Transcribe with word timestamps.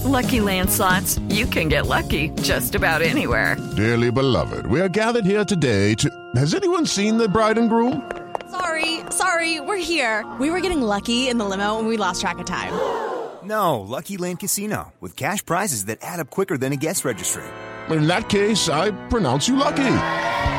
With 0.00 0.12
Lucky 0.12 0.40
Land 0.40 0.70
slots, 0.70 1.18
you 1.28 1.46
can 1.46 1.68
get 1.68 1.86
lucky 1.86 2.28
just 2.42 2.74
about 2.74 3.02
anywhere. 3.02 3.56
Dearly 3.76 4.10
beloved, 4.10 4.66
we 4.66 4.80
are 4.80 4.88
gathered 4.88 5.24
here 5.24 5.44
today 5.44 5.94
to. 5.96 6.10
Has 6.36 6.54
anyone 6.54 6.86
seen 6.86 7.18
the 7.18 7.28
bride 7.28 7.58
and 7.58 7.68
groom? 7.68 8.10
Sorry, 8.50 9.00
sorry, 9.10 9.60
we're 9.60 9.76
here. 9.76 10.24
We 10.38 10.50
were 10.50 10.60
getting 10.60 10.82
lucky 10.82 11.28
in 11.28 11.38
the 11.38 11.44
limo 11.44 11.78
and 11.78 11.88
we 11.88 11.96
lost 11.96 12.20
track 12.20 12.38
of 12.38 12.46
time. 12.46 12.72
No, 13.42 13.80
Lucky 13.80 14.18
Land 14.18 14.40
Casino, 14.40 14.92
with 15.00 15.16
cash 15.16 15.42
prizes 15.44 15.86
that 15.86 16.00
add 16.02 16.20
up 16.20 16.28
quicker 16.28 16.58
than 16.58 16.74
a 16.74 16.76
guest 16.76 17.06
registry. 17.06 17.42
In 17.88 18.06
that 18.06 18.28
case, 18.28 18.68
I 18.68 18.90
pronounce 19.08 19.48
you 19.48 19.56
lucky. 19.56 19.96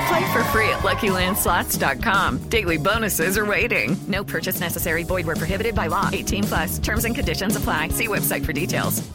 Play 0.09 0.33
for 0.33 0.43
free 0.45 0.67
at 0.69 0.79
LuckyLandSlots.com. 0.79 2.39
Daily 2.49 2.77
bonuses 2.77 3.37
are 3.37 3.45
waiting. 3.45 3.95
No 4.07 4.23
purchase 4.23 4.59
necessary. 4.59 5.03
Void 5.03 5.27
were 5.27 5.35
prohibited 5.35 5.75
by 5.75 5.87
law. 5.87 6.09
18 6.11 6.43
plus. 6.43 6.79
Terms 6.79 7.05
and 7.05 7.13
conditions 7.13 7.55
apply. 7.55 7.89
See 7.89 8.07
website 8.07 8.43
for 8.43 8.51
details. 8.51 9.07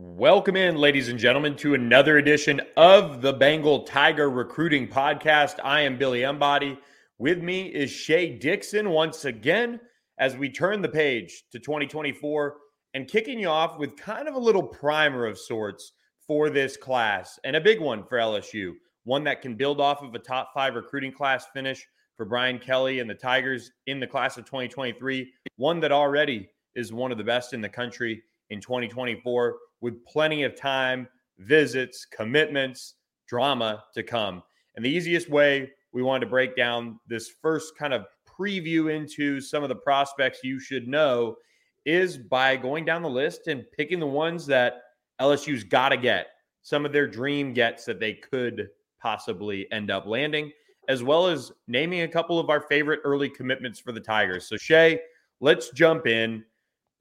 Welcome 0.00 0.54
in, 0.54 0.76
ladies 0.76 1.08
and 1.08 1.18
gentlemen, 1.18 1.56
to 1.56 1.74
another 1.74 2.18
edition 2.18 2.60
of 2.76 3.20
the 3.20 3.32
Bengal 3.32 3.82
Tiger 3.82 4.30
Recruiting 4.30 4.86
Podcast. 4.86 5.56
I 5.64 5.80
am 5.80 5.98
Billy 5.98 6.22
Embody. 6.22 6.78
With 7.18 7.42
me 7.42 7.66
is 7.66 7.90
Shea 7.90 8.38
Dixon 8.38 8.90
once 8.90 9.24
again 9.24 9.80
as 10.20 10.36
we 10.36 10.50
turn 10.50 10.82
the 10.82 10.88
page 10.88 11.42
to 11.50 11.58
2024 11.58 12.58
and 12.94 13.08
kicking 13.08 13.40
you 13.40 13.48
off 13.48 13.76
with 13.76 13.96
kind 13.96 14.28
of 14.28 14.36
a 14.36 14.38
little 14.38 14.62
primer 14.62 15.26
of 15.26 15.36
sorts 15.36 15.94
for 16.24 16.48
this 16.48 16.76
class 16.76 17.36
and 17.42 17.56
a 17.56 17.60
big 17.60 17.80
one 17.80 18.04
for 18.04 18.18
LSU, 18.18 18.74
one 19.02 19.24
that 19.24 19.42
can 19.42 19.56
build 19.56 19.80
off 19.80 20.00
of 20.00 20.14
a 20.14 20.20
top 20.20 20.52
five 20.54 20.76
recruiting 20.76 21.10
class 21.10 21.46
finish 21.52 21.84
for 22.16 22.24
Brian 22.24 22.60
Kelly 22.60 23.00
and 23.00 23.10
the 23.10 23.16
Tigers 23.16 23.72
in 23.88 23.98
the 23.98 24.06
class 24.06 24.38
of 24.38 24.44
2023, 24.44 25.32
one 25.56 25.80
that 25.80 25.90
already 25.90 26.48
is 26.76 26.92
one 26.92 27.10
of 27.10 27.18
the 27.18 27.24
best 27.24 27.52
in 27.52 27.60
the 27.60 27.68
country 27.68 28.22
in 28.50 28.60
2024 28.60 29.56
with 29.80 30.04
plenty 30.04 30.42
of 30.42 30.54
time, 30.54 31.08
visits, 31.38 32.04
commitments, 32.04 32.94
drama 33.26 33.84
to 33.94 34.02
come. 34.02 34.42
And 34.76 34.84
the 34.84 34.90
easiest 34.90 35.28
way 35.28 35.70
we 35.92 36.02
wanted 36.02 36.20
to 36.26 36.30
break 36.30 36.56
down 36.56 36.98
this 37.06 37.30
first 37.42 37.76
kind 37.76 37.92
of 37.92 38.06
preview 38.26 38.94
into 38.94 39.40
some 39.40 39.62
of 39.62 39.68
the 39.68 39.74
prospects 39.74 40.40
you 40.44 40.60
should 40.60 40.86
know 40.86 41.36
is 41.84 42.18
by 42.18 42.56
going 42.56 42.84
down 42.84 43.02
the 43.02 43.08
list 43.08 43.48
and 43.48 43.64
picking 43.76 43.98
the 43.98 44.06
ones 44.06 44.46
that 44.46 44.82
LSU's 45.20 45.64
got 45.64 45.88
to 45.88 45.96
get, 45.96 46.28
some 46.62 46.84
of 46.84 46.92
their 46.92 47.06
dream 47.06 47.52
gets 47.52 47.84
that 47.84 47.98
they 47.98 48.14
could 48.14 48.68
possibly 49.00 49.70
end 49.72 49.90
up 49.90 50.06
landing, 50.06 50.52
as 50.88 51.02
well 51.02 51.26
as 51.26 51.52
naming 51.66 52.02
a 52.02 52.08
couple 52.08 52.38
of 52.38 52.50
our 52.50 52.60
favorite 52.60 53.00
early 53.04 53.28
commitments 53.28 53.78
for 53.78 53.92
the 53.92 54.00
Tigers. 54.00 54.46
So, 54.48 54.56
Shea, 54.56 55.00
let's 55.40 55.70
jump 55.70 56.06
in. 56.06 56.44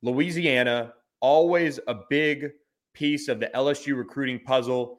Louisiana, 0.03 0.93
always 1.21 1.79
a 1.87 1.95
big 2.09 2.51
piece 2.97 3.27
of 3.27 3.39
the 3.39 3.51
LSU 3.53 3.95
recruiting 3.95 4.39
puzzle. 4.39 4.97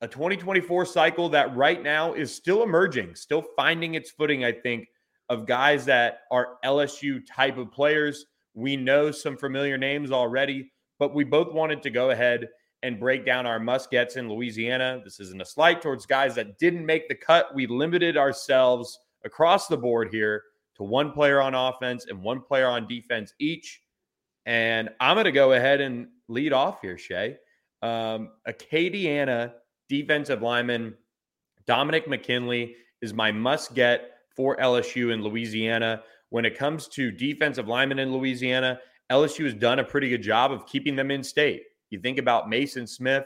A 0.00 0.08
2024 0.08 0.86
cycle 0.86 1.28
that 1.28 1.54
right 1.54 1.82
now 1.82 2.14
is 2.14 2.34
still 2.34 2.62
emerging, 2.62 3.14
still 3.14 3.44
finding 3.54 3.94
its 3.94 4.10
footing, 4.10 4.44
I 4.44 4.52
think, 4.52 4.88
of 5.28 5.46
guys 5.46 5.84
that 5.84 6.20
are 6.30 6.56
LSU 6.64 7.20
type 7.26 7.58
of 7.58 7.70
players. 7.70 8.26
We 8.54 8.76
know 8.76 9.10
some 9.10 9.36
familiar 9.36 9.76
names 9.76 10.10
already, 10.10 10.72
but 10.98 11.14
we 11.14 11.24
both 11.24 11.52
wanted 11.52 11.82
to 11.82 11.90
go 11.90 12.10
ahead 12.10 12.48
and 12.82 13.00
break 13.00 13.24
down 13.24 13.46
our 13.46 13.58
must 13.58 13.90
gets 13.90 14.16
in 14.16 14.28
Louisiana. 14.28 15.00
This 15.04 15.20
isn't 15.20 15.40
a 15.40 15.46
slight 15.46 15.80
towards 15.80 16.06
guys 16.06 16.34
that 16.34 16.58
didn't 16.58 16.84
make 16.84 17.08
the 17.08 17.14
cut. 17.14 17.54
We 17.54 17.66
limited 17.66 18.16
ourselves 18.16 18.98
across 19.24 19.68
the 19.68 19.76
board 19.76 20.08
here 20.10 20.42
to 20.76 20.82
one 20.82 21.12
player 21.12 21.40
on 21.40 21.54
offense 21.54 22.06
and 22.08 22.22
one 22.22 22.40
player 22.40 22.66
on 22.66 22.86
defense 22.86 23.32
each. 23.38 23.80
And 24.46 24.90
I'm 25.00 25.16
going 25.16 25.24
to 25.24 25.32
go 25.32 25.52
ahead 25.52 25.80
and 25.80 26.08
lead 26.28 26.52
off 26.52 26.80
here, 26.80 26.98
Shea. 26.98 27.36
Um, 27.82 28.30
Acadiana 28.48 29.52
defensive 29.88 30.42
lineman 30.42 30.94
Dominic 31.66 32.08
McKinley 32.08 32.76
is 33.00 33.14
my 33.14 33.32
must 33.32 33.74
get 33.74 34.10
for 34.34 34.56
LSU 34.56 35.12
in 35.12 35.22
Louisiana. 35.22 36.02
When 36.30 36.44
it 36.44 36.58
comes 36.58 36.88
to 36.88 37.10
defensive 37.10 37.68
linemen 37.68 37.98
in 37.98 38.12
Louisiana, 38.12 38.80
LSU 39.10 39.44
has 39.44 39.54
done 39.54 39.78
a 39.78 39.84
pretty 39.84 40.08
good 40.08 40.22
job 40.22 40.52
of 40.52 40.66
keeping 40.66 40.96
them 40.96 41.10
in 41.10 41.22
state. 41.22 41.62
You 41.90 42.00
think 42.00 42.18
about 42.18 42.50
Maason 42.50 42.88
Smith 42.88 43.24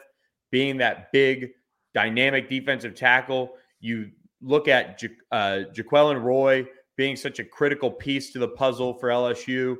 being 0.50 0.76
that 0.78 1.10
big, 1.12 1.50
dynamic 1.94 2.48
defensive 2.48 2.94
tackle. 2.94 3.54
You 3.80 4.10
look 4.42 4.68
at 4.68 5.02
ja- 5.02 5.08
uh, 5.32 6.14
Roy 6.14 6.66
being 6.96 7.16
such 7.16 7.38
a 7.38 7.44
critical 7.44 7.90
piece 7.90 8.32
to 8.32 8.38
the 8.38 8.48
puzzle 8.48 8.94
for 8.94 9.08
LSU. 9.08 9.76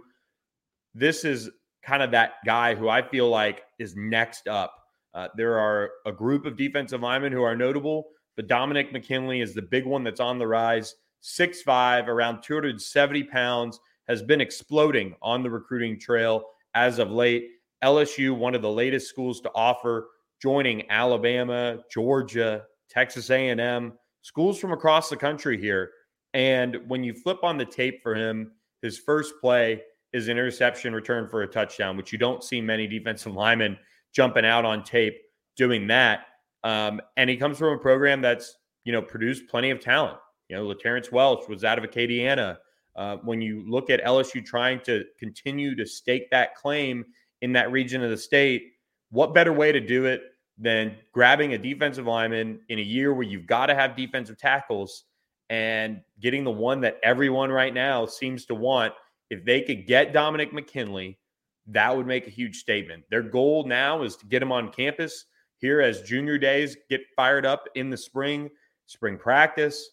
This 0.99 1.25
is 1.25 1.49
kind 1.85 2.03
of 2.03 2.11
that 2.11 2.35
guy 2.45 2.75
who 2.75 2.89
I 2.89 3.03
feel 3.03 3.29
like 3.29 3.63
is 3.79 3.95
next 3.95 4.49
up. 4.49 4.75
Uh, 5.15 5.29
there 5.37 5.57
are 5.57 5.91
a 6.07 6.13
group 6.13 6.45
of 6.45 6.57
defensive 6.57 7.03
linemen 7.03 7.33
who 7.33 7.43
are 7.43 7.57
notable, 7.57 8.09
but 8.35 8.49
Dominic 8.49 8.93
McKinley 8.93 9.41
is 9.41 9.55
the 9.55 9.63
big 9.63 9.87
one 9.87 10.03
that's 10.03 10.19
on 10.19 10.39
the 10.39 10.47
rise. 10.47 10.97
6'5, 11.23 12.09
around 12.09 12.43
270 12.43 13.25
pounds, 13.25 13.79
has 14.09 14.23
been 14.23 14.41
exploding 14.41 15.15
on 15.23 15.45
the 15.45 15.51
recruiting 15.51 16.01
trail 16.01 16.45
as 16.75 16.99
of 16.99 17.13
late. 17.13 17.49
LSU, 17.85 18.37
one 18.37 18.57
of 18.57 18.63
the 18.63 18.71
latest 18.71 19.09
schools 19.09 19.41
to 19.43 19.51
offer, 19.55 20.09
joining 20.43 20.91
Alabama, 20.91 21.79
Georgia, 21.93 22.65
Texas 22.91 23.31
A&M, 23.31 23.93
schools 24.23 24.59
from 24.59 24.73
across 24.73 25.09
the 25.09 25.17
country 25.17 25.61
here. 25.61 25.93
And 26.35 26.81
when 26.89 27.05
you 27.05 27.15
flip 27.15 27.45
on 27.45 27.57
the 27.57 27.65
tape 27.65 28.03
for 28.03 28.17
him, 28.17 28.51
his 28.83 28.99
first 28.99 29.35
play 29.41 29.83
is 30.19 30.29
an 30.29 30.33
interception 30.33 30.95
return 30.95 31.29
for 31.29 31.43
a 31.43 31.47
touchdown, 31.47 31.97
which 31.97 32.13
you 32.13 32.19
don't 32.19 32.45
see 32.45 32.61
many 32.61 32.87
defensive 32.87 33.35
linemen 33.35 33.79
jumping 34.13 34.45
out 34.45 34.65
on 34.65 34.83
tape 34.85 35.17
doing 35.57 35.87
that. 35.87 36.27
Um, 36.65 37.01
and 37.17 37.31
he 37.31 37.37
comes 37.37 37.59
from 37.59 37.73
a 37.73 37.79
program 37.79 38.21
that's 38.21 38.57
you 38.85 38.93
know 38.93 39.01
produced 39.01 39.49
plenty 39.49 39.71
of 39.71 39.81
talent. 39.81 40.19
You 40.49 40.57
know, 40.57 40.67
LaTerrence 40.67 41.13
Welch 41.13 41.49
was 41.49 41.65
out 41.65 41.79
of 41.79 41.89
Acadiana. 41.89 42.59
Uh, 42.97 43.17
when 43.19 43.41
you 43.41 43.65
look 43.69 43.91
at 43.91 44.03
LSU 44.03 44.45
trying 44.45 44.81
to 44.81 45.05
continue 45.19 45.77
to 45.77 45.87
stake 45.87 46.31
that 46.31 46.55
claim 46.57 47.05
in 47.43 47.53
that 47.53 47.71
region 47.71 48.03
of 48.03 48.11
the 48.11 48.17
state, 48.17 48.73
what 49.11 49.35
better 49.35 49.53
way 49.53 49.71
to 49.71 49.81
do 49.81 50.07
it 50.07 50.23
than 50.59 50.97
grabbing 51.13 51.55
a 51.55 51.59
defensive 51.59 52.07
lineman 52.07 52.61
in 52.69 52.81
a 52.81 52.83
year 52.83 53.15
where 53.15 53.23
you've 53.23 53.47
got 53.47 53.67
to 53.67 53.75
have 53.75 53.95
defensive 53.95 54.37
tackles 54.37 55.05
and 55.49 56.01
getting 56.21 56.43
the 56.43 56.51
one 56.51 56.81
that 56.81 56.99
everyone 57.05 57.51
right 57.51 57.73
now 57.73 58.05
seems 58.05 58.47
to 58.47 58.55
want? 58.55 58.93
If 59.31 59.45
they 59.45 59.63
could 59.63 59.87
get 59.87 60.13
Dominic 60.13 60.53
McKinley, 60.53 61.19
that 61.67 61.95
would 61.95 62.07
make 62.07 62.27
a 62.27 62.31
huge 62.31 62.57
statement. 62.57 63.05
Their 63.11 63.23
goal 63.23 63.65
now 63.65 64.03
is 64.03 64.17
to 64.17 64.27
get 64.27 64.43
him 64.43 64.53
on 64.53 64.73
campus 64.73 65.27
here 65.59 65.81
as 65.81 66.03
junior 66.03 66.39
days 66.39 66.77
get 66.89 67.03
fired 67.15 67.45
up 67.45 67.69
in 67.75 67.91
the 67.91 67.97
spring, 67.97 68.49
spring 68.87 69.19
practice, 69.19 69.91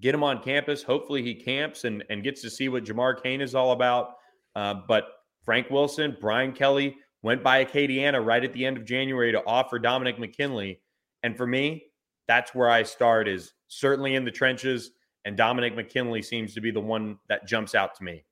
get 0.00 0.14
him 0.14 0.22
on 0.22 0.42
campus. 0.42 0.82
Hopefully 0.82 1.22
he 1.22 1.34
camps 1.34 1.84
and, 1.84 2.04
and 2.08 2.22
gets 2.22 2.40
to 2.42 2.50
see 2.50 2.68
what 2.68 2.84
Jamar 2.84 3.20
Cain 3.20 3.40
is 3.40 3.54
all 3.54 3.72
about. 3.72 4.14
Uh, 4.54 4.74
but 4.86 5.08
Frank 5.44 5.70
Wilson, 5.70 6.16
Brian 6.20 6.52
Kelly 6.52 6.96
went 7.22 7.42
by 7.42 7.64
Acadiana 7.64 8.24
right 8.24 8.44
at 8.44 8.52
the 8.52 8.64
end 8.64 8.76
of 8.76 8.84
January 8.84 9.32
to 9.32 9.44
offer 9.46 9.78
Dominic 9.78 10.18
McKinley. 10.18 10.80
And 11.22 11.36
for 11.36 11.46
me, 11.46 11.84
that's 12.28 12.54
where 12.54 12.70
I 12.70 12.82
start 12.82 13.28
is 13.28 13.52
certainly 13.68 14.14
in 14.14 14.24
the 14.24 14.30
trenches. 14.30 14.92
And 15.24 15.36
Dominic 15.36 15.74
McKinley 15.74 16.22
seems 16.22 16.54
to 16.54 16.60
be 16.60 16.70
the 16.70 16.80
one 16.80 17.18
that 17.28 17.46
jumps 17.46 17.74
out 17.74 17.94
to 17.96 18.04
me. 18.04 18.24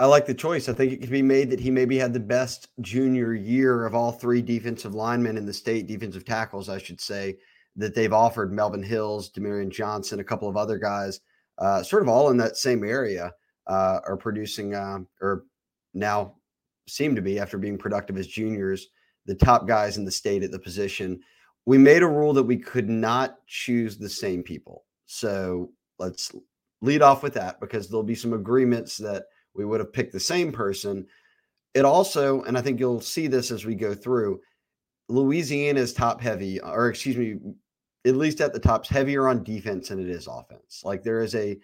I 0.00 0.06
like 0.06 0.24
the 0.24 0.32
choice. 0.32 0.66
I 0.70 0.72
think 0.72 0.92
it 0.92 1.02
could 1.02 1.10
be 1.10 1.20
made 1.20 1.50
that 1.50 1.60
he 1.60 1.70
maybe 1.70 1.98
had 1.98 2.14
the 2.14 2.20
best 2.20 2.68
junior 2.80 3.34
year 3.34 3.84
of 3.84 3.94
all 3.94 4.12
three 4.12 4.40
defensive 4.40 4.94
linemen 4.94 5.36
in 5.36 5.44
the 5.44 5.52
state, 5.52 5.86
defensive 5.86 6.24
tackles, 6.24 6.70
I 6.70 6.78
should 6.78 6.98
say, 6.98 7.36
that 7.76 7.94
they've 7.94 8.12
offered 8.12 8.50
Melvin 8.50 8.82
Hills, 8.82 9.30
Demarion 9.30 9.68
Johnson, 9.68 10.18
a 10.18 10.24
couple 10.24 10.48
of 10.48 10.56
other 10.56 10.78
guys, 10.78 11.20
uh, 11.58 11.82
sort 11.82 12.00
of 12.00 12.08
all 12.08 12.30
in 12.30 12.38
that 12.38 12.56
same 12.56 12.82
area, 12.82 13.30
uh, 13.66 14.00
are 14.06 14.16
producing 14.16 14.74
uh, 14.74 15.00
or 15.20 15.44
now 15.92 16.36
seem 16.88 17.14
to 17.14 17.20
be, 17.20 17.38
after 17.38 17.58
being 17.58 17.76
productive 17.76 18.16
as 18.16 18.26
juniors, 18.26 18.88
the 19.26 19.34
top 19.34 19.68
guys 19.68 19.98
in 19.98 20.06
the 20.06 20.10
state 20.10 20.42
at 20.42 20.50
the 20.50 20.58
position. 20.58 21.20
We 21.66 21.76
made 21.76 22.02
a 22.02 22.08
rule 22.08 22.32
that 22.32 22.42
we 22.42 22.56
could 22.56 22.88
not 22.88 23.36
choose 23.46 23.98
the 23.98 24.08
same 24.08 24.42
people. 24.44 24.86
So 25.04 25.72
let's 25.98 26.32
lead 26.80 27.02
off 27.02 27.22
with 27.22 27.34
that 27.34 27.60
because 27.60 27.90
there'll 27.90 28.02
be 28.02 28.14
some 28.14 28.32
agreements 28.32 28.96
that– 28.96 29.24
we 29.54 29.64
would 29.64 29.80
have 29.80 29.92
picked 29.92 30.12
the 30.12 30.20
same 30.20 30.52
person. 30.52 31.06
It 31.74 31.84
also, 31.84 32.42
and 32.42 32.58
I 32.58 32.62
think 32.62 32.80
you'll 32.80 33.00
see 33.00 33.26
this 33.26 33.50
as 33.50 33.64
we 33.64 33.74
go 33.74 33.94
through, 33.94 34.40
Louisiana 35.08 35.80
is 35.80 35.92
top 35.92 36.20
heavy, 36.20 36.60
or 36.60 36.88
excuse 36.88 37.16
me, 37.16 37.36
at 38.06 38.16
least 38.16 38.40
at 38.40 38.52
the 38.52 38.58
top's 38.58 38.88
heavier 38.88 39.28
on 39.28 39.44
defense 39.44 39.88
than 39.88 40.00
it 40.00 40.08
is 40.08 40.26
offense. 40.26 40.82
Like 40.84 41.02
there 41.02 41.22
is 41.22 41.34
a 41.34 41.58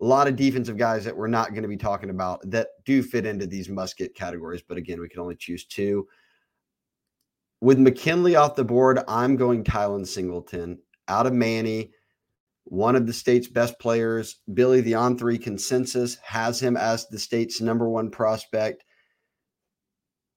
lot 0.00 0.28
of 0.28 0.36
defensive 0.36 0.76
guys 0.76 1.04
that 1.04 1.16
we're 1.16 1.26
not 1.26 1.50
going 1.50 1.62
to 1.62 1.68
be 1.68 1.76
talking 1.76 2.10
about 2.10 2.40
that 2.50 2.68
do 2.84 3.02
fit 3.02 3.26
into 3.26 3.46
these 3.46 3.68
musket 3.68 4.14
categories. 4.14 4.62
But 4.66 4.78
again, 4.78 5.00
we 5.00 5.08
can 5.08 5.20
only 5.20 5.36
choose 5.36 5.64
two. 5.64 6.06
With 7.60 7.78
McKinley 7.78 8.36
off 8.36 8.56
the 8.56 8.64
board, 8.64 9.00
I'm 9.08 9.36
going 9.36 9.64
Tylen 9.64 10.06
Singleton 10.06 10.78
out 11.08 11.26
of 11.26 11.32
Many 11.32 11.92
one 12.66 12.96
of 12.96 13.06
the 13.06 13.12
state's 13.12 13.48
best 13.48 13.78
players. 13.78 14.40
Billy, 14.52 14.80
the 14.80 14.94
on 14.94 15.16
three 15.16 15.38
consensus 15.38 16.16
has 16.22 16.60
him 16.60 16.76
as 16.76 17.06
the 17.08 17.18
state's 17.18 17.60
number 17.60 17.88
one 17.88 18.10
prospect. 18.10 18.84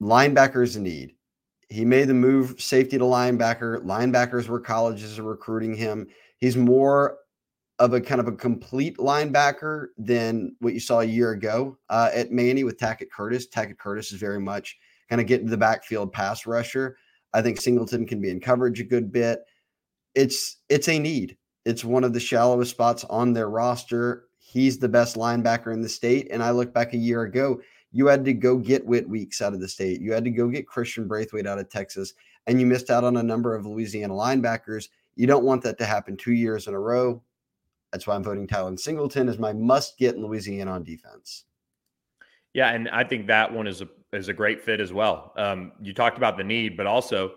linebacker 0.02 0.64
is 0.64 0.76
a 0.76 0.82
need. 0.82 1.16
He 1.70 1.86
made 1.86 2.08
the 2.08 2.14
move 2.14 2.62
safety 2.62 2.98
to 2.98 3.04
linebacker. 3.04 3.84
Linebackers 3.84 4.48
where 4.48 4.60
colleges 4.60 5.20
are 5.20 5.24
recruiting 5.24 5.76
him. 5.76 6.08
He's 6.38 6.56
more 6.56 7.18
of 7.80 7.94
a 7.94 8.02
kind 8.02 8.20
of 8.20 8.28
a 8.28 8.34
complete 8.34 8.98
linebacker 8.98 9.88
than 9.98 10.56
what 10.60 10.74
you 10.74 10.80
saw 10.80 11.00
a 11.00 11.06
year 11.06 11.32
ago 11.32 11.78
uh, 11.90 12.10
at 12.14 12.32
Many 12.32 12.64
with 12.64 12.78
Tackett 12.78 13.10
Curtis. 13.10 13.48
Tackett 13.48 13.78
Curtis 13.78 14.12
is 14.12 14.20
very 14.20 14.40
much 14.40 14.78
kind 15.10 15.22
of 15.22 15.28
getting 15.28 15.48
to 15.48 15.52
the 15.52 15.58
backfield 15.58 16.12
pass 16.12 16.46
rusher. 16.46 16.98
I 17.34 17.42
think 17.42 17.60
Singleton 17.60 18.06
can 18.06 18.22
be 18.22 18.30
in 18.30 18.40
coverage 18.40 18.80
a 18.80 18.84
good 18.84 19.12
bit. 19.12 19.40
It's 20.16 20.58
it's 20.70 20.90
a 20.90 21.00
need. 21.00 21.38
It's 21.66 21.84
one 21.84 22.04
of 22.04 22.14
the 22.14 22.20
shallowest 22.20 22.72
spots 22.72 23.04
on 23.06 23.34
their 23.34 23.50
roster. 23.50 24.26
He's 24.38 24.80
the 24.80 24.90
best 24.90 25.16
linebacker 25.16 25.74
in 25.74 25.82
the 25.82 25.90
state. 25.90 26.28
And 26.32 26.42
I 26.42 26.52
look 26.52 26.74
back 26.74 26.94
a 26.94 26.98
year 26.98 27.24
ago, 27.24 27.62
you 27.92 28.08
had 28.08 28.26
to 28.26 28.34
go 28.34 28.58
get 28.58 28.86
Whit 28.86 29.08
Weeks 29.08 29.42
out 29.42 29.54
of 29.54 29.60
the 29.60 29.68
state. 29.68 30.02
You 30.02 30.14
had 30.14 30.24
to 30.24 30.32
go 30.32 30.48
get 30.48 30.68
Christian 30.68 31.08
Braithwaite 31.08 31.48
out 31.48 31.60
of 31.60 31.70
Texas, 31.70 32.14
and 32.48 32.60
you 32.60 32.68
missed 32.68 32.90
out 32.90 33.04
on 33.04 33.18
a 33.18 33.24
number 33.24 33.56
of 33.56 33.66
Louisiana 33.66 34.14
linebackers. 34.14 34.90
You 35.16 35.28
don't 35.28 35.44
want 35.44 35.64
that 35.64 35.78
to 35.80 35.86
happen 35.86 36.16
two 36.16 36.34
years 36.34 36.68
in 36.68 36.74
a 36.74 36.80
row. 36.80 37.22
That's 37.92 38.06
why 38.06 38.16
I'm 38.16 38.24
voting 38.24 38.48
Tylen 38.48 38.80
Singleton 38.80 39.28
as 39.28 39.40
my 39.40 39.54
must 39.54 39.98
get 39.98 40.16
in 40.16 40.24
Louisiana 40.24 40.72
on 40.72 40.84
defense. 40.84 41.46
Yeah, 42.54 42.70
and 42.70 42.90
I 42.90 43.04
think 43.04 43.28
that 43.28 43.52
one 43.52 43.68
is 43.68 43.82
a 43.82 43.88
is 44.12 44.28
a 44.28 44.34
great 44.34 44.62
fit 44.64 44.80
as 44.80 44.92
well. 44.92 45.34
Um, 45.38 45.72
you 45.82 45.94
talked 45.94 46.18
about 46.18 46.38
the 46.38 46.44
need, 46.44 46.76
but 46.76 46.88
also 46.88 47.34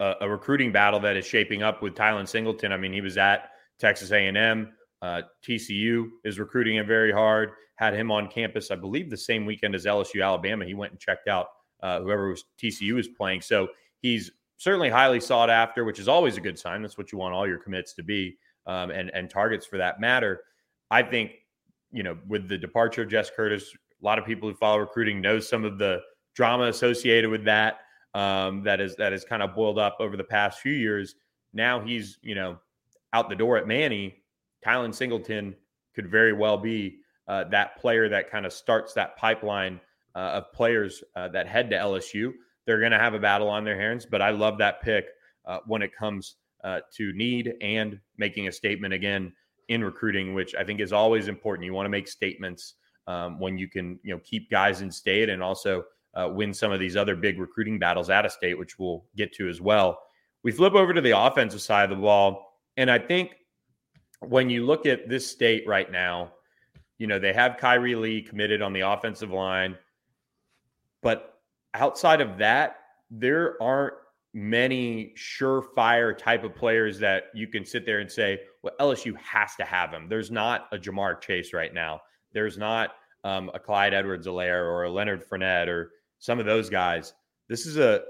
a, 0.00 0.14
a, 0.22 0.28
recruiting 0.28 0.72
battle 0.72 0.98
that 1.00 1.16
is 1.16 1.24
shaping 1.24 1.62
up 1.62 1.82
with 1.82 1.94
Tylen 1.94 2.26
Singleton. 2.26 2.72
I 2.72 2.76
mean, 2.76 2.92
he 2.92 3.00
was 3.00 3.16
at 3.16 3.50
Texas 3.78 4.10
A&M. 4.12 4.72
Uh, 5.02 5.22
TCU 5.46 6.06
is 6.24 6.38
recruiting 6.38 6.76
him 6.76 6.86
very 6.86 7.12
hard. 7.12 7.50
Had 7.76 7.94
him 7.94 8.10
on 8.10 8.28
campus, 8.28 8.70
I 8.70 8.76
believe, 8.76 9.10
the 9.10 9.16
same 9.16 9.44
weekend 9.44 9.74
as 9.74 9.84
LSU 9.84 10.24
Alabama. 10.24 10.64
He 10.64 10.74
went 10.74 10.92
and 10.92 11.00
checked 11.00 11.28
out 11.28 11.48
uh, 11.82 12.00
whoever 12.00 12.30
was 12.30 12.44
TCU 12.60 12.94
was 12.94 13.08
playing. 13.08 13.42
So 13.42 13.68
he's 14.00 14.30
certainly 14.56 14.88
highly 14.88 15.20
sought 15.20 15.50
after, 15.50 15.84
which 15.84 15.98
is 15.98 16.08
always 16.08 16.36
a 16.36 16.40
good 16.40 16.58
sign. 16.58 16.82
That's 16.82 16.96
what 16.96 17.12
you 17.12 17.18
want 17.18 17.34
all 17.34 17.46
your 17.46 17.58
commits 17.58 17.94
to 17.94 18.02
be 18.02 18.38
um, 18.66 18.90
and 18.90 19.10
and 19.14 19.30
targets 19.30 19.66
for 19.66 19.78
that 19.78 20.00
matter. 20.00 20.40
I 20.90 21.02
think 21.02 21.32
you 21.92 22.02
know 22.02 22.16
with 22.26 22.48
the 22.48 22.58
departure 22.58 23.02
of 23.02 23.08
Jess 23.08 23.30
Curtis, 23.34 23.72
a 24.00 24.04
lot 24.04 24.18
of 24.18 24.24
people 24.24 24.48
who 24.48 24.54
follow 24.54 24.78
recruiting 24.78 25.20
know 25.20 25.38
some 25.40 25.64
of 25.64 25.78
the 25.78 26.00
drama 26.34 26.64
associated 26.64 27.30
with 27.30 27.44
that. 27.44 27.80
Um, 28.14 28.62
that 28.62 28.80
is 28.80 28.96
that 28.96 29.12
has 29.12 29.24
kind 29.24 29.42
of 29.42 29.54
boiled 29.54 29.78
up 29.78 29.98
over 30.00 30.16
the 30.16 30.24
past 30.24 30.60
few 30.60 30.72
years. 30.72 31.14
Now 31.52 31.80
he's 31.80 32.18
you 32.22 32.34
know 32.34 32.58
out 33.16 33.30
the 33.30 33.36
door 33.36 33.56
at 33.56 33.66
Many. 33.66 34.22
Tylen 34.64 34.94
Singleton 34.94 35.54
could 35.94 36.10
very 36.10 36.34
well 36.34 36.58
be 36.58 36.98
uh, 37.28 37.44
that 37.44 37.78
player 37.78 38.08
that 38.10 38.30
kind 38.30 38.44
of 38.44 38.52
starts 38.52 38.92
that 38.92 39.16
pipeline 39.16 39.80
uh, 40.14 40.42
of 40.42 40.52
players 40.52 41.02
uh, 41.16 41.28
that 41.28 41.48
head 41.48 41.70
to 41.70 41.76
LSU. 41.76 42.32
They're 42.66 42.80
going 42.80 42.92
to 42.92 42.98
have 42.98 43.14
a 43.14 43.18
battle 43.18 43.48
on 43.48 43.64
their 43.64 43.80
hands, 43.80 44.06
but 44.06 44.20
I 44.20 44.30
love 44.30 44.58
that 44.58 44.82
pick 44.82 45.06
uh, 45.46 45.60
when 45.66 45.80
it 45.80 45.96
comes 45.96 46.36
uh, 46.62 46.80
to 46.96 47.12
need 47.14 47.54
and 47.62 47.98
making 48.18 48.48
a 48.48 48.52
statement 48.52 48.92
again 48.92 49.32
in 49.68 49.82
recruiting, 49.82 50.34
which 50.34 50.54
I 50.54 50.62
think 50.62 50.80
is 50.80 50.92
always 50.92 51.28
important. 51.28 51.64
You 51.64 51.72
want 51.72 51.86
to 51.86 51.90
make 51.90 52.08
statements 52.08 52.74
um, 53.06 53.40
when 53.40 53.56
you 53.56 53.68
can, 53.68 53.98
you 54.02 54.14
know, 54.14 54.20
keep 54.24 54.50
guys 54.50 54.82
in 54.82 54.90
state 54.90 55.28
and 55.30 55.42
also 55.42 55.84
uh, 56.14 56.28
win 56.30 56.52
some 56.52 56.72
of 56.72 56.80
these 56.80 56.96
other 56.96 57.16
big 57.16 57.38
recruiting 57.38 57.78
battles 57.78 58.10
out 58.10 58.26
of 58.26 58.32
state, 58.32 58.58
which 58.58 58.78
we'll 58.78 59.04
get 59.16 59.32
to 59.34 59.48
as 59.48 59.60
well. 59.60 59.98
We 60.42 60.52
flip 60.52 60.74
over 60.74 60.92
to 60.92 61.00
the 61.00 61.18
offensive 61.18 61.60
side 61.60 61.90
of 61.90 61.96
the 61.96 62.02
ball, 62.02 62.45
and 62.76 62.90
I 62.90 62.98
think 62.98 63.36
when 64.20 64.50
you 64.50 64.64
look 64.64 64.86
at 64.86 65.08
this 65.08 65.26
state 65.30 65.66
right 65.66 65.90
now, 65.90 66.32
you 66.98 67.06
know 67.06 67.18
they 67.18 67.32
have 67.32 67.56
Kyrie 67.58 67.94
Lee 67.94 68.22
committed 68.22 68.62
on 68.62 68.72
the 68.72 68.80
offensive 68.80 69.30
line, 69.30 69.76
but 71.02 71.40
outside 71.74 72.20
of 72.20 72.38
that, 72.38 72.76
there 73.10 73.60
aren't 73.62 73.94
many 74.36 75.14
surefire 75.16 76.16
type 76.16 76.44
of 76.44 76.54
players 76.54 76.98
that 76.98 77.24
you 77.34 77.46
can 77.46 77.64
sit 77.64 77.86
there 77.86 78.00
and 78.00 78.10
say, 78.10 78.40
well, 78.62 78.74
LSU 78.80 79.16
has 79.16 79.54
to 79.56 79.64
have 79.64 79.90
him. 79.90 80.08
There's 80.08 80.30
not 80.30 80.68
a 80.72 80.78
Ja'Marr 80.78 81.20
Chase 81.20 81.54
right 81.54 81.72
now. 81.72 82.00
There's 82.32 82.58
not 82.58 82.90
um, 83.24 83.50
a 83.54 83.58
Clyde 83.58 83.94
Edwards-Helaire 83.94 84.64
or 84.64 84.84
a 84.84 84.90
Leonard 84.90 85.26
Fournette 85.26 85.68
or 85.68 85.92
some 86.18 86.38
of 86.38 86.44
those 86.44 86.68
guys. 86.68 87.14
This 87.48 87.64
is 87.64 87.78
a 87.78 88.02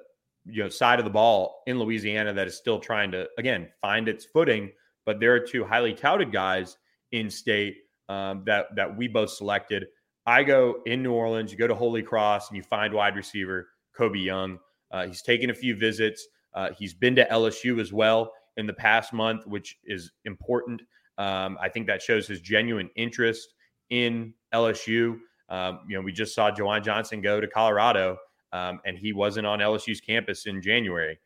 you 0.49 0.63
know 0.63 0.69
side 0.69 0.99
of 0.99 1.05
the 1.05 1.11
ball 1.11 1.63
in 1.67 1.79
Louisiana 1.79 2.33
that 2.33 2.47
is 2.47 2.57
still 2.57 2.79
trying 2.79 3.11
to 3.13 3.29
again 3.39 3.69
find 3.81 4.09
its 4.09 4.25
footing. 4.25 4.71
But 5.05 5.21
there 5.21 5.33
are 5.35 5.41
two 5.41 5.65
highly 5.65 5.95
touted 5.95 6.33
guys 6.33 6.77
in 7.13 7.31
state 7.31 7.77
um, 8.09 8.43
that 8.47 8.75
that 8.77 8.97
we 8.97 9.09
both 9.09 9.31
selected. 9.31 9.87
I 10.27 10.43
go 10.43 10.83
in 10.87 11.03
New 11.03 11.13
Orleans, 11.13 11.53
you 11.53 11.59
go 11.59 11.69
to 11.69 11.75
Holy 11.75 12.03
Cross, 12.03 12.49
and 12.49 12.57
you 12.57 12.63
find 12.63 12.93
wide 12.93 13.15
receiver 13.15 13.69
Kobe 13.97 14.19
Young. 14.19 14.59
Uh, 14.91 15.07
he's 15.07 15.23
taken 15.23 15.51
a 15.51 15.55
few 15.55 15.77
visits. 15.77 16.27
Uh, 16.55 16.71
he's 16.77 16.95
been 16.95 17.15
to 17.17 17.25
LSU 17.27 17.81
as 17.81 17.93
well 17.93 18.33
in 18.57 18.67
the 18.67 18.73
past 18.73 19.13
month, 19.13 19.47
which 19.47 19.77
is 19.85 20.11
important. 20.25 20.83
Um, 21.19 21.57
I 21.61 21.69
think 21.69 21.87
that 21.87 22.03
shows 22.03 22.27
his 22.27 22.41
genuine 22.41 22.91
interest 22.97 23.55
in 23.91 24.35
LSU. 24.53 25.19
Um, 25.49 25.81
you 25.89 25.97
know, 25.97 26.03
we 26.03 26.13
just 26.13 26.35
saw 26.35 26.51
Juwan 26.51 26.85
Johnson 26.85 27.21
go 27.21 27.41
to 27.41 27.47
Colorado, 27.47 28.17
um, 28.56 28.81
and 28.87 28.97
he 28.97 29.12
wasn't 29.12 29.47
on 29.47 29.58
LSU's 29.58 30.00
campus 30.00 30.47
in 30.47 30.62
January. 30.62 31.19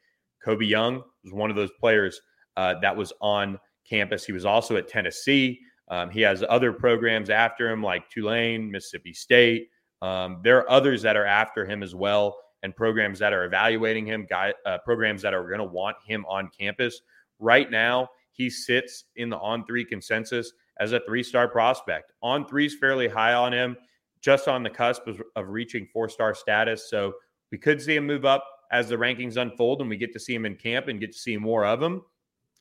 Kobe 0.45 0.65
Young 0.65 1.03
was 1.23 1.33
one 1.33 1.51
of 1.51 1.57
those 1.57 1.71
players 1.79 2.21
uh, 2.57 2.75
that 2.81 2.97
was 2.97 3.13
on 3.21 3.59
campus. 3.89 4.25
He 4.25 4.33
was 4.33 4.45
also 4.45 4.77
at 4.77 4.89
Tennessee. 4.89 5.61
Um, 5.89 6.11
he 6.11 6.21
has 6.23 6.43
other 6.49 6.73
programs 6.73 7.31
after 7.31 7.71
him, 7.71 7.83
like 7.83 8.09
Tulane, 8.11 8.71
Mississippi 8.71 9.13
State. 9.13 9.69
Um, 10.03 10.41
there 10.43 10.59
are 10.59 10.71
others 10.71 11.03
that 11.03 11.17
are 11.17 11.27
after 11.27 11.65
him 11.65 11.83
as 11.83 11.95
well 11.95 12.37
and 12.63 12.75
programs 12.75 13.19
that 13.19 13.33
are 13.33 13.45
evaluating 13.45 14.07
him, 14.07 14.27
guy, 14.29 14.53
uh, 14.67 14.79
programs 14.85 15.23
that 15.23 15.33
are 15.35 15.47
going 15.47 15.59
to 15.59 15.65
want 15.65 15.97
him 16.05 16.25
on 16.29 16.51
campus. 16.59 17.01
Right 17.39 17.71
now, 17.71 18.09
he 18.33 18.51
sits 18.51 19.05
in 19.17 19.31
the 19.31 19.39
on 19.39 19.65
three 19.65 19.85
consensus 19.85 20.53
as 20.79 20.93
a 20.93 21.01
three 21.07 21.23
star 21.23 21.49
prospect. 21.49 22.13
On 22.23 22.47
three 22.47 22.67
is 22.67 22.77
fairly 22.77 23.09
high 23.09 23.35
on 23.35 23.53
him, 23.53 23.77
just 24.21 24.49
on 24.49 24.63
the 24.63 24.71
cusp 24.71 25.07
of, 25.07 25.23
of 25.37 25.49
reaching 25.49 25.87
four 25.87 26.09
star 26.09 26.35
status. 26.35 26.89
So 26.91 27.15
we 27.51 27.59
could 27.59 27.81
see 27.81 27.97
him 27.97 28.07
move 28.07 28.25
up 28.25 28.45
as 28.73 28.89
the 28.89 28.97
rankings 28.97 29.37
unfold 29.37 29.81
and 29.81 29.91
we 29.91 29.97
get 29.97 30.13
to 30.13 30.21
see 30.21 30.35
him 30.35 30.47
in 30.47 30.57
camp 30.57 30.89
and 30.89 31.01
get 31.01 31.13
to 31.13 31.19
see 31.19 31.37
more 31.37 31.65
of 31.65 31.83
him. 31.83 32.03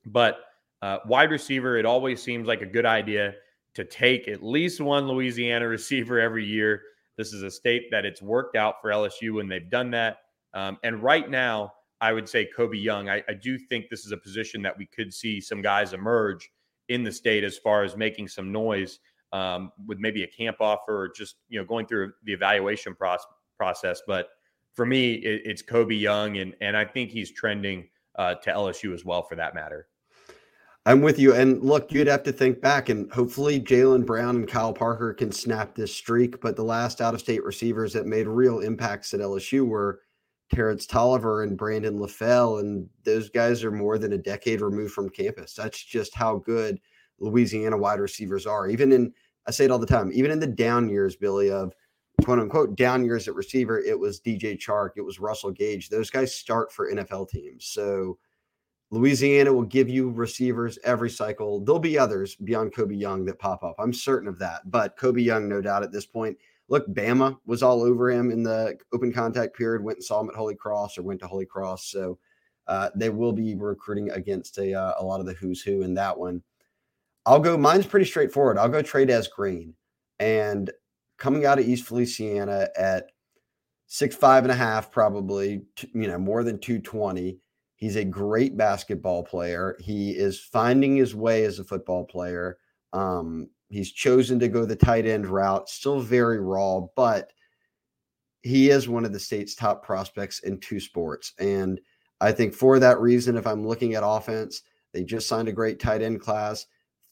But 0.05 0.39
uh, 0.81 0.99
wide 1.05 1.31
receiver, 1.31 1.77
it 1.77 1.85
always 1.85 2.21
seems 2.21 2.47
like 2.47 2.61
a 2.61 2.65
good 2.65 2.85
idea 2.85 3.35
to 3.75 3.83
take 3.83 4.27
at 4.27 4.43
least 4.43 4.81
one 4.81 5.07
Louisiana 5.07 5.67
receiver 5.67 6.19
every 6.19 6.45
year 6.45 6.81
this 7.19 7.33
is 7.33 7.43
a 7.43 7.51
state 7.51 7.91
that 7.91 8.05
it's 8.05 8.21
worked 8.21 8.55
out 8.55 8.75
for 8.81 8.91
LSU 8.91 9.33
when 9.35 9.49
they've 9.49 9.69
done 9.69 9.91
that. 9.91 10.19
Um, 10.53 10.77
and 10.83 11.03
right 11.03 11.29
now, 11.29 11.73
I 11.99 12.13
would 12.13 12.29
say 12.29 12.45
Kobe 12.45 12.77
Young. 12.77 13.09
I, 13.09 13.21
I, 13.27 13.33
do 13.33 13.57
think 13.57 13.89
this 13.89 14.05
is 14.05 14.13
a 14.13 14.17
position 14.17 14.61
that 14.61 14.77
we 14.77 14.85
could 14.85 15.13
see 15.13 15.41
some 15.41 15.61
guys 15.61 15.91
emerge 15.91 16.49
in 16.87 17.03
the 17.03 17.11
state 17.11 17.43
as 17.43 17.57
far 17.57 17.83
as 17.83 17.97
making 17.97 18.29
some 18.29 18.53
noise 18.53 18.99
um, 19.33 19.71
with 19.87 19.99
maybe 19.99 20.23
a 20.23 20.27
camp 20.27 20.57
offer 20.59 21.03
or 21.03 21.09
just 21.09 21.35
you 21.49 21.59
know 21.59 21.65
going 21.65 21.85
through 21.85 22.13
the 22.23 22.33
evaluation 22.33 22.95
process. 22.95 23.27
process. 23.57 24.01
But 24.07 24.29
for 24.73 24.85
me, 24.85 25.13
it, 25.13 25.41
it's 25.45 25.61
Kobe 25.61 25.95
Young, 25.95 26.37
and 26.37 26.55
and 26.61 26.75
I 26.75 26.85
think 26.85 27.11
he's 27.11 27.31
trending 27.31 27.89
uh, 28.15 28.35
to 28.35 28.51
LSU 28.51 28.93
as 28.93 29.05
well 29.05 29.23
for 29.23 29.35
that 29.35 29.55
matter. 29.55 29.87
I'm 30.85 31.01
with 31.01 31.19
you. 31.19 31.35
And 31.35 31.61
look, 31.61 31.91
you'd 31.91 32.07
have 32.07 32.23
to 32.23 32.31
think 32.31 32.61
back, 32.61 32.89
and 32.89 33.11
hopefully 33.11 33.59
Jalen 33.59 34.05
Brown 34.05 34.37
and 34.37 34.47
Kyle 34.47 34.73
Parker 34.73 35.13
can 35.13 35.31
snap 35.31 35.75
this 35.75 35.93
streak. 35.93 36.41
But 36.41 36.55
the 36.55 36.63
last 36.63 37.01
out 37.01 37.13
of 37.13 37.19
state 37.19 37.43
receivers 37.43 37.93
that 37.93 38.07
made 38.07 38.27
real 38.27 38.59
impacts 38.59 39.13
at 39.13 39.19
LSU 39.19 39.67
were 39.67 40.01
Terrance 40.53 40.87
Toliver 40.87 41.43
and 41.43 41.57
Brandon 41.57 41.99
LaFell. 41.99 42.61
And 42.61 42.89
those 43.03 43.29
guys 43.29 43.63
are 43.63 43.71
more 43.71 43.97
than 43.97 44.13
a 44.13 44.17
decade 44.17 44.61
removed 44.61 44.93
from 44.93 45.09
campus. 45.09 45.53
That's 45.53 45.83
just 45.83 46.15
how 46.15 46.37
good 46.37 46.79
Louisiana 47.19 47.77
wide 47.77 47.99
receivers 47.99 48.45
are. 48.45 48.67
Even 48.67 48.91
in, 48.91 49.13
I 49.47 49.51
say 49.51 49.65
it 49.65 49.71
all 49.71 49.79
the 49.79 49.85
time, 49.85 50.11
even 50.13 50.31
in 50.31 50.39
the 50.39 50.47
down 50.47 50.89
years, 50.89 51.15
Billy, 51.15 51.51
of 51.51 51.73
quote 52.23 52.39
unquote 52.39 52.75
down 52.75 53.03
years 53.03 53.27
at 53.27 53.35
receiver, 53.35 53.79
it 53.79 53.97
was 53.97 54.19
DJ 54.19 54.57
Chark, 54.57 54.91
it 54.97 55.01
was 55.01 55.19
Russell 55.19 55.51
Gage. 55.51 55.89
Those 55.89 56.09
guys 56.09 56.33
start 56.33 56.71
for 56.71 56.91
NFL 56.91 57.29
teams. 57.29 57.65
So, 57.65 58.17
Louisiana 58.91 59.53
will 59.53 59.63
give 59.63 59.87
you 59.87 60.09
receivers 60.09 60.79
every 60.83 61.11
cycle. 61.11 61.59
There'll 61.59 61.79
be 61.79 61.99
others 61.99 62.35
beyond 62.35 62.73
Kobe 62.73 62.95
Young 62.95 63.23
that 63.25 63.37
pop 63.37 63.63
up. 63.63 63.75
I'm 63.77 63.93
certain 63.93 64.27
of 64.27 64.39
that. 64.39 64.61
But 64.71 64.97
Kobe 64.97 65.21
Young, 65.21 65.47
no 65.47 65.61
doubt 65.61 65.83
at 65.83 65.91
this 65.91 66.07
point. 66.07 66.37
Look, 66.69 66.87
Bama 66.87 67.37
was 67.45 67.61
all 67.61 67.83
over 67.83 68.09
him 68.09 68.31
in 68.31 68.43
the 68.43 68.77
open 68.91 69.11
contact 69.11 69.55
period, 69.55 69.83
went 69.83 69.97
and 69.97 70.03
saw 70.03 70.21
him 70.21 70.29
at 70.29 70.35
Holy 70.35 70.55
Cross 70.55 70.97
or 70.97 71.03
went 71.03 71.19
to 71.19 71.27
Holy 71.27 71.45
Cross. 71.45 71.85
So 71.85 72.17
uh, 72.67 72.89
they 72.95 73.09
will 73.09 73.33
be 73.33 73.55
recruiting 73.55 74.09
against 74.11 74.57
a, 74.57 74.73
uh, 74.73 74.93
a 74.99 75.03
lot 75.03 75.19
of 75.19 75.25
the 75.25 75.33
who's 75.33 75.61
who 75.61 75.81
in 75.83 75.93
that 75.95 76.17
one. 76.17 76.41
I'll 77.29 77.39
go, 77.39 77.57
mine's 77.57 77.85
pretty 77.85 78.05
straightforward. 78.05 78.57
I'll 78.57 78.69
go 78.69 78.81
Trey'Dez 78.81 79.29
Green. 79.29 79.73
And 80.19 80.71
coming 81.17 81.45
out 81.45 81.59
of 81.59 81.67
East 81.67 81.85
Feliciana 81.85 82.69
at 82.75 83.11
six, 83.87 84.15
five 84.15 84.43
and 84.43 84.51
a 84.51 84.55
half, 84.55 84.91
probably, 84.91 85.61
you 85.93 86.07
know, 86.07 86.17
more 86.17 86.43
than 86.43 86.59
220 86.59 87.39
He's 87.79 87.95
a 87.95 88.03
great 88.03 88.57
basketball 88.57 89.23
player. 89.23 89.77
He 89.79 90.11
is 90.11 90.37
finding 90.37 90.97
his 90.97 91.15
way 91.15 91.45
as 91.45 91.59
a 91.59 91.63
football 91.63 92.03
player. 92.03 92.57
Um, 92.91 93.49
he's 93.69 93.93
chosen 93.93 94.37
to 94.39 94.49
go 94.49 94.65
the 94.65 94.75
tight 94.75 95.05
end 95.05 95.25
route, 95.25 95.69
still 95.69 96.01
very 96.01 96.41
raw, 96.41 96.81
but 96.97 97.31
he 98.41 98.69
is 98.69 98.89
one 98.89 99.05
of 99.05 99.13
the 99.13 99.19
state's 99.19 99.55
top 99.55 99.81
prospects 99.81 100.39
in 100.39 100.59
two 100.59 100.81
sports. 100.81 101.31
And 101.39 101.79
I 102.19 102.33
think 102.33 102.53
for 102.53 102.79
that 102.79 102.99
reason, 102.99 103.37
if 103.37 103.47
I'm 103.47 103.65
looking 103.65 103.95
at 103.95 104.03
offense, 104.05 104.63
they 104.91 105.05
just 105.05 105.29
signed 105.29 105.47
a 105.47 105.53
great 105.53 105.79
tight 105.79 106.01
end 106.01 106.19
class, 106.19 106.65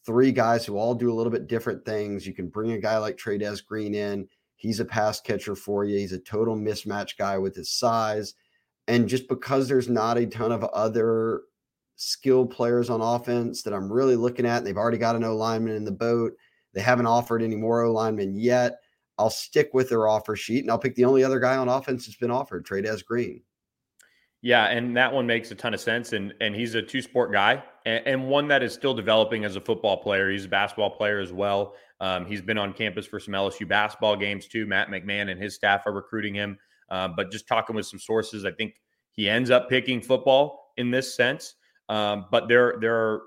three 0.08 0.32
guys 0.32 0.66
who 0.66 0.78
all 0.78 0.96
do 0.96 1.12
a 1.12 1.14
little 1.14 1.32
bit 1.32 1.48
different 1.48 1.86
things. 1.86 2.26
You 2.26 2.34
can 2.34 2.48
bring 2.48 2.72
a 2.72 2.80
guy 2.80 2.98
like 2.98 3.18
Trey'Dez 3.18 3.64
Green 3.64 3.94
in. 3.94 4.28
He's 4.56 4.80
a 4.80 4.86
pass 4.86 5.20
catcher 5.20 5.54
for 5.54 5.84
you. 5.84 6.00
He's 6.00 6.14
a 6.14 6.20
total 6.20 6.56
mismatch 6.56 7.18
guy 7.18 7.38
with 7.38 7.56
his 7.56 7.70
size. 7.70 8.34
And 8.88 9.10
just 9.10 9.28
because 9.28 9.68
there's 9.68 9.90
not 9.90 10.18
a 10.18 10.26
ton 10.26 10.54
of 10.54 10.64
other 10.64 11.42
skilled 11.98 12.50
players 12.50 12.90
on 12.90 13.02
offense 13.02 13.62
that 13.64 13.74
I'm 13.74 13.92
really 13.92 14.16
looking 14.16 14.46
at, 14.46 14.64
they've 14.64 14.78
already 14.78 14.98
got 14.98 15.18
an 15.18 15.26
O 15.26 15.36
lineman 15.36 15.76
in 15.76 15.84
the 15.84 15.92
boat. 15.92 16.34
They 16.74 16.82
haven't 16.82 17.06
offered 17.06 17.44
any 17.44 17.58
more 17.58 17.84
O 17.84 17.92
linemen 17.92 18.34
yet. 18.34 18.80
I'll 19.20 19.30
stick 19.30 19.72
with 19.74 19.90
their 19.90 20.08
offer 20.08 20.38
sheet 20.38 20.64
and 20.64 20.72
I'll 20.72 20.80
pick 20.80 20.96
the 20.96 21.06
only 21.06 21.24
other 21.24 21.40
guy 21.40 21.58
on 21.58 21.68
offense 21.68 22.06
that's 22.06 22.18
been 22.18 22.32
offered, 22.32 22.66
Trey'Dez 22.66 23.04
Green. 23.04 23.42
Yeah, 24.41 24.65
and 24.65 24.96
that 24.96 25.12
one 25.12 25.25
makes 25.25 25.50
a 25.51 25.56
ton 25.56 25.74
of 25.74 25.79
sense. 25.79 26.13
And 26.13 26.34
and 26.41 26.56
he's 26.56 26.75
a 26.75 26.82
two 26.82 27.01
sport 27.01 27.32
guy 27.32 27.63
and, 27.86 28.06
and, 28.06 28.27
one 28.27 28.48
that 28.50 28.62
is 28.62 28.74
still 28.74 28.94
developing 28.94 29.46
as 29.46 29.56
a 29.56 29.62
football 29.62 29.98
player. 29.98 30.29
He's 30.29 30.46
a 30.46 30.50
basketball 30.50 30.91
player 30.91 31.20
as 31.20 31.34
well. 31.34 31.74
Um, 32.00 32.25
he's 32.25 32.41
been 32.41 32.58
on 32.58 32.74
campus 32.74 33.08
for 33.08 33.20
some 33.20 33.34
LSU 33.34 33.67
basketball 33.67 34.15
games 34.15 34.48
too. 34.48 34.67
Matt 34.67 34.89
McMahon 34.89 35.32
and 35.32 35.41
his 35.41 35.56
staff 35.56 35.88
are 35.88 35.94
recruiting 35.94 36.36
him. 36.36 36.58
Uh, 36.89 37.08
but 37.08 37.32
just 37.32 37.48
talking 37.48 37.75
with 37.75 37.86
some 37.86 38.00
sources, 38.00 38.46
I 38.46 38.51
think 38.51 38.75
he 39.12 39.29
ends 39.29 39.50
up 39.50 39.70
picking 39.70 40.01
football 40.01 40.74
in 40.77 40.91
this 40.91 41.15
sense. 41.15 41.56
Um, 41.89 42.25
but 42.29 42.48
there 42.48 42.75
there 42.79 42.96
are 42.96 43.22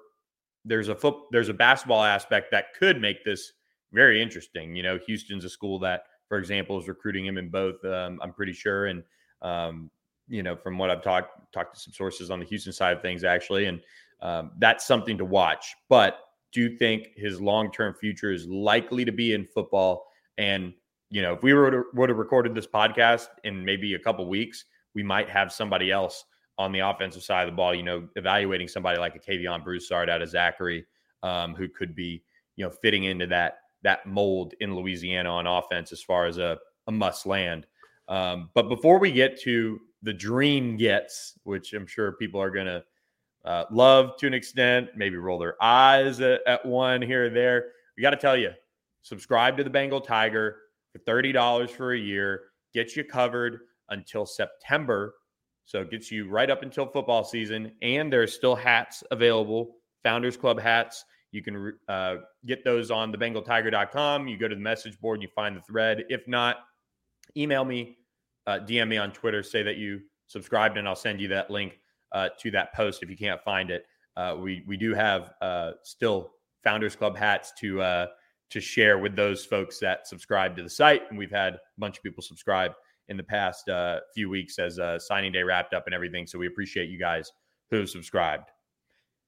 there's 0.65 0.89
a 0.89 0.95
foot 0.95 1.17
there's 1.33 1.49
a 1.49 1.55
basketball 1.55 2.05
aspect 2.05 2.51
that 2.53 2.75
could 2.79 3.01
make 3.01 3.25
this 3.25 3.53
very 3.93 4.23
interesting. 4.23 4.77
You 4.77 4.83
know, 4.83 4.99
Houston's 5.07 5.45
a 5.45 5.51
school 5.51 5.79
that, 5.81 6.05
for 6.29 6.39
example, 6.39 6.79
is 6.79 6.87
recruiting 6.87 7.27
him 7.27 7.39
in 7.39 7.49
both. 7.49 7.85
Um, 7.85 8.21
I'm 8.23 8.33
pretty 8.33 8.53
sure, 8.53 8.87
and 8.87 9.03
um, 9.43 9.91
you 10.31 10.43
know, 10.43 10.57
from 10.57 10.79
what 10.79 10.91
I've 10.91 11.03
talked 11.03 11.53
talked 11.53 11.75
to 11.75 11.81
some 11.81 11.93
sources 11.93 12.31
on 12.31 12.39
the 12.39 12.47
Houston 12.47 12.73
side 12.73 12.97
of 12.97 13.03
things, 13.03 13.25
actually, 13.25 13.67
and 13.67 13.81
um, 14.23 14.53
that's 14.59 14.87
something 14.87 15.19
to 15.19 15.25
watch. 15.25 15.75
But 15.89 16.21
do 16.53 16.61
you 16.61 16.79
think 16.79 17.09
his 17.17 17.41
long 17.41 17.71
term 17.71 17.95
future 17.95 18.33
is 18.33 18.47
likely 18.47 19.05
to 19.05 19.13
be 19.13 19.35
in 19.35 19.45
football? 19.45 20.07
And 20.39 20.73
you 21.11 21.23
know, 21.23 21.35
if 21.35 21.43
we 21.43 21.53
were 21.53 21.71
to, 21.71 21.83
would 21.95 22.09
have 22.09 22.19
recorded 22.19 22.55
this 22.55 22.67
podcast 22.67 23.27
in 23.45 23.65
maybe 23.65 23.95
a 23.95 23.99
couple 23.99 24.27
weeks, 24.29 24.65
we 24.95 25.03
might 25.03 25.29
have 25.29 25.53
somebody 25.53 25.91
else 25.91 26.25
on 26.57 26.71
the 26.71 26.79
offensive 26.79 27.23
side 27.23 27.49
of 27.49 27.53
the 27.53 27.57
ball. 27.57 27.75
You 27.75 27.83
know, 27.83 28.09
evaluating 28.15 28.69
somebody 28.69 28.99
like 28.99 29.17
a 29.17 29.19
Kavion 29.19 29.65
Broussard 29.65 30.09
out 30.09 30.23
of 30.23 30.29
Zachary, 30.29 30.87
um, 31.25 31.55
who 31.55 31.69
could 31.69 31.95
be 31.95 32.23
you 32.57 32.65
know 32.65 32.71
fitting 32.71 33.05
into 33.05 33.27
that 33.27 33.59
that 33.83 34.07
mold 34.07 34.55
in 34.61 34.77
Louisiana 34.77 35.31
on 35.31 35.47
offense 35.47 35.91
as 35.91 36.03
far 36.03 36.27
as 36.27 36.39
a, 36.39 36.59
a 36.87 36.93
must 36.93 37.27
land. 37.27 37.67
Um, 38.09 38.51
but 38.55 38.69
before 38.69 38.99
we 38.99 39.11
get 39.13 39.41
to 39.43 39.81
the 40.03 40.13
dream 40.13 40.77
gets, 40.77 41.39
which 41.45 41.73
I'm 41.73 41.87
sure 41.87 42.13
people 42.13 42.41
are 42.41 42.51
going 42.51 42.67
to 42.67 42.85
uh, 43.45 43.65
love 43.71 44.17
to 44.19 44.27
an 44.27 44.35
extent, 44.35 44.89
maybe 44.97 45.17
roll 45.17 45.39
their 45.39 45.63
eyes 45.63 46.21
at, 46.21 46.41
at 46.47 46.65
one 46.65 47.03
here 47.03 47.27
or 47.27 47.31
there. 47.31 47.73
We 47.97 48.03
got 48.03 48.11
to 48.11 48.17
tell 48.17 48.37
you, 48.37 48.51
subscribe 49.03 49.57
to 49.57 49.65
the 49.65 49.71
Bengal 49.71 50.01
Tiger 50.01 50.57
for 50.93 50.99
$30 51.01 51.71
for 51.71 51.93
a 51.93 51.99
year, 51.99 52.43
gets 52.75 52.97
you 52.97 53.05
covered 53.05 53.61
until 53.89 54.27
September. 54.27 55.15
So 55.65 55.83
it 55.83 55.91
gets 55.91 56.11
you 56.11 56.29
right 56.29 56.51
up 56.51 56.63
until 56.63 56.87
football 56.87 57.25
season. 57.25 57.73
And 57.83 58.13
there's 58.13 58.35
still 58.35 58.57
hats 58.57 59.05
available, 59.11 59.77
Founders 60.03 60.37
Club 60.37 60.61
hats. 60.61 61.05
You 61.33 61.43
can 61.43 61.75
uh, 61.89 62.17
get 62.45 62.65
those 62.65 62.91
on 62.91 63.13
thebengaltiger.com. 63.13 64.27
You 64.27 64.37
go 64.37 64.49
to 64.49 64.55
the 64.55 64.61
message 64.61 65.01
board 65.01 65.23
you 65.23 65.29
find 65.35 65.57
the 65.57 65.61
thread. 65.61 66.05
If 66.09 66.27
not, 66.27 66.57
email 67.37 67.65
me, 67.65 67.99
uh, 68.47 68.59
DM 68.61 68.89
me 68.89 68.99
on 68.99 69.13
Twitter, 69.13 69.43
say 69.43 69.63
that 69.63 69.77
you 69.77 70.01
subscribed, 70.27 70.79
and 70.79 70.89
I'll 70.89 70.97
send 70.97 71.21
you 71.21 71.29
that 71.29 71.51
link 71.51 71.79
uh, 72.13 72.29
to 72.41 72.51
that 72.53 72.75
post 72.75 73.03
if 73.03 73.11
you 73.11 73.17
can't 73.17 73.43
find 73.43 73.71
it. 73.71 73.85
Uh, 74.17 74.37
we 74.39 74.65
we 74.67 74.77
do 74.77 74.95
have 74.95 75.33
uh, 75.41 75.73
still 75.83 76.33
Founders 76.65 76.97
Club 76.97 77.17
hats 77.17 77.53
to 77.61 77.81
uh, 77.81 78.07
to 78.51 78.61
share 78.61 78.99
with 78.99 79.15
those 79.15 79.45
folks 79.45 79.79
that 79.79 80.07
subscribe 80.07 80.57
to 80.57 80.63
the 80.63 80.71
site, 80.71 81.03
and 81.11 81.19
we've 81.19 81.31
had 81.31 81.55
a 81.55 81.61
bunch 81.79 81.97
of 81.97 82.03
people 82.03 82.23
subscribe 82.23 82.73
in 83.09 83.17
the 83.17 83.23
past 83.23 83.69
uh, 83.69 84.01
few 84.15 84.29
weeks 84.29 84.59
as 84.59 84.79
signing 85.05 85.33
day 85.33 85.43
wrapped 85.43 85.75
up 85.75 85.87
and 85.87 85.95
everything. 85.95 86.27
So 86.27 86.39
we 86.39 86.47
appreciate 86.47 86.89
you 86.89 86.99
guys 86.99 87.33
who 87.71 87.79
have 87.79 87.91
subscribed. 87.91 88.51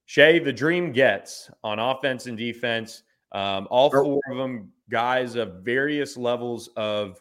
Shea, 0.06 0.38
the 0.38 0.52
dream 0.52 0.92
gets 0.92 1.50
on 1.64 1.78
offense 1.78 2.26
and 2.26 2.36
defense. 2.36 3.02
Um, 3.32 3.66
all 3.70 3.90
four 3.90 4.20
of 4.30 4.36
them 4.36 4.72
guys 4.90 5.36
of 5.36 5.62
various 5.64 6.16
levels 6.16 6.68
of 6.76 7.18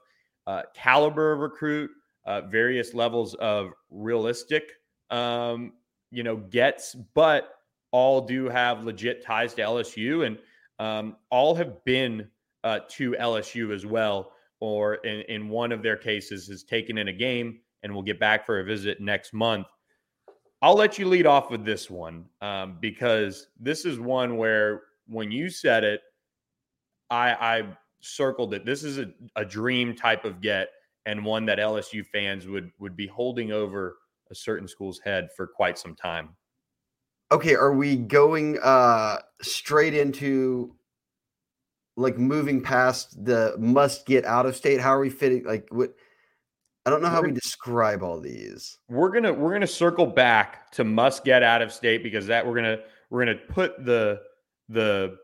uh, 0.47 0.63
caliber 0.73 1.33
of 1.33 1.39
recruit, 1.39 1.91
uh, 2.25 2.41
various 2.41 2.93
levels 2.93 3.33
of 3.35 3.71
realistic, 3.89 4.71
um, 5.09 5.73
you 6.11 6.23
know, 6.23 6.37
gets, 6.37 6.95
but 7.13 7.55
all 7.91 8.21
do 8.21 8.47
have 8.49 8.83
legit 8.83 9.23
ties 9.23 9.53
to 9.55 9.61
LSU, 9.61 10.25
and 10.25 10.37
um, 10.79 11.15
all 11.29 11.53
have 11.55 11.83
been 11.83 12.27
uh, 12.63 12.79
to 12.89 13.11
LSU 13.13 13.73
as 13.73 13.85
well, 13.85 14.33
or 14.59 14.95
in, 14.95 15.21
in 15.21 15.49
one 15.49 15.71
of 15.71 15.83
their 15.83 15.97
cases 15.97 16.47
has 16.47 16.63
taken 16.63 16.97
in 16.97 17.07
a 17.07 17.13
game 17.13 17.59
and 17.83 17.93
will 17.93 18.03
get 18.03 18.19
back 18.19 18.45
for 18.45 18.59
a 18.59 18.63
visit 18.63 19.01
next 19.01 19.33
month. 19.33 19.67
I'll 20.61 20.75
let 20.75 20.99
you 20.99 21.07
lead 21.07 21.25
off 21.25 21.49
with 21.49 21.65
this 21.65 21.89
one 21.89 22.25
um, 22.41 22.77
because 22.79 23.47
this 23.59 23.83
is 23.83 23.99
one 23.99 24.37
where 24.37 24.83
when 25.07 25.31
you 25.31 25.49
said 25.49 25.83
it, 25.83 26.01
I, 27.09 27.31
I 27.31 27.77
circled 28.01 28.53
it. 28.53 28.65
This 28.65 28.83
is 28.83 28.97
a, 28.97 29.07
a 29.35 29.45
dream 29.45 29.95
type 29.95 30.25
of 30.25 30.41
get 30.41 30.69
and 31.05 31.25
one 31.25 31.45
that 31.45 31.59
LSU 31.59 32.05
fans 32.05 32.47
would 32.47 32.71
would 32.79 32.95
be 32.95 33.07
holding 33.07 33.51
over 33.51 33.97
a 34.29 34.35
certain 34.35 34.67
school's 34.67 34.99
head 34.99 35.29
for 35.35 35.47
quite 35.47 35.77
some 35.77 35.95
time. 35.95 36.29
Okay, 37.31 37.55
are 37.55 37.73
we 37.73 37.95
going 37.95 38.59
uh 38.61 39.17
straight 39.41 39.93
into 39.93 40.75
like 41.97 42.17
moving 42.17 42.61
past 42.61 43.23
the 43.23 43.55
must 43.57 44.05
get 44.05 44.25
out 44.25 44.45
of 44.45 44.55
state? 44.55 44.79
How 44.79 44.95
are 44.95 44.99
we 44.99 45.09
fitting 45.09 45.43
like 45.43 45.67
what 45.69 45.93
I 46.85 46.89
don't 46.89 47.03
know 47.03 47.09
how 47.09 47.21
we 47.21 47.31
describe 47.31 48.01
all 48.01 48.19
these. 48.19 48.79
We're 48.89 49.11
gonna 49.11 49.33
we're 49.33 49.53
gonna 49.53 49.67
circle 49.67 50.07
back 50.07 50.71
to 50.71 50.83
must 50.83 51.23
get 51.23 51.43
out 51.43 51.61
of 51.61 51.71
state 51.71 52.01
because 52.01 52.25
that 52.27 52.45
we're 52.45 52.55
gonna 52.55 52.79
we're 53.09 53.25
gonna 53.25 53.39
put 53.49 53.85
the 53.85 54.21
the 54.69 55.17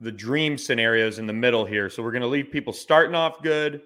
the 0.00 0.12
dream 0.12 0.58
scenarios 0.58 1.18
in 1.18 1.26
the 1.26 1.32
middle 1.32 1.64
here. 1.64 1.88
So 1.88 2.02
we're 2.02 2.12
gonna 2.12 2.26
leave 2.26 2.50
people 2.50 2.72
starting 2.72 3.14
off 3.14 3.42
good, 3.42 3.82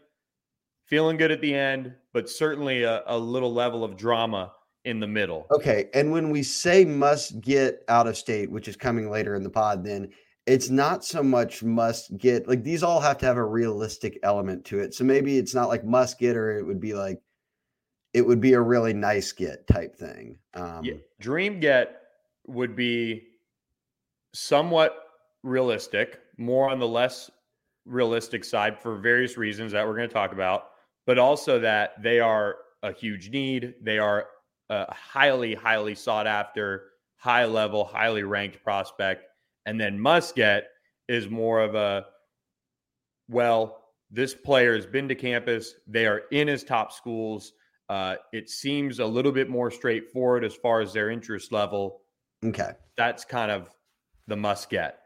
feeling 0.86 1.16
good 1.16 1.30
at 1.30 1.40
the 1.40 1.54
end, 1.54 1.94
but 2.12 2.28
certainly 2.28 2.82
a, 2.82 3.02
a 3.06 3.18
little 3.18 3.52
level 3.52 3.84
of 3.84 3.96
drama 3.96 4.52
in 4.84 5.00
the 5.00 5.06
middle. 5.06 5.46
Okay. 5.50 5.90
And 5.92 6.10
when 6.10 6.30
we 6.30 6.42
say 6.42 6.84
must 6.84 7.40
get 7.40 7.84
out 7.88 8.06
of 8.06 8.16
state, 8.16 8.50
which 8.50 8.68
is 8.68 8.76
coming 8.76 9.10
later 9.10 9.34
in 9.34 9.42
the 9.42 9.50
pod, 9.50 9.84
then 9.84 10.08
it's 10.46 10.70
not 10.70 11.04
so 11.04 11.22
much 11.22 11.62
must 11.62 12.16
get 12.16 12.48
like 12.48 12.64
these 12.64 12.82
all 12.82 13.00
have 13.00 13.18
to 13.18 13.26
have 13.26 13.36
a 13.36 13.44
realistic 13.44 14.18
element 14.22 14.64
to 14.64 14.78
it. 14.78 14.94
So 14.94 15.04
maybe 15.04 15.36
it's 15.36 15.54
not 15.54 15.68
like 15.68 15.84
must 15.84 16.18
get 16.18 16.36
or 16.36 16.58
it 16.58 16.62
would 16.66 16.80
be 16.80 16.94
like 16.94 17.20
it 18.14 18.22
would 18.22 18.40
be 18.40 18.54
a 18.54 18.60
really 18.60 18.94
nice 18.94 19.30
get 19.32 19.66
type 19.66 19.94
thing. 19.94 20.38
Um, 20.54 20.82
yeah. 20.82 20.94
Dream 21.20 21.60
get 21.60 22.00
would 22.46 22.74
be 22.74 23.24
somewhat 24.32 24.96
realistic, 25.48 26.20
more 26.36 26.70
on 26.70 26.78
the 26.78 26.88
less 26.88 27.30
realistic 27.84 28.44
side 28.44 28.78
for 28.78 28.96
various 28.96 29.36
reasons 29.36 29.72
that 29.72 29.86
we're 29.86 29.96
going 29.96 30.08
to 30.08 30.14
talk 30.14 30.32
about, 30.32 30.70
but 31.06 31.18
also 31.18 31.58
that 31.58 32.02
they 32.02 32.20
are 32.20 32.56
a 32.82 32.92
huge 32.92 33.30
need. 33.30 33.74
They 33.82 33.98
are 33.98 34.26
a 34.70 34.92
highly, 34.92 35.54
highly 35.54 35.94
sought 35.94 36.26
after, 36.26 36.90
high 37.16 37.46
level, 37.46 37.84
highly 37.84 38.22
ranked 38.22 38.62
prospect 38.62 39.24
and 39.68 39.78
then 39.78 40.00
must 40.00 40.34
get 40.34 40.68
is 41.08 41.28
more 41.28 41.60
of 41.60 41.74
a, 41.74 42.06
well, 43.28 43.84
this 44.10 44.32
player 44.34 44.74
has 44.74 44.86
been 44.86 45.08
to 45.08 45.14
campus. 45.14 45.74
They 45.86 46.06
are 46.06 46.22
in 46.30 46.48
his 46.48 46.64
top 46.64 46.90
schools. 46.90 47.52
Uh, 47.90 48.16
it 48.32 48.48
seems 48.48 48.98
a 48.98 49.04
little 49.04 49.32
bit 49.32 49.50
more 49.50 49.70
straightforward 49.70 50.42
as 50.42 50.54
far 50.54 50.80
as 50.80 50.94
their 50.94 51.10
interest 51.10 51.52
level. 51.52 52.00
Okay. 52.42 52.70
That's 52.96 53.26
kind 53.26 53.50
of 53.50 53.68
the 54.26 54.36
must 54.36 54.70
get. 54.70 55.00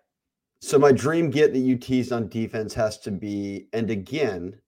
So 0.64 0.78
my 0.78 0.92
dream 0.92 1.28
get 1.28 1.52
that 1.52 1.59
you 1.59 1.76
teased 1.76 2.12
on 2.12 2.28
defense 2.28 2.73
has 2.75 2.97
to 3.00 3.11
be, 3.11 3.66
and 3.73 3.90
again, 3.90 4.61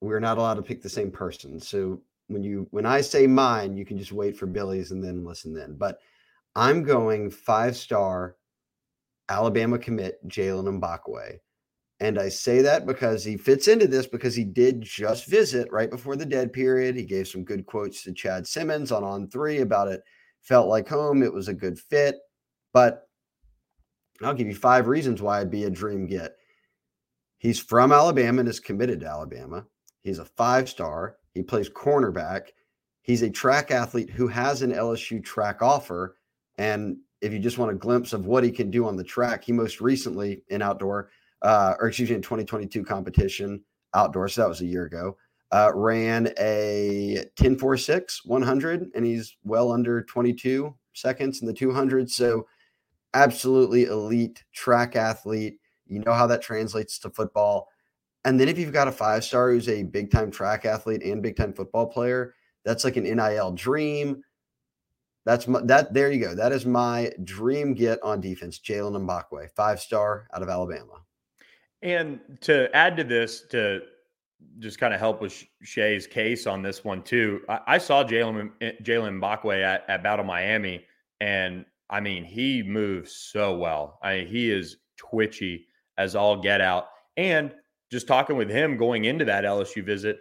we're 0.00 0.18
not 0.18 0.36
allowed 0.36 0.54
to 0.54 0.62
pick 0.62 0.82
the 0.82 0.88
same 0.88 1.12
person. 1.12 1.60
So 1.60 2.02
when 2.26 2.42
you 2.42 2.66
when 2.72 2.84
I 2.84 3.02
say 3.02 3.28
mine, 3.28 3.76
you 3.76 3.86
can 3.86 3.98
just 3.98 4.10
wait 4.10 4.36
for 4.36 4.46
Billy's 4.46 4.90
and 4.90 5.02
then 5.02 5.24
listen 5.24 5.54
then. 5.54 5.76
But 5.78 6.00
I'm 6.56 6.82
going 6.82 7.30
five 7.30 7.76
star 7.76 8.34
Alabama 9.28 9.78
commit 9.78 10.18
Jaylen 10.26 10.80
Mbakwe. 10.80 11.38
And 12.00 12.18
I 12.18 12.28
say 12.28 12.60
that 12.62 12.84
because 12.84 13.22
he 13.22 13.36
fits 13.36 13.68
into 13.68 13.86
this 13.86 14.08
because 14.08 14.34
he 14.34 14.44
did 14.44 14.82
just 14.82 15.26
visit 15.26 15.70
right 15.70 15.88
before 15.88 16.16
the 16.16 16.26
dead 16.26 16.52
period. 16.52 16.96
He 16.96 17.04
gave 17.04 17.28
some 17.28 17.44
good 17.44 17.64
quotes 17.64 18.02
to 18.02 18.12
Chad 18.12 18.44
Simmons 18.44 18.90
on 18.90 19.04
On 19.04 19.28
Three 19.28 19.60
about 19.60 19.86
it. 19.86 20.02
Felt 20.42 20.66
like 20.66 20.88
home. 20.88 21.22
It 21.22 21.32
was 21.32 21.46
a 21.46 21.54
good 21.54 21.78
fit. 21.78 22.16
But 22.72 23.06
I'll 24.22 24.34
give 24.34 24.48
you 24.48 24.54
five 24.54 24.88
reasons 24.88 25.20
why 25.20 25.38
it'd 25.38 25.50
be 25.50 25.64
a 25.64 25.70
dream 25.70 26.06
get. 26.06 26.36
He's 27.38 27.60
from 27.60 27.92
Alabama 27.92 28.40
and 28.40 28.48
is 28.48 28.60
committed 28.60 29.00
to 29.00 29.06
Alabama. 29.06 29.66
He's 30.02 30.18
a 30.18 30.24
five 30.24 30.68
star. 30.68 31.16
He 31.34 31.42
plays 31.42 31.68
cornerback. 31.68 32.48
He's 33.02 33.22
a 33.22 33.30
track 33.30 33.70
athlete 33.70 34.10
who 34.10 34.26
has 34.28 34.62
an 34.62 34.72
LSU 34.72 35.22
track 35.22 35.62
offer. 35.62 36.16
And 36.58 36.98
if 37.20 37.32
you 37.32 37.38
just 37.38 37.58
want 37.58 37.72
a 37.72 37.76
glimpse 37.76 38.12
of 38.12 38.26
what 38.26 38.44
he 38.44 38.50
can 38.50 38.70
do 38.70 38.86
on 38.86 38.96
the 38.96 39.04
track, 39.04 39.44
he 39.44 39.52
most 39.52 39.80
recently 39.80 40.42
in 40.48 40.62
outdoor, 40.62 41.10
uh, 41.42 41.74
or 41.78 41.88
excuse 41.88 42.10
me, 42.10 42.16
in 42.16 42.22
2022 42.22 42.84
competition 42.84 43.62
outdoor, 43.94 44.28
so 44.28 44.42
that 44.42 44.48
was 44.48 44.60
a 44.60 44.66
year 44.66 44.84
ago, 44.84 45.16
uh, 45.52 45.70
ran 45.74 46.32
a 46.38 47.24
10.46 47.36 48.20
100, 48.24 48.90
and 48.94 49.04
he's 49.04 49.36
well 49.44 49.70
under 49.70 50.02
22 50.02 50.74
seconds 50.92 51.40
in 51.40 51.46
the 51.46 51.52
200. 51.52 52.10
So, 52.10 52.46
absolutely 53.16 53.84
elite 53.84 54.44
track 54.52 54.94
athlete. 54.94 55.58
You 55.86 56.00
know 56.00 56.12
how 56.12 56.26
that 56.26 56.42
translates 56.42 56.98
to 57.00 57.10
football. 57.10 57.68
And 58.24 58.38
then 58.38 58.48
if 58.48 58.58
you've 58.58 58.72
got 58.72 58.88
a 58.88 58.92
five 58.92 59.24
star 59.24 59.50
who's 59.50 59.68
a 59.68 59.84
big 59.84 60.10
time 60.10 60.30
track 60.30 60.64
athlete 60.64 61.02
and 61.02 61.22
big 61.22 61.36
time 61.36 61.52
football 61.52 61.86
player, 61.86 62.34
that's 62.64 62.84
like 62.84 62.96
an 62.96 63.04
NIL 63.04 63.52
dream. 63.52 64.22
That's 65.24 65.48
my, 65.48 65.60
that. 65.62 65.94
There 65.94 66.12
you 66.12 66.20
go. 66.20 66.34
That 66.34 66.52
is 66.52 66.66
my 66.66 67.12
dream 67.24 67.74
get 67.74 68.02
on 68.02 68.20
defense. 68.20 68.60
Jaylen 68.60 69.06
Mbakwe, 69.06 69.50
five 69.56 69.80
star 69.80 70.28
out 70.34 70.42
of 70.42 70.48
Alabama. 70.48 71.02
And 71.82 72.20
to 72.42 72.74
add 72.76 72.96
to 72.96 73.04
this, 73.04 73.42
to 73.50 73.80
just 74.58 74.78
kind 74.78 74.92
of 74.92 75.00
help 75.00 75.20
with 75.20 75.44
Shea's 75.62 76.06
case 76.06 76.46
on 76.46 76.62
this 76.62 76.84
one 76.84 77.02
too, 77.02 77.40
I, 77.48 77.60
I 77.66 77.78
saw 77.78 78.04
Jaylen 78.04 78.50
Jaylen 78.82 79.20
Mbakwe 79.20 79.62
at, 79.62 79.84
at 79.88 80.02
Battle 80.02 80.24
Miami, 80.24 80.84
and 81.20 81.64
I 81.90 82.00
mean 82.00 82.24
he 82.24 82.62
moves 82.62 83.12
so 83.12 83.56
well. 83.56 83.98
I 84.02 84.26
he 84.28 84.50
is 84.50 84.78
twitchy 84.96 85.66
as 85.98 86.14
all 86.14 86.40
get 86.40 86.60
out. 86.60 86.88
And 87.16 87.52
just 87.90 88.06
talking 88.06 88.36
with 88.36 88.50
him 88.50 88.76
going 88.76 89.04
into 89.04 89.24
that 89.24 89.44
LSU 89.44 89.84
visit, 89.84 90.18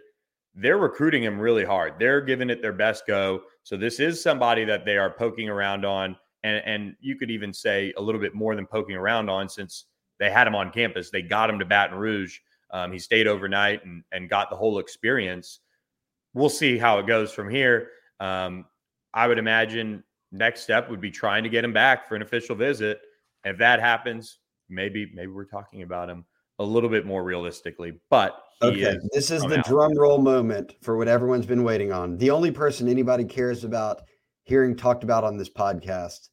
they're 0.53 0.77
recruiting 0.77 1.23
him 1.23 1.39
really 1.39 1.65
hard. 1.65 1.95
They're 1.99 2.21
giving 2.21 2.49
it 2.49 2.61
their 2.61 2.73
best 2.73 3.05
go. 3.05 3.41
So 3.63 3.75
this 3.75 3.99
is 3.99 4.21
somebody 4.21 4.63
that 4.65 4.85
they 4.85 4.97
are 4.97 5.09
poking 5.09 5.49
around 5.49 5.85
on, 5.85 6.15
and 6.43 6.61
and 6.65 6.95
you 7.01 7.17
could 7.17 7.31
even 7.31 7.53
say 7.53 7.93
a 7.97 8.01
little 8.01 8.21
bit 8.21 8.33
more 8.33 8.55
than 8.55 8.65
poking 8.65 8.95
around 8.95 9.29
on 9.29 9.49
since 9.49 9.85
they 10.17 10.29
had 10.29 10.47
him 10.47 10.55
on 10.55 10.71
campus. 10.71 11.09
They 11.09 11.21
got 11.21 11.49
him 11.49 11.59
to 11.59 11.65
Baton 11.65 11.97
Rouge. 11.97 12.37
Um, 12.71 12.91
he 12.91 12.99
stayed 12.99 13.27
overnight 13.27 13.83
and 13.85 14.03
and 14.11 14.29
got 14.29 14.49
the 14.49 14.55
whole 14.55 14.79
experience. 14.79 15.59
We'll 16.33 16.49
see 16.49 16.77
how 16.77 16.99
it 16.99 17.07
goes 17.07 17.33
from 17.33 17.49
here. 17.49 17.89
Um, 18.19 18.65
I 19.13 19.27
would 19.27 19.39
imagine 19.39 20.03
next 20.31 20.61
step 20.61 20.89
would 20.89 21.01
be 21.01 21.11
trying 21.11 21.43
to 21.43 21.49
get 21.49 21.63
him 21.63 21.73
back 21.73 22.07
for 22.07 22.15
an 22.15 22.21
official 22.21 22.55
visit. 22.55 22.99
If 23.43 23.57
that 23.59 23.79
happens, 23.79 24.39
maybe 24.69 25.11
maybe 25.13 25.31
we're 25.31 25.45
talking 25.45 25.83
about 25.83 26.09
him 26.09 26.25
a 26.59 26.63
little 26.63 26.89
bit 26.89 27.05
more 27.05 27.23
realistically. 27.23 27.93
But 28.09 28.41
okay, 28.61 28.81
is 28.81 29.09
this 29.13 29.31
is 29.31 29.43
the 29.43 29.59
out. 29.59 29.65
drum 29.65 29.97
roll 29.97 30.17
moment 30.17 30.75
for 30.81 30.97
what 30.97 31.07
everyone's 31.07 31.45
been 31.45 31.63
waiting 31.63 31.91
on. 31.91 32.17
The 32.17 32.31
only 32.31 32.51
person 32.51 32.89
anybody 32.89 33.25
cares 33.25 33.63
about 33.63 34.01
hearing 34.43 34.75
talked 34.75 35.03
about 35.03 35.23
on 35.23 35.37
this 35.37 35.49
podcast. 35.49 36.29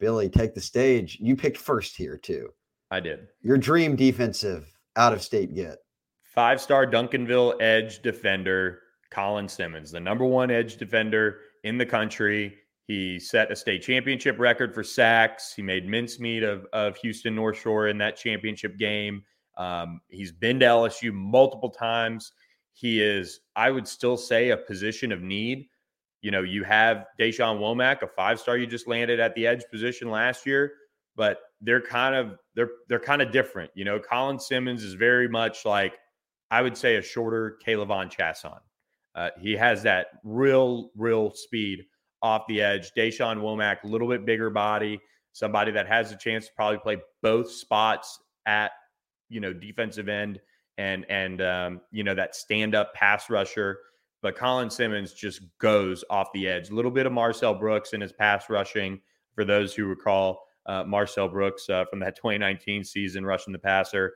Billy, 0.00 0.28
take 0.28 0.54
the 0.54 0.60
stage. 0.60 1.18
You 1.20 1.34
picked 1.36 1.58
first 1.58 1.96
here 1.96 2.16
too. 2.16 2.50
I 2.90 3.00
did. 3.00 3.26
Your 3.42 3.58
dream 3.58 3.96
defensive 3.96 4.72
out 4.96 5.12
of 5.12 5.22
state 5.22 5.54
get. 5.54 5.78
Five 6.22 6.60
star 6.60 6.86
Duncanville 6.86 7.60
edge 7.60 8.00
defender, 8.00 8.80
Colin 9.10 9.48
Simmons, 9.48 9.90
the 9.90 10.00
number 10.00 10.24
one 10.24 10.50
edge 10.50 10.76
defender 10.76 11.38
in 11.64 11.78
the 11.78 11.86
country. 11.86 12.54
He 12.88 13.20
set 13.20 13.52
a 13.52 13.56
state 13.56 13.82
championship 13.82 14.38
record 14.38 14.72
for 14.72 14.82
sacks. 14.82 15.52
He 15.54 15.60
made 15.60 15.86
mincemeat 15.86 16.42
of, 16.42 16.66
of 16.72 16.96
Houston 16.96 17.34
North 17.34 17.58
Shore 17.58 17.88
in 17.88 17.98
that 17.98 18.16
championship 18.16 18.78
game. 18.78 19.22
Um, 19.58 20.00
he's 20.08 20.32
been 20.32 20.58
to 20.60 20.66
LSU 20.66 21.12
multiple 21.12 21.68
times. 21.68 22.32
He 22.72 23.02
is, 23.02 23.40
I 23.54 23.70
would 23.70 23.86
still 23.86 24.16
say, 24.16 24.50
a 24.50 24.56
position 24.56 25.12
of 25.12 25.20
need. 25.20 25.66
You 26.22 26.30
know, 26.30 26.40
you 26.42 26.64
have 26.64 27.04
Da'Shawn 27.20 27.58
Womack, 27.58 28.00
a 28.00 28.06
five 28.06 28.40
star 28.40 28.56
you 28.56 28.66
just 28.66 28.88
landed 28.88 29.20
at 29.20 29.34
the 29.34 29.46
edge 29.46 29.64
position 29.70 30.10
last 30.10 30.46
year, 30.46 30.72
but 31.14 31.40
they're 31.60 31.82
kind 31.82 32.14
of 32.14 32.38
they're 32.54 32.70
they're 32.88 32.98
kind 32.98 33.20
of 33.20 33.30
different. 33.32 33.70
You 33.74 33.84
know, 33.84 34.00
Colin 34.00 34.40
Simmons 34.40 34.82
is 34.82 34.94
very 34.94 35.28
much 35.28 35.66
like 35.66 35.98
I 36.50 36.62
would 36.62 36.76
say 36.76 36.96
a 36.96 37.02
shorter 37.02 37.58
K'Lavon 37.66 38.10
Chaisson. 38.10 38.60
Uh, 39.14 39.30
he 39.38 39.52
has 39.52 39.82
that 39.82 40.06
real, 40.24 40.90
real 40.96 41.32
speed 41.34 41.84
off 42.22 42.46
the 42.48 42.60
edge. 42.60 42.92
Da'Shawn 42.96 43.38
Womack, 43.38 43.84
a 43.84 43.86
little 43.86 44.08
bit 44.08 44.24
bigger 44.24 44.50
body, 44.50 45.00
somebody 45.32 45.70
that 45.72 45.86
has 45.86 46.12
a 46.12 46.16
chance 46.16 46.46
to 46.46 46.52
probably 46.54 46.78
play 46.78 46.98
both 47.22 47.50
spots 47.50 48.20
at 48.46 48.72
you 49.28 49.40
know 49.40 49.52
defensive 49.52 50.08
end 50.08 50.40
and 50.78 51.04
and 51.08 51.42
um, 51.42 51.80
you 51.90 52.04
know 52.04 52.14
that 52.14 52.34
stand 52.34 52.74
up 52.74 52.94
pass 52.94 53.28
rusher. 53.28 53.78
But 54.20 54.36
Colin 54.36 54.70
Simmons 54.70 55.12
just 55.12 55.42
goes 55.58 56.04
off 56.10 56.28
the 56.34 56.48
edge. 56.48 56.70
A 56.70 56.74
little 56.74 56.90
bit 56.90 57.06
of 57.06 57.12
Marcel 57.12 57.54
Brooks 57.54 57.92
in 57.92 58.00
his 58.00 58.12
pass 58.12 58.50
rushing. 58.50 59.00
For 59.34 59.44
those 59.44 59.72
who 59.72 59.86
recall, 59.86 60.42
uh, 60.66 60.82
Marcel 60.82 61.28
Brooks 61.28 61.68
uh, 61.70 61.84
from 61.88 62.00
that 62.00 62.16
2019 62.16 62.82
season 62.82 63.24
rushing 63.24 63.52
the 63.52 63.58
passer. 63.58 64.14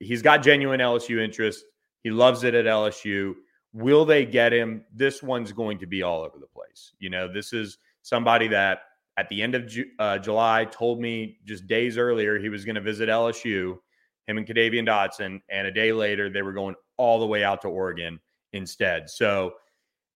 He's 0.00 0.22
got 0.22 0.42
genuine 0.42 0.80
LSU 0.80 1.22
interest. 1.22 1.64
He 2.02 2.10
loves 2.10 2.42
it 2.42 2.54
at 2.54 2.64
LSU. 2.64 3.34
Will 3.72 4.04
they 4.04 4.26
get 4.26 4.52
him? 4.52 4.84
This 4.94 5.22
one's 5.22 5.52
going 5.52 5.78
to 5.78 5.86
be 5.86 6.02
all 6.02 6.22
over 6.22 6.38
the 6.38 6.46
place. 6.46 6.92
You 6.98 7.10
know, 7.10 7.32
this 7.32 7.52
is 7.52 7.78
somebody 8.02 8.48
that 8.48 8.80
at 9.16 9.28
the 9.28 9.42
end 9.42 9.54
of 9.54 9.66
Ju- 9.66 9.90
uh, 9.98 10.18
July 10.18 10.66
told 10.66 11.00
me 11.00 11.38
just 11.44 11.66
days 11.66 11.96
earlier 11.96 12.38
he 12.38 12.48
was 12.48 12.64
going 12.64 12.74
to 12.74 12.80
visit 12.80 13.08
LSU 13.08 13.78
him 14.26 14.38
and 14.38 14.46
Kadavian 14.46 14.86
Dotson. 14.86 15.40
And 15.48 15.66
a 15.66 15.72
day 15.72 15.92
later, 15.92 16.30
they 16.30 16.42
were 16.42 16.52
going 16.52 16.74
all 16.96 17.20
the 17.20 17.26
way 17.26 17.44
out 17.44 17.62
to 17.62 17.68
Oregon 17.68 18.20
instead. 18.52 19.10
So 19.10 19.54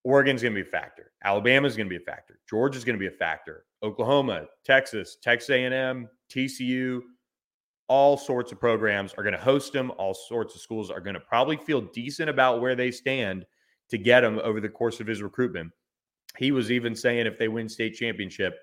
Oregon's 0.04 0.42
going 0.42 0.54
to 0.54 0.62
be 0.62 0.68
a 0.68 0.70
factor. 0.70 1.12
Alabama's 1.24 1.76
going 1.76 1.86
to 1.86 1.90
be 1.90 2.02
a 2.02 2.06
factor. 2.06 2.38
Georgia's 2.48 2.84
going 2.84 2.94
to 2.96 3.00
be 3.00 3.12
a 3.12 3.18
factor. 3.18 3.64
Oklahoma, 3.82 4.46
Texas, 4.64 5.16
Texas 5.22 5.50
A&M, 5.50 6.08
TCU, 6.30 7.00
all 7.88 8.16
sorts 8.16 8.52
of 8.52 8.60
programs 8.60 9.14
are 9.14 9.22
going 9.22 9.34
to 9.34 9.40
host 9.40 9.72
them. 9.72 9.92
All 9.98 10.14
sorts 10.14 10.54
of 10.54 10.60
schools 10.60 10.90
are 10.90 11.00
going 11.00 11.14
to 11.14 11.20
probably 11.20 11.56
feel 11.56 11.80
decent 11.80 12.28
about 12.28 12.60
where 12.60 12.74
they 12.74 12.90
stand 12.90 13.46
to 13.90 13.98
get 13.98 14.24
him 14.24 14.40
over 14.42 14.60
the 14.60 14.68
course 14.68 15.00
of 15.00 15.06
his 15.06 15.22
recruitment. 15.22 15.70
He 16.36 16.50
was 16.50 16.70
even 16.70 16.94
saying 16.94 17.26
if 17.26 17.38
they 17.38 17.48
win 17.48 17.68
state 17.68 17.94
championship, 17.94 18.54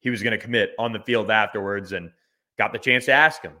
he 0.00 0.10
was 0.10 0.22
going 0.22 0.32
to 0.32 0.38
commit 0.38 0.72
on 0.78 0.92
the 0.92 1.00
field 1.00 1.30
afterwards 1.30 1.92
and 1.92 2.10
got 2.58 2.72
the 2.72 2.78
chance 2.78 3.06
to 3.06 3.12
ask 3.12 3.42
him 3.42 3.54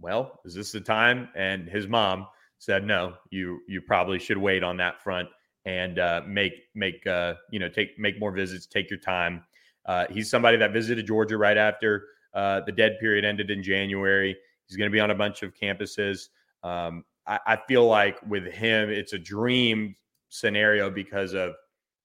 well, 0.00 0.40
is 0.44 0.54
this 0.54 0.72
the 0.72 0.80
time? 0.80 1.28
And 1.34 1.68
his 1.68 1.86
mom 1.86 2.26
said, 2.58 2.84
no, 2.84 3.14
you 3.30 3.60
you 3.68 3.80
probably 3.80 4.18
should 4.18 4.38
wait 4.38 4.62
on 4.62 4.76
that 4.78 5.02
front 5.02 5.28
and 5.64 5.98
uh, 5.98 6.22
make 6.26 6.52
make 6.74 7.06
uh, 7.06 7.34
you 7.50 7.58
know 7.58 7.68
take 7.68 7.98
make 7.98 8.18
more 8.20 8.32
visits, 8.32 8.66
take 8.66 8.90
your 8.90 8.98
time. 8.98 9.42
Uh, 9.86 10.06
he's 10.10 10.30
somebody 10.30 10.56
that 10.56 10.72
visited 10.72 11.06
Georgia 11.06 11.36
right 11.36 11.56
after 11.56 12.06
uh, 12.34 12.60
the 12.66 12.72
dead 12.72 12.98
period 13.00 13.24
ended 13.24 13.50
in 13.50 13.62
January. 13.62 14.36
He's 14.66 14.76
going 14.76 14.90
to 14.90 14.92
be 14.92 15.00
on 15.00 15.10
a 15.10 15.14
bunch 15.14 15.42
of 15.42 15.54
campuses. 15.54 16.28
Um, 16.62 17.04
I, 17.26 17.38
I 17.46 17.58
feel 17.68 17.86
like 17.86 18.18
with 18.28 18.44
him, 18.46 18.90
it's 18.90 19.12
a 19.12 19.18
dream 19.18 19.94
scenario 20.28 20.90
because 20.90 21.32
of 21.34 21.54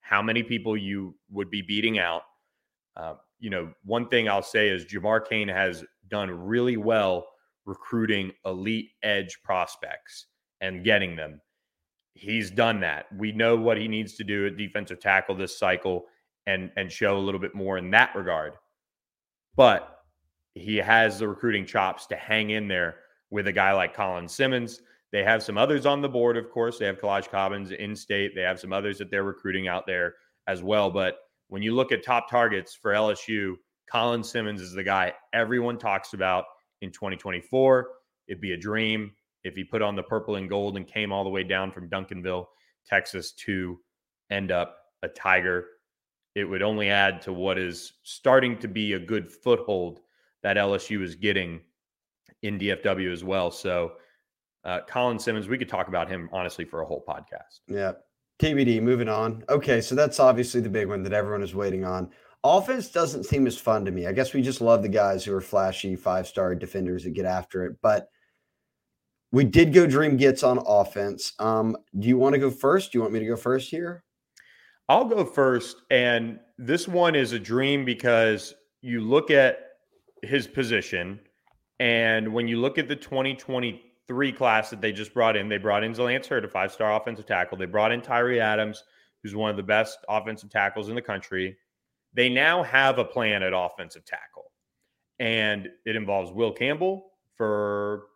how 0.02 0.22
many 0.22 0.44
people 0.44 0.78
you 0.78 1.16
would 1.32 1.50
be 1.50 1.62
beating 1.62 2.00
out. 2.00 2.24
Uh, 2.96 3.16
you 3.40 3.50
know, 3.50 3.72
one 3.86 4.08
thing 4.08 4.28
I'll 4.28 4.44
say 4.44 4.70
is 4.70 4.86
Jamar 4.86 5.28
Cain 5.28 5.48
has 5.48 5.84
done 6.10 6.30
really 6.30 6.78
well 6.78 7.28
recruiting 7.66 8.32
elite 8.46 8.90
edge 9.04 9.40
prospects 9.44 10.28
and 10.62 10.84
getting 10.84 11.16
them. 11.16 11.40
He's 12.14 12.52
done 12.52 12.80
that. 12.82 13.06
We 13.16 13.32
know 13.32 13.56
what 13.56 13.78
he 13.78 13.88
needs 13.88 14.16
to 14.16 14.24
do 14.24 14.48
at 14.48 14.58
defensive 14.58 15.00
tackle 15.00 15.36
this 15.36 15.58
cycle 15.58 16.06
and 16.48 16.72
and 16.76 16.92
show 16.92 17.18
a 17.18 17.20
little 17.20 17.40
bit 17.40 17.56
more 17.56 17.78
in 17.78 17.92
that 17.92 18.14
regard. 18.16 18.54
But 19.56 19.99
he 20.56 20.78
has 20.78 21.20
the 21.20 21.28
recruiting 21.28 21.66
chops 21.66 22.06
to 22.08 22.16
hang 22.16 22.52
in 22.52 22.68
there 22.68 22.98
with 23.30 23.48
a 23.48 23.54
guy 23.54 23.72
like 23.74 23.94
Colin 23.94 24.28
Simmons. 24.28 24.82
They 25.12 25.24
have 25.24 25.42
some 25.42 25.58
others 25.58 25.86
on 25.86 26.02
the 26.02 26.10
board, 26.10 26.38
of 26.38 26.50
course. 26.50 26.78
They 26.78 26.86
have 26.86 27.00
Kalaj 27.00 27.30
Cobbins 27.30 27.72
in 27.72 27.96
state. 27.96 28.34
They 28.36 28.42
have 28.42 28.60
some 28.60 28.74
others 28.74 28.98
that 29.00 29.10
they're 29.10 29.24
recruiting 29.24 29.68
out 29.68 29.88
there 29.88 30.16
as 30.48 30.62
well. 30.62 30.92
But 30.92 31.18
when 31.48 31.62
you 31.62 31.74
look 31.76 31.92
at 31.92 32.04
top 32.04 32.30
targets 32.30 32.76
for 32.76 32.92
LSU, 32.92 33.56
Colin 33.92 34.24
Simmons 34.24 34.62
is 34.62 34.74
the 34.74 34.84
guy 34.84 35.14
everyone 35.34 35.78
talks 35.78 36.14
about 36.14 36.46
in 36.82 36.92
2024. 36.92 37.90
It'd 38.28 38.42
be 38.42 38.54
a 38.54 38.58
dream 38.58 39.12
if 39.44 39.56
he 39.56 39.64
put 39.64 39.82
on 39.82 39.96
the 39.96 40.04
purple 40.04 40.36
and 40.36 40.50
gold 40.50 40.78
and 40.78 40.86
came 40.86 41.12
all 41.12 41.24
the 41.24 41.30
way 41.30 41.44
down 41.44 41.72
from 41.72 41.90
Duncanville, 41.90 42.46
Texas 42.86 43.32
to 43.32 43.80
end 44.30 44.52
up 44.52 44.78
a 45.02 45.08
Tiger. 45.08 45.66
It 46.36 46.44
would 46.44 46.62
only 46.62 46.90
add 46.90 47.22
to 47.24 47.34
what 47.34 47.58
is 47.58 47.94
starting 48.04 48.60
to 48.60 48.68
be 48.68 48.94
a 48.94 49.00
good 49.00 49.32
foothold 49.32 50.02
that 50.44 50.58
LSU 50.58 51.02
is 51.04 51.16
getting 51.16 51.62
in 52.42 52.58
DFW 52.58 53.12
as 53.12 53.24
well. 53.24 53.52
So, 53.52 53.94
uh, 54.64 54.82
Colin 54.88 55.20
Simmons, 55.20 55.48
we 55.48 55.58
could 55.58 55.70
talk 55.70 55.88
about 55.88 56.10
him 56.10 56.30
honestly 56.32 56.66
for 56.66 56.82
a 56.82 56.86
whole 56.86 57.04
podcast. 57.08 57.60
Yeah. 57.68 57.94
TBD, 58.42 58.82
moving 58.82 59.10
on. 59.10 59.44
Okay, 59.50 59.82
so 59.82 59.96
that's 59.96 60.20
obviously 60.20 60.62
the 60.62 60.70
big 60.70 60.88
one 60.88 61.04
that 61.04 61.12
everyone 61.14 61.44
is 61.44 61.54
waiting 61.54 61.84
on. 61.84 62.10
Offense 62.46 62.90
doesn't 62.90 63.26
seem 63.26 63.48
as 63.48 63.58
fun 63.58 63.84
to 63.84 63.92
me. 63.92 64.08
I 64.08 64.14
guess 64.14 64.34
we 64.34 64.42
just 64.42 64.62
love 64.62 64.82
the 64.82 64.88
guys 64.88 65.26
who 65.26 65.34
are 65.36 65.42
flashy 65.42 65.98
five 65.98 66.26
star 66.26 66.56
defenders 66.56 67.04
that 67.04 67.12
get 67.12 67.26
after 67.26 67.66
it. 67.66 67.76
But 67.82 68.08
We 69.32 69.44
did 69.44 69.74
go 69.74 69.86
dream 69.86 70.16
gets 70.18 70.42
on 70.42 70.60
offense. 70.66 71.34
Um, 71.40 71.76
do 72.00 72.08
you 72.08 72.18
want 72.18 72.34
to 72.34 72.40
go 72.40 72.50
first? 72.50 72.92
Do 72.92 72.98
you 72.98 73.02
want 73.02 73.14
me 73.14 73.20
to 73.20 73.26
go 73.26 73.36
first 73.36 73.70
here? 73.70 74.04
I'll 74.88 75.06
go 75.06 75.24
first. 75.26 75.84
And 75.92 76.40
this 76.58 76.88
one 76.88 77.14
is 77.16 77.34
a 77.34 77.40
dream 77.40 77.86
because 77.86 78.56
you 78.82 79.02
look 79.02 79.30
at 79.30 79.69
his 80.24 80.48
position, 80.48 81.20
and 81.80 82.34
when 82.34 82.48
you 82.48 82.60
look 82.60 82.78
at 82.78 82.88
the 82.88 82.96
2023 82.96 84.32
class 84.34 84.70
that 84.70 84.82
they 84.82 84.92
just 84.92 85.14
brought 85.14 85.38
in, 85.38 85.48
they 85.48 85.58
brought 85.58 85.84
in 85.84 85.94
Zalance 85.94 86.28
Heard, 86.28 86.46
a 86.46 86.48
five 86.48 86.72
star 86.72 86.96
offensive 86.96 87.26
tackle. 87.26 87.58
They 87.58 87.66
brought 87.66 87.92
in 87.92 88.02
Tyree 88.02 88.40
Adams, 88.40 88.84
who's 89.24 89.36
one 89.36 89.50
of 89.50 89.58
the 89.58 89.64
best 89.64 90.00
offensive 90.10 90.50
tackles 90.50 90.90
in 90.90 90.96
the 90.96 91.02
country. 91.02 91.58
They 92.14 92.30
now 92.30 92.64
have 92.64 92.98
a 92.98 93.06
plan 93.06 93.44
at 93.44 93.54
offensive 93.56 94.06
tackle, 94.06 94.52
and 95.20 95.70
it 95.86 95.96
involves 95.96 96.32
Will 96.32 96.52
Campbell 96.52 97.12
for, 97.36 98.08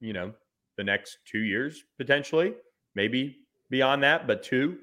you 0.00 0.12
know, 0.12 0.32
the 0.76 0.84
next 0.84 1.18
two 1.24 1.40
years 1.40 1.84
potentially, 1.98 2.54
maybe 2.94 3.36
beyond 3.70 4.02
that, 4.02 4.26
but 4.26 4.42
two. 4.42 4.78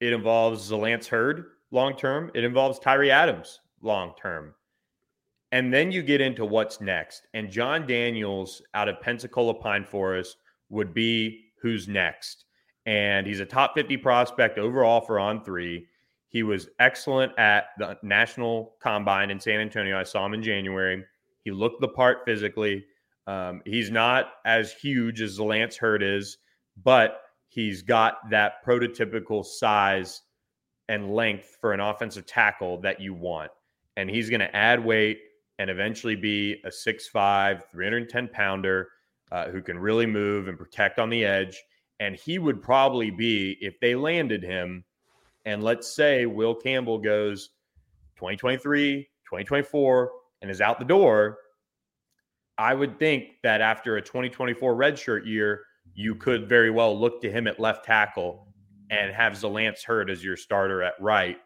It 0.00 0.12
involves 0.14 0.70
Zalance 0.70 1.06
Heard 1.06 1.44
long 1.70 1.96
term. 1.96 2.30
It 2.34 2.44
involves 2.44 2.78
Tyree 2.78 3.10
Adams 3.10 3.60
long 3.82 4.14
term. 4.20 4.54
And 5.52 5.72
then 5.72 5.90
you 5.90 6.02
get 6.02 6.20
into 6.20 6.44
what's 6.44 6.80
next. 6.80 7.26
And 7.34 7.50
John 7.50 7.86
Daniels 7.86 8.62
out 8.74 8.88
of 8.88 9.00
Pensacola 9.00 9.54
Pine 9.54 9.84
Forest 9.84 10.36
would 10.68 10.94
be 10.94 11.44
who's 11.60 11.88
next. 11.88 12.44
And 12.86 13.26
he's 13.26 13.40
a 13.40 13.46
top 13.46 13.74
50 13.74 13.96
prospect 13.98 14.58
overall 14.58 15.00
for 15.00 15.18
on 15.18 15.42
three. 15.42 15.86
He 16.28 16.44
was 16.44 16.68
excellent 16.78 17.36
at 17.38 17.70
the 17.78 17.98
national 18.02 18.76
combine 18.80 19.30
in 19.30 19.40
San 19.40 19.60
Antonio. 19.60 19.98
I 19.98 20.04
saw 20.04 20.24
him 20.24 20.34
in 20.34 20.42
January. 20.42 21.04
He 21.42 21.50
looked 21.50 21.80
the 21.80 21.88
part 21.88 22.18
physically. 22.24 22.84
Um, 23.26 23.62
he's 23.64 23.90
not 23.90 24.32
as 24.44 24.72
huge 24.72 25.20
as 25.20 25.40
Lance 25.40 25.76
Heard 25.76 26.02
is, 26.02 26.38
but 26.82 27.22
he's 27.48 27.82
got 27.82 28.30
that 28.30 28.64
prototypical 28.64 29.44
size 29.44 30.22
and 30.88 31.14
length 31.14 31.58
for 31.60 31.72
an 31.72 31.80
offensive 31.80 32.26
tackle 32.26 32.80
that 32.80 33.00
you 33.00 33.12
want. 33.12 33.50
And 33.96 34.08
he's 34.08 34.30
going 34.30 34.40
to 34.40 34.56
add 34.56 34.84
weight 34.84 35.18
and 35.60 35.68
eventually 35.68 36.16
be 36.16 36.54
a 36.64 36.68
6'5, 36.68 37.60
310 37.70 38.28
pounder 38.28 38.88
uh, 39.30 39.50
who 39.50 39.60
can 39.60 39.78
really 39.78 40.06
move 40.06 40.48
and 40.48 40.56
protect 40.56 40.98
on 40.98 41.10
the 41.10 41.22
edge. 41.22 41.62
And 42.00 42.16
he 42.16 42.38
would 42.38 42.62
probably 42.62 43.10
be, 43.10 43.58
if 43.60 43.78
they 43.78 43.94
landed 43.94 44.42
him, 44.42 44.82
and 45.44 45.62
let's 45.62 45.94
say 45.94 46.24
Will 46.24 46.54
Campbell 46.54 46.96
goes 46.96 47.50
2023, 48.16 49.02
2024, 49.02 50.10
and 50.40 50.50
is 50.50 50.62
out 50.62 50.78
the 50.78 50.84
door, 50.86 51.36
I 52.56 52.72
would 52.72 52.98
think 52.98 53.32
that 53.42 53.60
after 53.60 53.98
a 53.98 54.02
2024 54.02 54.74
redshirt 54.74 55.26
year, 55.26 55.64
you 55.92 56.14
could 56.14 56.48
very 56.48 56.70
well 56.70 56.98
look 56.98 57.20
to 57.20 57.30
him 57.30 57.46
at 57.46 57.60
left 57.60 57.84
tackle 57.84 58.48
and 58.88 59.12
have 59.12 59.34
Zalance 59.34 59.84
Heard 59.84 60.08
as 60.08 60.24
your 60.24 60.38
starter 60.38 60.82
at 60.82 60.94
right 60.98 61.36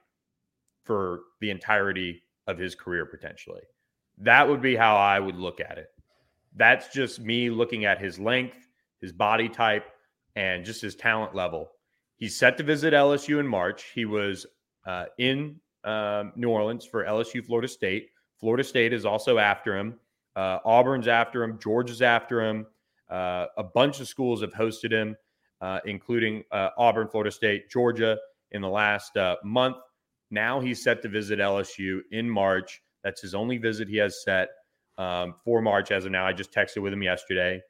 for 0.84 1.22
the 1.40 1.50
entirety 1.50 2.22
of 2.46 2.58
his 2.58 2.76
career 2.76 3.06
potentially. 3.06 3.62
That 4.18 4.48
would 4.48 4.62
be 4.62 4.76
how 4.76 4.96
I 4.96 5.18
would 5.18 5.36
look 5.36 5.60
at 5.60 5.78
it. 5.78 5.88
That's 6.56 6.88
just 6.88 7.20
me 7.20 7.50
looking 7.50 7.84
at 7.84 8.00
his 8.00 8.18
length, 8.18 8.68
his 9.00 9.12
body 9.12 9.48
type, 9.48 9.86
and 10.36 10.64
just 10.64 10.80
his 10.80 10.94
talent 10.94 11.34
level. 11.34 11.70
He's 12.16 12.38
set 12.38 12.56
to 12.58 12.62
visit 12.62 12.94
LSU 12.94 13.40
in 13.40 13.46
March. 13.46 13.90
He 13.94 14.04
was 14.04 14.46
uh, 14.86 15.06
in 15.18 15.56
um, 15.82 16.32
New 16.36 16.48
Orleans 16.48 16.84
for 16.84 17.04
LSU 17.04 17.44
Florida 17.44 17.68
State. 17.68 18.10
Florida 18.38 18.64
State 18.64 18.92
is 18.92 19.04
also 19.04 19.38
after 19.38 19.76
him. 19.76 19.98
Uh, 20.36 20.58
Auburn's 20.64 21.08
after 21.08 21.42
him. 21.42 21.58
Georgia's 21.58 22.02
after 22.02 22.42
him. 22.42 22.66
Uh, 23.10 23.46
a 23.56 23.62
bunch 23.62 24.00
of 24.00 24.08
schools 24.08 24.40
have 24.40 24.52
hosted 24.52 24.90
him, 24.92 25.16
uh, 25.60 25.80
including 25.86 26.42
uh, 26.50 26.70
Auburn, 26.78 27.08
Florida 27.08 27.30
State, 27.30 27.70
Georgia 27.70 28.18
in 28.52 28.62
the 28.62 28.68
last 28.68 29.16
uh, 29.16 29.36
month. 29.44 29.76
Now 30.30 30.60
he's 30.60 30.82
set 30.82 31.02
to 31.02 31.08
visit 31.08 31.38
LSU 31.38 32.00
in 32.10 32.28
March. 32.28 32.82
That's 33.04 33.20
his 33.20 33.34
only 33.34 33.58
visit 33.58 33.88
he 33.88 33.98
has 33.98 34.24
set 34.24 34.48
um, 34.98 35.34
for 35.44 35.60
March 35.60 35.92
as 35.92 36.06
of 36.06 36.10
now. 36.10 36.26
I 36.26 36.32
just 36.32 36.52
texted 36.52 36.82
with 36.82 36.92
him 36.92 37.02
yesterday. 37.02 37.60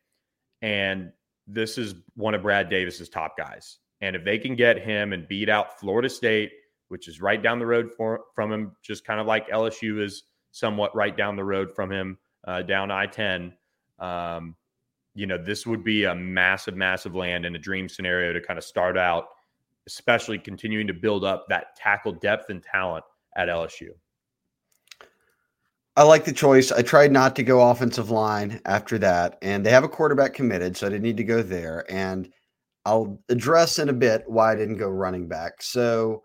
And 0.62 1.12
this 1.46 1.76
is 1.76 1.94
one 2.14 2.34
of 2.34 2.42
Brad 2.42 2.70
Davis's 2.70 3.08
top 3.08 3.36
guys. 3.36 3.78
And 4.00 4.16
if 4.16 4.24
they 4.24 4.38
can 4.38 4.54
get 4.54 4.78
him 4.78 5.12
and 5.12 5.28
beat 5.28 5.48
out 5.48 5.78
Florida 5.78 6.08
State, 6.08 6.52
which 6.88 7.08
is 7.08 7.20
right 7.20 7.42
down 7.42 7.58
the 7.58 7.66
road 7.66 7.90
for, 7.96 8.20
from 8.34 8.52
him, 8.52 8.72
just 8.82 9.04
kind 9.04 9.20
of 9.20 9.26
like 9.26 9.48
LSU 9.48 10.00
is 10.02 10.22
somewhat 10.52 10.94
right 10.94 11.16
down 11.16 11.36
the 11.36 11.44
road 11.44 11.70
from 11.74 11.90
him, 11.90 12.18
uh, 12.46 12.62
down 12.62 12.90
I 12.90 13.06
10, 13.06 13.52
um, 13.98 14.56
you 15.14 15.26
know, 15.26 15.38
this 15.38 15.66
would 15.66 15.84
be 15.84 16.04
a 16.04 16.14
massive, 16.14 16.76
massive 16.76 17.14
land 17.14 17.44
and 17.44 17.56
a 17.56 17.58
dream 17.58 17.88
scenario 17.88 18.32
to 18.32 18.40
kind 18.40 18.58
of 18.58 18.64
start 18.64 18.98
out, 18.98 19.28
especially 19.86 20.38
continuing 20.38 20.86
to 20.86 20.94
build 20.94 21.24
up 21.24 21.46
that 21.48 21.76
tackle 21.76 22.12
depth 22.12 22.50
and 22.50 22.62
talent 22.62 23.04
at 23.36 23.48
LSU. 23.48 23.90
I 25.96 26.02
like 26.02 26.24
the 26.24 26.32
choice. 26.32 26.72
I 26.72 26.82
tried 26.82 27.12
not 27.12 27.36
to 27.36 27.44
go 27.44 27.70
offensive 27.70 28.10
line 28.10 28.60
after 28.64 28.98
that, 28.98 29.38
and 29.42 29.64
they 29.64 29.70
have 29.70 29.84
a 29.84 29.88
quarterback 29.88 30.34
committed, 30.34 30.76
so 30.76 30.86
I 30.86 30.90
didn't 30.90 31.04
need 31.04 31.16
to 31.18 31.24
go 31.24 31.40
there. 31.40 31.84
And 31.88 32.28
I'll 32.84 33.20
address 33.28 33.78
in 33.78 33.88
a 33.88 33.92
bit 33.92 34.24
why 34.26 34.52
I 34.52 34.56
didn't 34.56 34.78
go 34.78 34.88
running 34.88 35.28
back. 35.28 35.62
So 35.62 36.24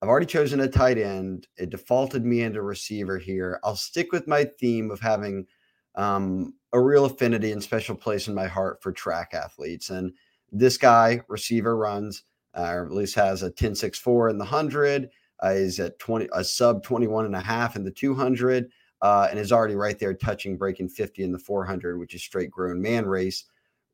I've 0.00 0.08
already 0.08 0.26
chosen 0.26 0.60
a 0.60 0.68
tight 0.68 0.96
end. 0.96 1.46
It 1.58 1.70
defaulted 1.70 2.24
me 2.24 2.40
into 2.40 2.62
receiver 2.62 3.18
here. 3.18 3.60
I'll 3.62 3.76
stick 3.76 4.12
with 4.12 4.26
my 4.26 4.44
theme 4.58 4.90
of 4.90 4.98
having 4.98 5.46
um, 5.94 6.54
a 6.72 6.80
real 6.80 7.04
affinity 7.04 7.52
and 7.52 7.62
special 7.62 7.94
place 7.94 8.28
in 8.28 8.34
my 8.34 8.46
heart 8.46 8.82
for 8.82 8.92
track 8.92 9.34
athletes. 9.34 9.90
And 9.90 10.12
this 10.50 10.78
guy, 10.78 11.20
receiver, 11.28 11.76
runs, 11.76 12.24
uh, 12.56 12.62
or 12.62 12.86
at 12.86 12.92
least 12.92 13.14
has 13.16 13.42
a 13.42 13.50
10.64 13.50 14.30
in 14.30 14.38
the 14.38 14.44
100. 14.44 15.10
Uh, 15.40 15.54
he's 15.54 15.78
at 15.80 15.98
20, 15.98 16.28
a 16.32 16.42
sub 16.42 16.82
21 16.82 17.26
and 17.26 17.36
a 17.36 17.40
half 17.40 17.76
in 17.76 17.84
the 17.84 17.90
200 17.90 18.70
uh, 19.02 19.26
and 19.28 19.38
is 19.38 19.52
already 19.52 19.74
right 19.74 19.98
there 19.98 20.14
touching 20.14 20.56
breaking 20.56 20.88
50 20.88 21.24
in 21.24 21.32
the 21.32 21.38
400, 21.38 21.98
which 21.98 22.14
is 22.14 22.22
straight 22.22 22.50
grown 22.50 22.80
man 22.80 23.04
race. 23.04 23.44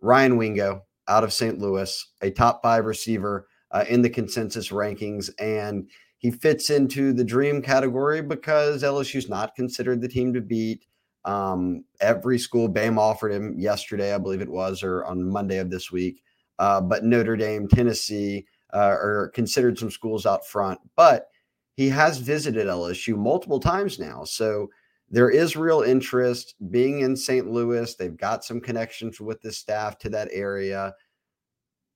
Ryan 0.01 0.37
Wingo 0.37 0.85
out 1.09 1.25
of 1.25 1.33
St. 1.33 1.59
Louis, 1.59 2.07
a 2.23 2.31
top 2.31 2.63
five 2.63 2.85
receiver 2.85 3.49
uh, 3.71 3.85
in 3.89 4.03
the 4.03 4.11
consensus 4.11 4.69
rankings. 4.69 5.31
And 5.41 5.89
he 6.19 6.31
fits 6.31 6.71
into 6.71 7.13
the 7.13 7.25
dream 7.25 7.63
category 7.63 8.21
because 8.21 8.83
LSU's 8.83 9.29
not 9.29 9.55
considered 9.55 10.03
the 10.03 10.09
team 10.09 10.33
to 10.35 10.41
beat. 10.41 10.85
Um, 11.25 11.85
every 12.01 12.39
school, 12.39 12.69
BAM 12.69 12.99
offered 12.99 13.33
him 13.33 13.59
yesterday, 13.59 14.15
I 14.15 14.19
believe 14.19 14.41
it 14.43 14.49
was, 14.49 14.83
or 14.83 15.05
on 15.05 15.29
Monday 15.29 15.59
of 15.59 15.71
this 15.71 15.91
week. 15.91 16.23
Uh, 16.59 16.81
but 16.81 17.05
Notre 17.05 17.37
Dame, 17.37 17.69
Tennessee 17.69 18.47
uh, 18.75 18.79
are 18.79 19.31
considered 19.35 19.79
some 19.79 19.91
schools 19.91 20.27
out 20.27 20.47
front. 20.47 20.79
But 20.97 21.29
he 21.77 21.89
has 21.89 22.19
visited 22.19 22.67
LSU 22.67 23.17
multiple 23.17 23.61
times 23.61 23.99
now. 23.99 24.25
So 24.25 24.69
there 25.11 25.31
is 25.31 25.57
real 25.57 25.83
interest 25.83 26.55
being 26.71 27.01
in 27.01 27.17
St. 27.17 27.51
Louis. 27.51 27.95
They've 27.95 28.17
got 28.17 28.45
some 28.45 28.61
connections 28.61 29.21
with 29.21 29.41
the 29.41 29.53
staff 29.53 29.99
to 29.99 30.11
that 30.11 30.29
area. 30.33 30.95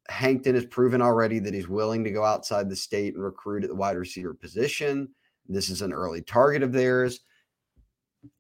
Hankton 0.09 0.55
has 0.55 0.67
proven 0.67 1.03
already 1.03 1.39
that 1.39 1.55
he's 1.55 1.69
willing 1.69 2.05
to 2.05 2.11
go 2.11 2.25
outside 2.25 2.69
the 2.69 2.77
state 2.77 3.15
and 3.15 3.23
recruit 3.23 3.65
at 3.65 3.71
the 3.71 3.77
wide 3.77 3.97
receiver 3.97 4.35
position. 4.35 5.09
This 5.49 5.69
is 5.69 5.83
an 5.83 5.93
early 5.93 6.23
target 6.23 6.63
of 6.63 6.73
theirs. 6.73 7.21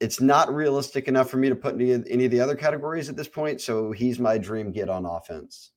It's 0.00 0.20
not 0.20 0.52
realistic 0.54 1.08
enough 1.08 1.28
for 1.28 1.37
me 1.37 1.48
to 1.48 1.56
put 1.56 1.74
any, 1.74 1.92
any 1.92 2.24
of 2.24 2.30
the 2.30 2.40
other 2.40 2.54
categories 2.54 3.08
at 3.08 3.16
this 3.16 3.28
point. 3.28 3.61
So 3.61 3.92
he's 3.92 4.18
my 4.18 4.38
dream 4.38 4.72
get 4.72 4.88
on 4.88 5.04
offense. 5.04 5.72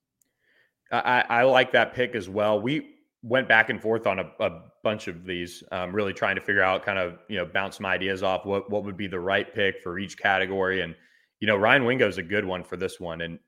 I, 0.92 1.26
I 1.28 1.44
like 1.44 1.72
that 1.72 1.94
pick 1.94 2.16
as 2.16 2.30
well. 2.30 2.62
We 2.62 2.95
went 3.26 3.48
back 3.48 3.72
and 3.72 3.82
forth 3.82 4.06
on 4.06 4.20
a, 4.20 4.32
a 4.40 4.62
bunch 4.84 5.08
of 5.08 5.26
these, 5.26 5.64
um, 5.72 5.92
really 5.92 6.14
trying 6.14 6.36
to 6.36 6.42
figure 6.42 6.62
out 6.62 6.86
kind 6.86 7.00
of 7.00 7.18
you 7.28 7.38
know 7.38 7.46
bounce 7.46 7.78
some 7.78 7.86
ideas 7.86 8.22
off 8.22 8.46
what 8.46 8.70
what 8.70 8.84
would 8.84 8.96
be 8.96 9.08
the 9.08 9.20
right 9.20 9.54
pick 9.54 9.82
for 9.82 9.98
each 9.98 10.18
category. 10.18 10.82
And 10.82 10.96
you 11.40 11.48
know 11.48 11.56
Ryan 11.56 11.86
Wingo 11.86 12.08
is 12.08 12.20
a 12.20 12.24
good 12.24 12.46
one 12.46 12.64
for 12.64 12.78
this 12.78 13.00
one. 13.00 13.22
And 13.22 13.40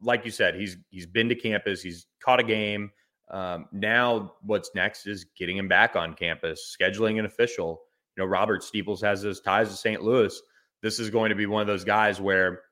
like 0.00 0.24
you 0.24 0.30
said, 0.30 0.54
he's 0.54 0.78
he's 0.90 1.06
been 1.06 1.28
to 1.28 1.34
campus, 1.34 1.82
he's 1.82 2.06
caught 2.24 2.40
a 2.40 2.44
game. 2.44 2.90
Um, 3.30 3.66
now 3.70 4.34
what's 4.42 4.70
next 4.74 5.06
is 5.06 5.26
getting 5.36 5.56
him 5.56 5.68
back 5.68 5.94
on 5.94 6.14
campus, 6.14 6.74
scheduling 6.80 7.18
an 7.18 7.26
official. 7.26 7.82
You 8.16 8.22
know 8.22 8.28
Robert 8.28 8.62
Steeples 8.64 9.02
has 9.02 9.20
his 9.20 9.40
ties 9.40 9.68
to 9.68 9.76
St. 9.76 10.02
Louis. 10.02 10.40
This 10.82 10.98
is 10.98 11.10
going 11.10 11.28
to 11.28 11.36
be 11.36 11.46
one 11.46 11.60
of 11.60 11.68
those 11.68 11.84
guys 11.84 12.20
where 12.20 12.62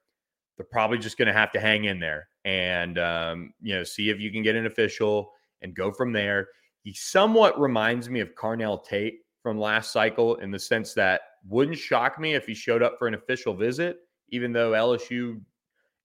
they're 0.56 0.66
probably 0.70 0.98
just 0.98 1.16
going 1.16 1.28
to 1.28 1.34
have 1.34 1.52
to 1.52 1.60
hang 1.60 1.84
in 1.84 2.00
there 2.00 2.28
and 2.44 2.98
um, 2.98 3.52
you 3.60 3.74
know 3.74 3.84
see 3.84 4.08
if 4.08 4.18
you 4.18 4.32
can 4.32 4.42
get 4.42 4.56
an 4.56 4.64
official 4.64 5.32
and 5.62 5.74
go 5.74 5.90
from 5.90 6.12
there. 6.12 6.48
He 6.82 6.92
somewhat 6.92 7.60
reminds 7.60 8.08
me 8.08 8.20
of 8.20 8.34
Carnell 8.34 8.84
Tate 8.84 9.20
from 9.42 9.58
last 9.58 9.92
cycle 9.92 10.36
in 10.36 10.50
the 10.50 10.58
sense 10.58 10.94
that 10.94 11.22
wouldn't 11.46 11.78
shock 11.78 12.18
me 12.18 12.34
if 12.34 12.46
he 12.46 12.54
showed 12.54 12.82
up 12.82 12.98
for 12.98 13.08
an 13.08 13.14
official 13.14 13.54
visit, 13.54 13.98
even 14.28 14.52
though 14.52 14.72
LSU 14.72 15.40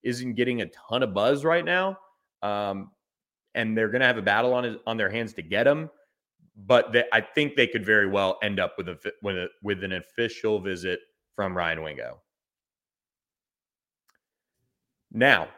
isn't 0.02 0.34
getting 0.34 0.62
a 0.62 0.66
ton 0.88 1.02
of 1.02 1.12
buzz 1.12 1.44
right 1.44 1.64
now. 1.64 1.98
Um, 2.42 2.90
and 3.54 3.76
they're 3.76 3.88
going 3.88 4.00
to 4.00 4.06
have 4.06 4.18
a 4.18 4.22
battle 4.22 4.52
on 4.54 4.64
his, 4.64 4.76
on 4.86 4.96
their 4.96 5.10
hands 5.10 5.32
to 5.34 5.42
get 5.42 5.66
him. 5.66 5.90
But 6.56 6.92
they, 6.92 7.04
I 7.12 7.20
think 7.20 7.56
they 7.56 7.66
could 7.66 7.84
very 7.84 8.06
well 8.06 8.38
end 8.42 8.60
up 8.60 8.74
with 8.78 8.88
a 8.88 8.98
with 9.22 9.36
a 9.36 9.48
with 9.62 9.84
an 9.84 9.92
official 9.92 10.58
visit 10.58 11.00
from 11.34 11.54
Ryan 11.54 11.82
Wingo. 11.82 12.22
Now, 15.12 15.48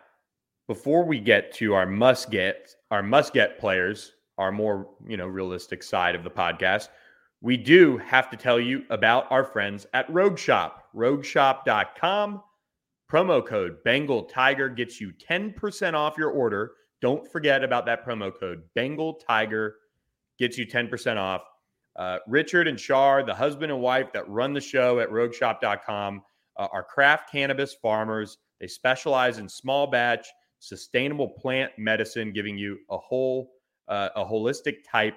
before 0.69 1.05
we 1.05 1.19
get 1.19 1.53
to 1.55 1.75
our 1.75 1.87
must 1.87 2.31
get 2.31 2.75
our 2.93 3.03
must 3.03 3.33
get 3.33 3.59
players, 3.59 4.13
our 4.37 4.53
more 4.53 4.89
you 5.07 5.17
know 5.17 5.27
realistic 5.27 5.83
side 5.83 6.15
of 6.15 6.23
the 6.23 6.31
podcast, 6.31 6.89
we 7.41 7.57
do 7.57 7.99
have 7.99 8.31
to 8.31 8.37
tell 8.37 8.61
you 8.61 8.85
about 8.91 9.31
our 9.33 9.45
friends 9.45 9.87
at 9.95 10.09
Rogue 10.13 10.39
Shop. 10.39 10.85
RogueShop.com. 10.95 12.43
Promo 13.11 13.47
code 13.47 13.83
Bengal 13.85 14.25
Tiger 14.25 14.69
gets 14.69 15.01
you 15.01 15.13
10% 15.13 15.95
off 15.95 16.19
your 16.19 16.31
order. 16.31 16.73
Don't 17.01 17.27
forget 17.31 17.65
about 17.65 17.87
that 17.87 18.05
promo 18.05 18.33
code. 18.39 18.63
Bengal 18.75 19.15
Tiger 19.15 19.77
gets 20.39 20.59
you 20.59 20.67
10% 20.67 21.17
off. 21.17 21.43
Uh, 21.97 22.19
Richard 22.27 22.69
and 22.69 22.79
Shar, 22.79 23.23
the 23.23 23.35
husband 23.35 23.73
and 23.73 23.81
wife 23.81 24.13
that 24.13 24.29
run 24.29 24.53
the 24.53 24.61
show 24.61 25.01
at 25.01 25.09
rogueshop.com, 25.09 26.23
uh, 26.57 26.69
are 26.73 26.83
craft 26.83 27.31
cannabis 27.31 27.75
farmers. 27.75 28.39
They 28.61 28.67
specialize 28.67 29.39
in 29.39 29.49
small 29.49 29.87
batch, 29.87 30.29
sustainable 30.61 31.29
plant 31.29 31.73
medicine, 31.79 32.33
giving 32.33 32.59
you 32.59 32.79
a 32.91 32.99
whole, 32.99 33.53
uh, 33.89 34.11
a 34.17 34.25
holistic 34.25 34.79
type 34.91 35.17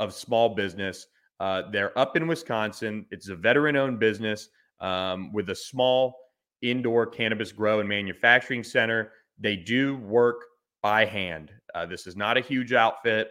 of 0.00 0.12
small 0.12 0.54
business. 0.54 1.06
Uh, 1.40 1.62
they're 1.70 1.96
up 1.98 2.16
in 2.16 2.26
Wisconsin. 2.26 3.06
It's 3.10 3.28
a 3.28 3.36
veteran 3.36 3.76
owned 3.76 3.98
business 3.98 4.48
um, 4.80 5.32
with 5.32 5.50
a 5.50 5.54
small 5.54 6.16
indoor 6.62 7.06
cannabis 7.06 7.52
grow 7.52 7.80
and 7.80 7.88
manufacturing 7.88 8.64
center. 8.64 9.12
They 9.38 9.56
do 9.56 9.96
work 9.96 10.44
by 10.82 11.04
hand. 11.04 11.50
Uh, 11.74 11.86
this 11.86 12.06
is 12.06 12.16
not 12.16 12.36
a 12.36 12.40
huge 12.40 12.72
outfit. 12.72 13.30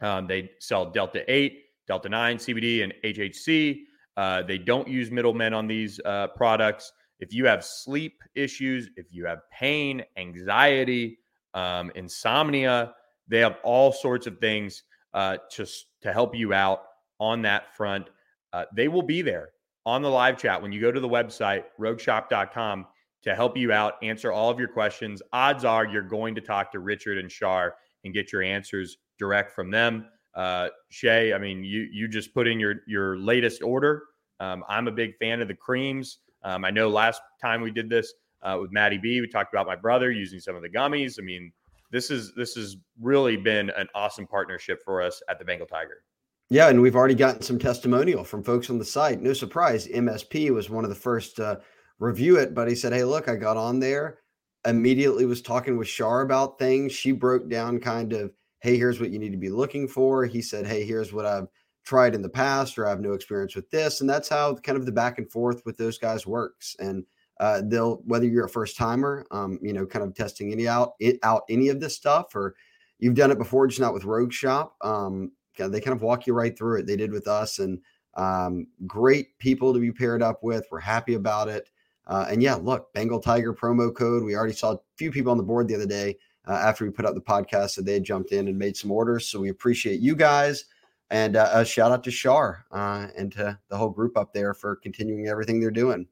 Um, 0.00 0.26
they 0.26 0.50
sell 0.60 0.90
Delta 0.90 1.30
8, 1.30 1.62
Delta 1.86 2.08
9, 2.08 2.36
CBD, 2.38 2.84
and 2.84 2.94
HHC. 3.04 3.82
Uh, 4.16 4.42
they 4.42 4.58
don't 4.58 4.88
use 4.88 5.10
middlemen 5.10 5.54
on 5.54 5.66
these 5.66 6.00
uh, 6.04 6.28
products. 6.28 6.92
If 7.20 7.32
you 7.32 7.46
have 7.46 7.64
sleep 7.64 8.22
issues, 8.34 8.90
if 8.96 9.06
you 9.10 9.26
have 9.26 9.40
pain, 9.50 10.02
anxiety, 10.16 11.18
um, 11.54 11.92
insomnia, 11.94 12.94
they 13.28 13.38
have 13.38 13.58
all 13.62 13.92
sorts 13.92 14.26
of 14.26 14.38
things 14.38 14.82
uh, 15.14 15.36
to, 15.52 15.66
to 16.02 16.12
help 16.12 16.34
you 16.34 16.52
out 16.52 16.82
on 17.18 17.42
that 17.42 17.74
front. 17.76 18.08
Uh, 18.52 18.64
they 18.74 18.88
will 18.88 19.02
be 19.02 19.22
there 19.22 19.50
on 19.86 20.02
the 20.02 20.10
live 20.10 20.38
chat 20.38 20.60
when 20.60 20.72
you 20.72 20.80
go 20.80 20.90
to 20.90 21.00
the 21.00 21.08
website, 21.08 21.64
rogueshop.com, 21.78 22.86
to 23.22 23.34
help 23.34 23.56
you 23.56 23.72
out, 23.72 23.94
answer 24.02 24.32
all 24.32 24.50
of 24.50 24.58
your 24.58 24.68
questions. 24.68 25.22
Odds 25.32 25.64
are 25.64 25.86
you're 25.86 26.02
going 26.02 26.34
to 26.34 26.40
talk 26.40 26.72
to 26.72 26.80
Richard 26.80 27.18
and 27.18 27.30
Shar 27.30 27.74
and 28.04 28.14
get 28.14 28.32
your 28.32 28.42
answers 28.42 28.96
direct 29.18 29.52
from 29.52 29.70
them. 29.70 30.06
Uh, 30.34 30.68
Shea, 30.88 31.34
I 31.34 31.38
mean, 31.38 31.64
you 31.64 31.88
you 31.92 32.08
just 32.08 32.32
put 32.32 32.46
in 32.46 32.58
your 32.58 32.76
your 32.86 33.18
latest 33.18 33.62
order. 33.62 34.04
Um, 34.38 34.64
I'm 34.68 34.88
a 34.88 34.92
big 34.92 35.16
fan 35.18 35.42
of 35.42 35.48
the 35.48 35.54
creams. 35.54 36.18
Um, 36.42 36.64
I 36.64 36.70
know 36.70 36.88
last 36.88 37.20
time 37.40 37.60
we 37.60 37.70
did 37.70 37.88
this 37.88 38.12
uh, 38.42 38.58
with 38.60 38.72
Maddie 38.72 38.98
B, 38.98 39.20
we 39.20 39.28
talked 39.28 39.52
about 39.52 39.66
my 39.66 39.76
brother 39.76 40.10
using 40.10 40.40
some 40.40 40.56
of 40.56 40.62
the 40.62 40.68
gummies. 40.68 41.18
I 41.18 41.22
mean, 41.22 41.52
this 41.90 42.10
is 42.10 42.32
this 42.34 42.54
has 42.54 42.76
really 43.00 43.36
been 43.36 43.70
an 43.70 43.88
awesome 43.94 44.26
partnership 44.26 44.80
for 44.84 45.02
us 45.02 45.22
at 45.28 45.38
the 45.38 45.44
Bengal 45.44 45.66
Tiger. 45.66 46.02
Yeah, 46.48 46.68
and 46.68 46.80
we've 46.80 46.96
already 46.96 47.14
gotten 47.14 47.42
some 47.42 47.58
testimonial 47.58 48.24
from 48.24 48.42
folks 48.42 48.70
on 48.70 48.78
the 48.78 48.84
site. 48.84 49.20
No 49.20 49.32
surprise, 49.32 49.86
MSP 49.86 50.50
was 50.50 50.68
one 50.68 50.84
of 50.84 50.90
the 50.90 50.96
first 50.96 51.36
to 51.36 51.60
review 51.98 52.38
it, 52.38 52.54
but 52.54 52.68
he 52.68 52.74
said, 52.74 52.92
"Hey, 52.92 53.04
look, 53.04 53.28
I 53.28 53.36
got 53.36 53.56
on 53.56 53.78
there, 53.78 54.18
immediately 54.66 55.26
was 55.26 55.42
talking 55.42 55.76
with 55.76 55.88
Shar 55.88 56.22
about 56.22 56.58
things. 56.58 56.92
She 56.92 57.12
broke 57.12 57.48
down 57.48 57.80
kind 57.80 58.12
of, 58.12 58.32
hey, 58.60 58.76
here's 58.76 59.00
what 59.00 59.10
you 59.10 59.18
need 59.18 59.32
to 59.32 59.38
be 59.38 59.48
looking 59.48 59.88
for. 59.88 60.26
He 60.26 60.42
said, 60.42 60.66
hey, 60.66 60.84
here's 60.84 61.12
what 61.12 61.26
I've 61.26 61.48
tried 61.90 62.14
in 62.14 62.22
the 62.22 62.28
past, 62.28 62.78
or 62.78 62.86
I 62.86 62.90
have 62.90 63.00
no 63.00 63.14
experience 63.14 63.56
with 63.56 63.68
this, 63.68 64.00
and 64.00 64.08
that's 64.08 64.28
how 64.28 64.54
kind 64.54 64.78
of 64.78 64.86
the 64.86 64.92
back 64.92 65.18
and 65.18 65.28
forth 65.28 65.60
with 65.66 65.76
those 65.76 65.98
guys 65.98 66.24
works. 66.24 66.76
And 66.78 67.04
uh, 67.40 67.62
they'll 67.64 67.96
whether 68.04 68.26
you're 68.26 68.44
a 68.44 68.48
first 68.48 68.76
timer, 68.76 69.26
um, 69.32 69.58
you 69.60 69.72
know, 69.72 69.84
kind 69.86 70.04
of 70.04 70.14
testing 70.14 70.52
any 70.52 70.68
out 70.68 70.92
it 71.00 71.18
out 71.24 71.42
any 71.50 71.68
of 71.68 71.80
this 71.80 71.96
stuff, 71.96 72.36
or 72.36 72.54
you've 73.00 73.16
done 73.16 73.32
it 73.32 73.38
before, 73.38 73.66
just 73.66 73.80
not 73.80 73.92
with 73.92 74.04
Rogue 74.04 74.32
Shop. 74.32 74.76
Um, 74.82 75.32
they 75.58 75.80
kind 75.80 75.96
of 75.96 76.00
walk 76.00 76.28
you 76.28 76.32
right 76.32 76.56
through 76.56 76.78
it. 76.78 76.86
They 76.86 76.94
did 76.94 77.10
with 77.10 77.26
us, 77.26 77.58
and 77.58 77.80
um, 78.14 78.68
great 78.86 79.36
people 79.40 79.74
to 79.74 79.80
be 79.80 79.90
paired 79.90 80.22
up 80.22 80.44
with. 80.44 80.64
We're 80.70 80.78
happy 80.78 81.14
about 81.14 81.48
it. 81.48 81.70
Uh, 82.06 82.26
and 82.30 82.40
yeah, 82.40 82.54
look, 82.54 82.92
Bengal 82.92 83.20
Tiger 83.20 83.52
promo 83.52 83.92
code. 83.92 84.22
We 84.22 84.36
already 84.36 84.54
saw 84.54 84.74
a 84.74 84.80
few 84.96 85.10
people 85.10 85.32
on 85.32 85.38
the 85.38 85.42
board 85.42 85.66
the 85.66 85.74
other 85.74 85.86
day 85.86 86.16
uh, 86.46 86.52
after 86.52 86.84
we 86.84 86.92
put 86.92 87.04
up 87.04 87.14
the 87.14 87.20
podcast 87.20 87.74
that 87.76 87.84
they 87.84 87.98
jumped 87.98 88.30
in 88.30 88.46
and 88.46 88.56
made 88.56 88.76
some 88.76 88.92
orders. 88.92 89.26
So 89.26 89.40
we 89.40 89.48
appreciate 89.48 89.98
you 89.98 90.14
guys. 90.14 90.66
And 91.10 91.36
uh, 91.36 91.50
a 91.52 91.64
shout 91.64 91.90
out 91.90 92.04
to 92.04 92.10
Shar 92.10 92.64
uh, 92.70 93.08
and 93.16 93.32
to 93.32 93.58
the 93.68 93.76
whole 93.76 93.90
group 93.90 94.16
up 94.16 94.32
there 94.32 94.54
for 94.54 94.76
continuing 94.76 95.26
everything 95.26 95.60
they're 95.60 95.70
doing. 95.70 96.06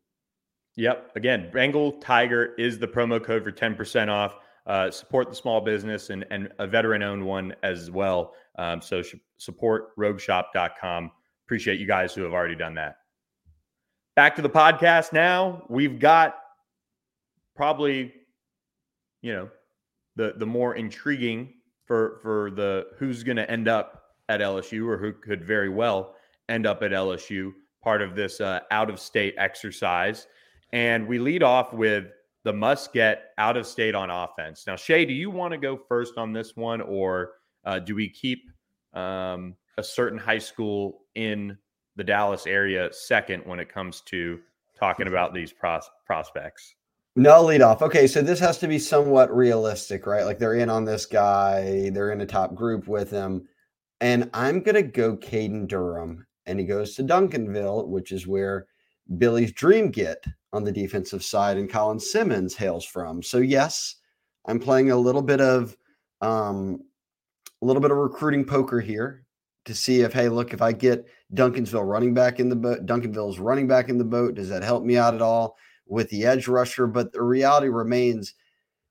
Yep. 0.76 1.12
Again, 1.16 1.50
Bengal 1.52 1.92
Tiger 1.92 2.54
is 2.56 2.78
the 2.78 2.88
promo 2.88 3.22
code 3.22 3.44
for 3.44 3.52
10% 3.52 4.08
off. 4.08 4.36
Uh, 4.66 4.90
support 4.90 5.28
the 5.28 5.34
small 5.34 5.60
business 5.60 6.10
and, 6.10 6.26
and 6.30 6.50
a 6.58 6.66
veteran 6.66 7.02
owned 7.02 7.24
one 7.24 7.54
as 7.62 7.90
well. 7.90 8.34
Um, 8.58 8.82
so 8.82 9.02
sh- 9.02 9.14
support 9.38 9.96
rogueshop.com. 9.96 11.10
Appreciate 11.46 11.80
you 11.80 11.86
guys 11.86 12.12
who 12.12 12.22
have 12.22 12.32
already 12.32 12.54
done 12.54 12.74
that. 12.74 12.98
Back 14.14 14.36
to 14.36 14.42
the 14.42 14.50
podcast 14.50 15.12
now. 15.12 15.64
We've 15.68 15.98
got 15.98 16.36
probably, 17.56 18.12
you 19.22 19.32
know, 19.32 19.48
the 20.16 20.34
the 20.36 20.46
more 20.46 20.74
intriguing 20.74 21.54
for 21.86 22.18
for 22.22 22.50
the 22.50 22.88
who's 22.98 23.22
going 23.22 23.36
to 23.36 23.50
end 23.50 23.68
up 23.68 23.97
at 24.28 24.40
LSU 24.40 24.86
or 24.86 24.98
who 24.98 25.12
could 25.12 25.44
very 25.44 25.68
well 25.68 26.14
end 26.48 26.66
up 26.66 26.82
at 26.82 26.90
LSU 26.90 27.52
part 27.82 28.02
of 28.02 28.14
this 28.14 28.40
uh, 28.40 28.60
out 28.70 28.90
of 28.90 28.98
state 29.00 29.34
exercise. 29.38 30.26
And 30.72 31.06
we 31.06 31.18
lead 31.18 31.42
off 31.42 31.72
with 31.72 32.06
the 32.44 32.52
must 32.52 32.92
get 32.92 33.30
out 33.38 33.56
of 33.56 33.66
state 33.66 33.94
on 33.94 34.10
offense. 34.10 34.66
Now, 34.66 34.76
Shea, 34.76 35.04
do 35.04 35.12
you 35.12 35.30
want 35.30 35.52
to 35.52 35.58
go 35.58 35.78
first 35.88 36.18
on 36.18 36.32
this 36.32 36.56
one, 36.56 36.80
or 36.80 37.32
uh, 37.64 37.78
do 37.78 37.94
we 37.94 38.08
keep 38.08 38.50
um, 38.94 39.54
a 39.76 39.82
certain 39.82 40.18
high 40.18 40.38
school 40.38 41.02
in 41.14 41.56
the 41.96 42.04
Dallas 42.04 42.46
area 42.46 42.88
second 42.92 43.42
when 43.44 43.58
it 43.60 43.72
comes 43.72 44.02
to 44.02 44.40
talking 44.78 45.08
about 45.08 45.34
these 45.34 45.52
pros- 45.52 45.90
prospects? 46.06 46.74
No 47.16 47.42
lead 47.42 47.62
off. 47.62 47.82
Okay, 47.82 48.06
so 48.06 48.22
this 48.22 48.38
has 48.38 48.58
to 48.58 48.68
be 48.68 48.78
somewhat 48.78 49.34
realistic, 49.34 50.06
right? 50.06 50.24
Like 50.24 50.38
they're 50.38 50.54
in 50.54 50.70
on 50.70 50.84
this 50.84 51.04
guy, 51.04 51.90
they're 51.90 52.12
in 52.12 52.20
a 52.20 52.26
top 52.26 52.54
group 52.54 52.86
with 52.86 53.10
him. 53.10 53.48
And 54.00 54.30
I'm 54.32 54.62
gonna 54.62 54.82
go 54.82 55.16
Caden 55.16 55.66
Durham, 55.68 56.26
and 56.46 56.60
he 56.60 56.66
goes 56.66 56.94
to 56.94 57.02
Duncanville, 57.02 57.88
which 57.88 58.12
is 58.12 58.26
where 58.26 58.66
Billy's 59.16 59.52
dream 59.52 59.90
get 59.90 60.24
on 60.52 60.64
the 60.64 60.72
defensive 60.72 61.22
side 61.22 61.56
and 61.56 61.70
Colin 61.70 61.98
Simmons 61.98 62.54
hails 62.54 62.84
from. 62.84 63.22
So 63.22 63.38
yes, 63.38 63.96
I'm 64.46 64.58
playing 64.58 64.90
a 64.90 64.96
little 64.96 65.22
bit 65.22 65.40
of 65.40 65.76
um 66.20 66.82
a 67.62 67.66
little 67.66 67.82
bit 67.82 67.90
of 67.90 67.96
recruiting 67.96 68.44
poker 68.44 68.80
here 68.80 69.24
to 69.64 69.74
see 69.74 70.00
if 70.00 70.12
hey, 70.12 70.28
look, 70.28 70.52
if 70.52 70.62
I 70.62 70.72
get 70.72 71.06
Duncansville 71.34 71.86
running 71.86 72.14
back 72.14 72.40
in 72.40 72.48
the 72.48 72.56
boat, 72.56 72.86
Duncanville's 72.86 73.38
running 73.38 73.66
back 73.66 73.88
in 73.88 73.98
the 73.98 74.04
boat, 74.04 74.34
does 74.34 74.48
that 74.48 74.62
help 74.62 74.84
me 74.84 74.96
out 74.96 75.14
at 75.14 75.22
all 75.22 75.56
with 75.86 76.08
the 76.10 76.24
edge 76.24 76.48
rusher? 76.48 76.86
But 76.86 77.12
the 77.12 77.22
reality 77.22 77.68
remains 77.68 78.34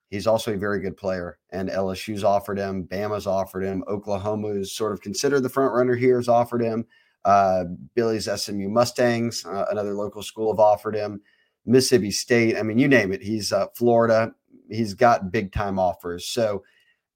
he's 0.10 0.28
also 0.28 0.54
a 0.54 0.58
very 0.58 0.80
good 0.80 0.98
player. 0.98 1.38
And 1.52 1.70
LSU's 1.70 2.24
offered 2.24 2.58
him, 2.58 2.86
Bama's 2.86 3.28
offered 3.28 3.64
him, 3.64 3.84
Oklahoma's 3.88 4.72
sort 4.72 4.94
of 4.94 5.02
considered 5.02 5.42
the 5.42 5.50
front 5.50 5.74
runner 5.74 5.96
here 5.96 6.18
has 6.18 6.28
offered 6.28 6.62
him. 6.62 6.86
Uh, 7.26 7.66
Billy's 7.94 8.30
SMU 8.34 8.70
Mustangs, 8.70 9.46
uh, 9.46 9.66
another 9.70 9.94
local 9.94 10.24
school, 10.24 10.54
have 10.54 10.60
offered 10.60 10.96
him. 10.96 11.22
Mississippi 11.66 12.12
State. 12.12 12.58
I 12.58 12.64
mean, 12.64 12.80
you 12.80 12.88
name 12.88 13.12
it. 13.12 13.22
He's 13.22 13.52
uh, 13.52 13.68
Florida. 13.76 14.34
He's 14.70 14.94
got 14.94 15.32
big 15.32 15.52
time 15.52 15.78
offers. 15.78 16.26
So, 16.26 16.64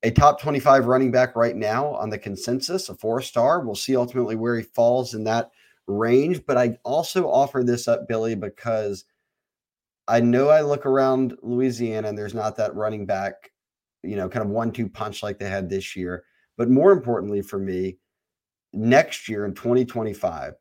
a 0.04 0.12
top 0.12 0.41
25 0.41 0.88
running 0.88 1.12
back 1.12 1.36
right 1.36 1.56
now 1.56 1.93
on 1.93 2.10
the 2.10 2.17
consensus, 2.17 2.89
a 2.89 2.95
four 2.95 3.21
star. 3.21 3.62
We'll 3.62 3.75
see 3.75 3.95
ultimately 3.95 4.36
where 4.36 4.58
he 4.58 4.63
falls 4.63 5.13
in 5.13 5.23
that 5.25 5.51
range. 5.88 6.41
But 6.45 6.58
I 6.58 6.77
also 6.84 7.30
offer 7.30 7.63
this 7.63 7.88
up, 7.88 8.08
Billy, 8.08 8.36
because 8.36 9.06
I 10.08 10.20
know 10.20 10.50
I 10.50 10.62
look 10.62 10.86
around 10.86 11.38
Louisiana 11.42 12.10
and 12.10 12.18
there's 12.18 12.34
not 12.34 12.58
that 12.58 12.76
running 12.76 13.06
back, 13.06 13.52
you 14.04 14.16
know, 14.16 14.28
kind 14.30 14.46
of 14.46 14.52
one 14.52 14.72
two 14.72 14.90
punch 14.90 15.24
like 15.24 15.40
they 15.40 15.50
had 15.50 15.70
this 15.70 15.96
year. 15.96 16.24
But 16.58 16.70
more 16.70 16.92
importantly 16.92 17.42
for 17.42 17.60
me, 17.60 17.98
next 18.74 19.30
year 19.30 19.46
in 19.46 19.54
2025, 19.54 20.54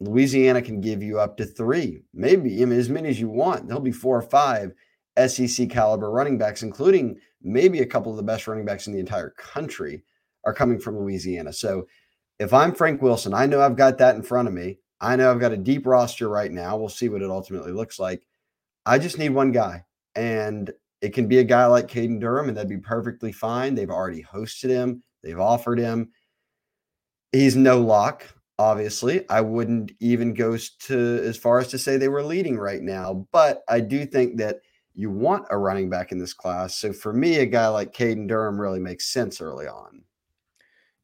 Louisiana 0.00 0.60
can 0.60 0.80
give 0.80 1.02
you 1.02 1.18
up 1.18 1.36
to 1.38 1.46
three, 1.46 2.02
maybe 2.12 2.62
I 2.62 2.66
mean, 2.66 2.78
as 2.78 2.90
many 2.90 3.08
as 3.08 3.18
you 3.18 3.30
want. 3.30 3.66
There'll 3.66 3.82
be 3.82 3.92
four 3.92 4.18
or 4.18 4.22
five 4.22 4.72
SEC 5.26 5.70
caliber 5.70 6.10
running 6.10 6.36
backs, 6.36 6.62
including 6.62 7.18
maybe 7.42 7.80
a 7.80 7.86
couple 7.86 8.12
of 8.12 8.18
the 8.18 8.22
best 8.22 8.46
running 8.46 8.66
backs 8.66 8.86
in 8.86 8.92
the 8.92 9.00
entire 9.00 9.30
country, 9.30 10.04
are 10.44 10.52
coming 10.52 10.78
from 10.78 10.98
Louisiana. 10.98 11.52
So 11.52 11.86
if 12.38 12.52
I'm 12.52 12.74
Frank 12.74 13.00
Wilson, 13.00 13.32
I 13.32 13.46
know 13.46 13.62
I've 13.62 13.76
got 13.76 13.98
that 13.98 14.16
in 14.16 14.22
front 14.22 14.48
of 14.48 14.54
me. 14.54 14.78
I 15.00 15.16
know 15.16 15.30
I've 15.30 15.40
got 15.40 15.52
a 15.52 15.56
deep 15.56 15.86
roster 15.86 16.28
right 16.28 16.50
now. 16.50 16.76
We'll 16.76 16.88
see 16.88 17.08
what 17.08 17.22
it 17.22 17.30
ultimately 17.30 17.72
looks 17.72 17.98
like. 17.98 18.22
I 18.86 18.98
just 18.98 19.18
need 19.18 19.30
one 19.30 19.52
guy, 19.52 19.84
and 20.14 20.72
it 21.02 21.12
can 21.12 21.26
be 21.26 21.38
a 21.38 21.44
guy 21.44 21.66
like 21.66 21.88
Caden 21.88 22.20
Durham, 22.20 22.48
and 22.48 22.56
that'd 22.56 22.68
be 22.68 22.78
perfectly 22.78 23.32
fine. 23.32 23.74
They've 23.74 23.90
already 23.90 24.22
hosted 24.22 24.70
him, 24.70 25.02
they've 25.22 25.40
offered 25.40 25.78
him. 25.78 26.10
He's 27.32 27.56
no 27.56 27.80
lock, 27.80 28.24
obviously. 28.58 29.28
I 29.28 29.40
wouldn't 29.40 29.92
even 30.00 30.32
go 30.32 30.56
to 30.56 31.22
as 31.24 31.36
far 31.36 31.58
as 31.58 31.68
to 31.68 31.78
say 31.78 31.96
they 31.96 32.08
were 32.08 32.22
leading 32.22 32.56
right 32.56 32.80
now, 32.80 33.26
but 33.32 33.62
I 33.68 33.80
do 33.80 34.06
think 34.06 34.38
that 34.38 34.60
you 34.94 35.10
want 35.10 35.46
a 35.50 35.58
running 35.58 35.90
back 35.90 36.12
in 36.12 36.18
this 36.18 36.32
class. 36.32 36.76
So 36.78 36.92
for 36.92 37.12
me, 37.12 37.40
a 37.40 37.46
guy 37.46 37.68
like 37.68 37.92
Caden 37.92 38.28
Durham 38.28 38.58
really 38.58 38.80
makes 38.80 39.12
sense 39.12 39.40
early 39.40 39.66
on. 39.66 40.02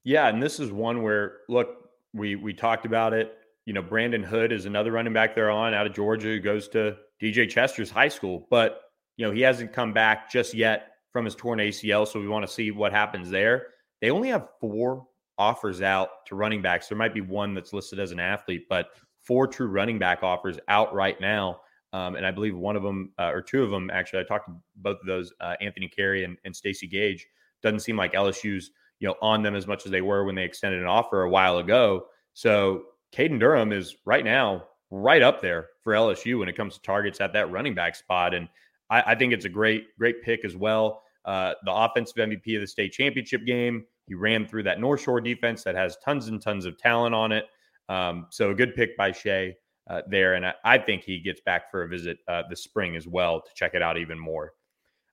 Yeah, 0.05 0.29
and 0.29 0.43
this 0.43 0.59
is 0.59 0.73
one 0.73 1.03
where 1.03 1.39
look, 1.49 1.91
we 2.15 2.37
we 2.37 2.55
talked 2.55 2.87
about 2.87 3.13
it. 3.13 3.37
You 3.67 3.75
know, 3.75 3.83
Brandon 3.83 4.23
Hood 4.23 4.51
is 4.51 4.67
another 4.67 4.91
running 4.91 5.13
back 5.13 5.35
they're 5.35 5.51
on 5.51 5.75
out 5.75 5.87
of 5.87 5.93
Georgia 5.93 6.29
who 6.29 6.41
goes 6.41 6.69
to 6.69 6.97
DJ 7.23 7.49
Chester's 7.49 7.91
high 7.91 8.09
school, 8.09 8.47
but 8.51 8.83
you 9.17 9.27
know 9.27 9.33
he 9.33 9.41
hasn't 9.41 9.73
come 9.73 9.93
back 9.93 10.31
just 10.31 10.55
yet 10.55 10.89
from 11.13 11.25
his 11.25 11.35
torn 11.35 11.59
ACL, 11.59 12.07
so 12.07 12.19
we 12.19 12.29
want 12.29 12.47
to 12.47 12.53
see 12.53 12.71
what 12.71 12.93
happens 12.93 13.31
there. 13.31 13.69
They 14.01 14.11
only 14.11 14.29
have 14.29 14.49
four 14.61 15.07
offers 15.39 15.83
out 15.83 16.27
to 16.27 16.35
running 16.35 16.63
backs. 16.63 16.89
There 16.89 16.99
might 16.99 17.15
be 17.15 17.21
one 17.21 17.55
that's 17.55 17.73
listed 17.73 18.01
as 18.01 18.11
an 18.11 18.21
athlete, 18.21 18.67
but 18.69 18.89
four 19.23 19.47
true 19.47 19.69
running 19.69 19.99
back 19.99 20.23
offers 20.23 20.59
out 20.69 20.93
right 20.95 21.21
now. 21.21 21.61
Um, 21.93 22.17
and 22.17 22.27
I 22.27 22.31
believe 22.31 22.57
one 22.57 22.75
of 22.75 22.83
them 22.83 23.13
uh, 23.19 23.31
or 23.33 23.43
two 23.43 23.63
of 23.63 23.71
them 23.71 23.91
actually, 23.91 24.21
I 24.21 24.25
talked 24.25 24.49
to 24.49 24.55
both 24.77 24.99
of 25.01 25.07
those, 25.07 25.33
uh, 25.41 25.55
Anthony 25.61 25.89
Carey 25.89 26.25
and, 26.25 26.39
and 26.45 26.57
Stacey 26.57 26.89
Gage. 26.89 27.27
Doesn't 27.63 27.81
seem 27.81 27.97
like 27.97 28.15
LSU's 28.15 28.71
you 28.99 29.09
know 29.09 29.17
on 29.21 29.43
them 29.43 29.55
as 29.55 29.67
much 29.67 29.85
as 29.85 29.93
they 29.93 30.01
were 30.01 30.25
when 30.25 30.35
they 30.35 30.45
extended 30.45 30.81
an 30.81 30.87
offer 30.87 31.23
a 31.23 31.31
while 31.31 31.59
ago. 31.59 32.07
So 32.35 32.85
Caden 33.15 33.39
Durham 33.39 33.73
is 33.73 33.97
right 34.07 34.25
now 34.25 34.65
right 34.93 35.23
up 35.23 35.41
there 35.41 35.71
for 35.83 35.95
LSU 35.95 36.39
when 36.39 36.49
it 36.49 36.57
comes 36.57 36.75
to 36.75 36.83
targets 36.83 37.21
at 37.21 37.33
that 37.33 37.51
running 37.51 37.75
back 37.75 37.97
spot, 37.97 38.35
and 38.35 38.49
I, 38.91 39.03
I 39.09 39.15
think 39.15 39.33
it's 39.33 39.47
a 39.47 39.49
great 39.49 39.97
great 39.99 40.23
pick 40.23 40.45
as 40.45 40.55
well. 40.55 41.03
Uh, 41.25 41.55
the 41.65 41.73
offensive 41.73 42.17
MVP 42.17 42.55
of 42.57 42.61
the 42.61 42.67
state 42.67 42.93
championship 42.93 43.45
game, 43.47 43.85
he 44.07 44.15
ran 44.15 44.47
through 44.47 44.65
that 44.65 44.81
North 44.81 45.01
Shore 45.01 45.21
defense 45.21 45.65
that 45.65 45.75
has 45.75 45.97
tons 46.05 46.29
and 46.29 46.41
tons 46.41 46.67
of 46.67 46.77
talent 46.79 47.15
on 47.15 47.33
it. 47.33 47.47
Um, 47.89 48.27
so 48.31 48.51
a 48.51 48.55
good 48.55 48.75
pick 48.75 48.97
by 48.97 49.13
Shea 49.13 49.57
uh, 49.89 50.03
there. 50.09 50.35
And 50.35 50.47
I, 50.47 50.55
I, 50.65 50.79
think 50.79 51.03
he 51.03 51.19
gets 51.21 51.41
back 51.41 51.71
for 51.71 51.83
a 51.83 51.89
visit 51.89 52.19
uh, 52.29 52.43
this 52.49 52.63
spring 52.63 52.97
as 52.97 53.07
well 53.07 53.41
to 53.41 53.49
check 53.55 53.75
it 53.75 53.83
out 53.83 53.99
even 53.99 54.19
more. 54.19 54.53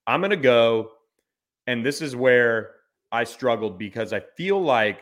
I'm 0.07 0.21
going 0.21 0.31
to 0.31 0.37
go, 0.37 0.91
and 1.67 1.85
this 1.85 2.01
is 2.01 2.15
where 2.15 2.71
I 3.11 3.23
struggled 3.23 3.77
because 3.77 4.13
I 4.13 4.21
feel 4.37 4.61
like 4.61 5.01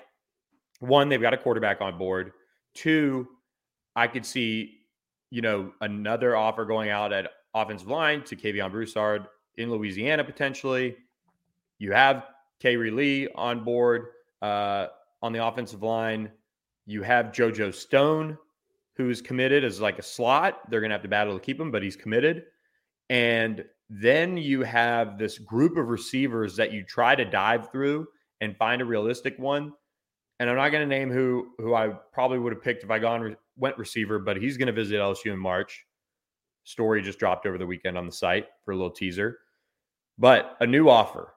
one, 0.79 1.09
they've 1.09 1.21
got 1.21 1.33
a 1.33 1.37
quarterback 1.37 1.81
on 1.81 1.97
board. 1.97 2.33
Two, 2.73 3.27
I 3.97 4.07
could 4.07 4.25
see, 4.25 4.81
you 5.31 5.41
know, 5.41 5.73
another 5.81 6.35
offer 6.35 6.65
going 6.65 6.91
out 6.91 7.11
at 7.11 7.31
offensive 7.55 7.87
line 7.87 8.23
to 8.25 8.35
Kavion 8.35 8.71
Broussard 8.71 9.25
in 9.57 9.71
Louisiana 9.71 10.23
potentially. 10.23 10.95
You 11.79 11.91
have 11.93 12.27
Kayre 12.63 12.95
Lee 12.95 13.27
on 13.33 13.63
board 13.63 14.09
uh, 14.43 14.87
on 15.23 15.33
the 15.33 15.43
offensive 15.43 15.81
line. 15.81 16.31
You 16.85 17.01
have 17.01 17.27
JoJo 17.27 17.73
Stone, 17.73 18.37
who's 18.93 19.19
committed 19.19 19.63
as 19.63 19.81
like 19.81 19.97
a 19.97 20.03
slot. 20.03 20.69
They're 20.69 20.79
going 20.79 20.91
to 20.91 20.95
have 20.95 21.01
to 21.01 21.09
battle 21.09 21.33
to 21.33 21.43
keep 21.43 21.59
him, 21.59 21.71
but 21.71 21.81
he's 21.81 21.95
committed. 21.95 22.43
And 23.09 23.65
then 23.89 24.37
you 24.37 24.61
have 24.61 25.17
this 25.17 25.39
group 25.39 25.75
of 25.75 25.87
receivers 25.87 26.55
that 26.57 26.71
you 26.71 26.83
try 26.83 27.15
to 27.15 27.25
dive 27.25 27.71
through 27.71 28.07
and 28.41 28.55
find 28.57 28.79
a 28.79 28.85
realistic 28.85 29.39
one. 29.39 29.73
And 30.39 30.51
I'm 30.51 30.55
not 30.55 30.69
going 30.69 30.87
to 30.87 30.95
name 30.95 31.09
who 31.09 31.53
who 31.57 31.73
I 31.73 31.89
probably 32.13 32.37
would 32.37 32.53
have 32.53 32.61
picked 32.61 32.83
if 32.83 32.91
I 32.91 32.99
gone 32.99 33.35
went 33.57 33.77
receiver, 33.77 34.19
but 34.19 34.37
he's 34.37 34.57
going 34.57 34.67
to 34.67 34.73
visit 34.73 34.99
LSU 34.99 35.33
in 35.33 35.39
March. 35.39 35.85
Story 36.63 37.01
just 37.01 37.19
dropped 37.19 37.45
over 37.45 37.57
the 37.57 37.65
weekend 37.65 37.97
on 37.97 38.05
the 38.05 38.11
site 38.11 38.47
for 38.63 38.71
a 38.71 38.75
little 38.75 38.91
teaser. 38.91 39.39
But 40.17 40.57
a 40.59 40.67
new 40.67 40.89
offer. 40.89 41.33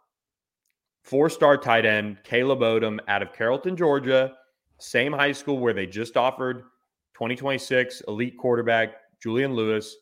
Four-star 1.04 1.56
tight 1.58 1.86
end 1.86 2.18
Caleb 2.24 2.60
Odom 2.60 2.98
out 3.08 3.22
of 3.22 3.32
Carrollton, 3.32 3.76
Georgia, 3.76 4.34
same 4.78 5.12
high 5.12 5.32
school 5.32 5.58
where 5.58 5.72
they 5.72 5.86
just 5.86 6.16
offered 6.16 6.62
2026 7.14 8.02
elite 8.08 8.36
quarterback 8.38 8.94
Julian 9.22 9.54
Lewis, 9.54 9.96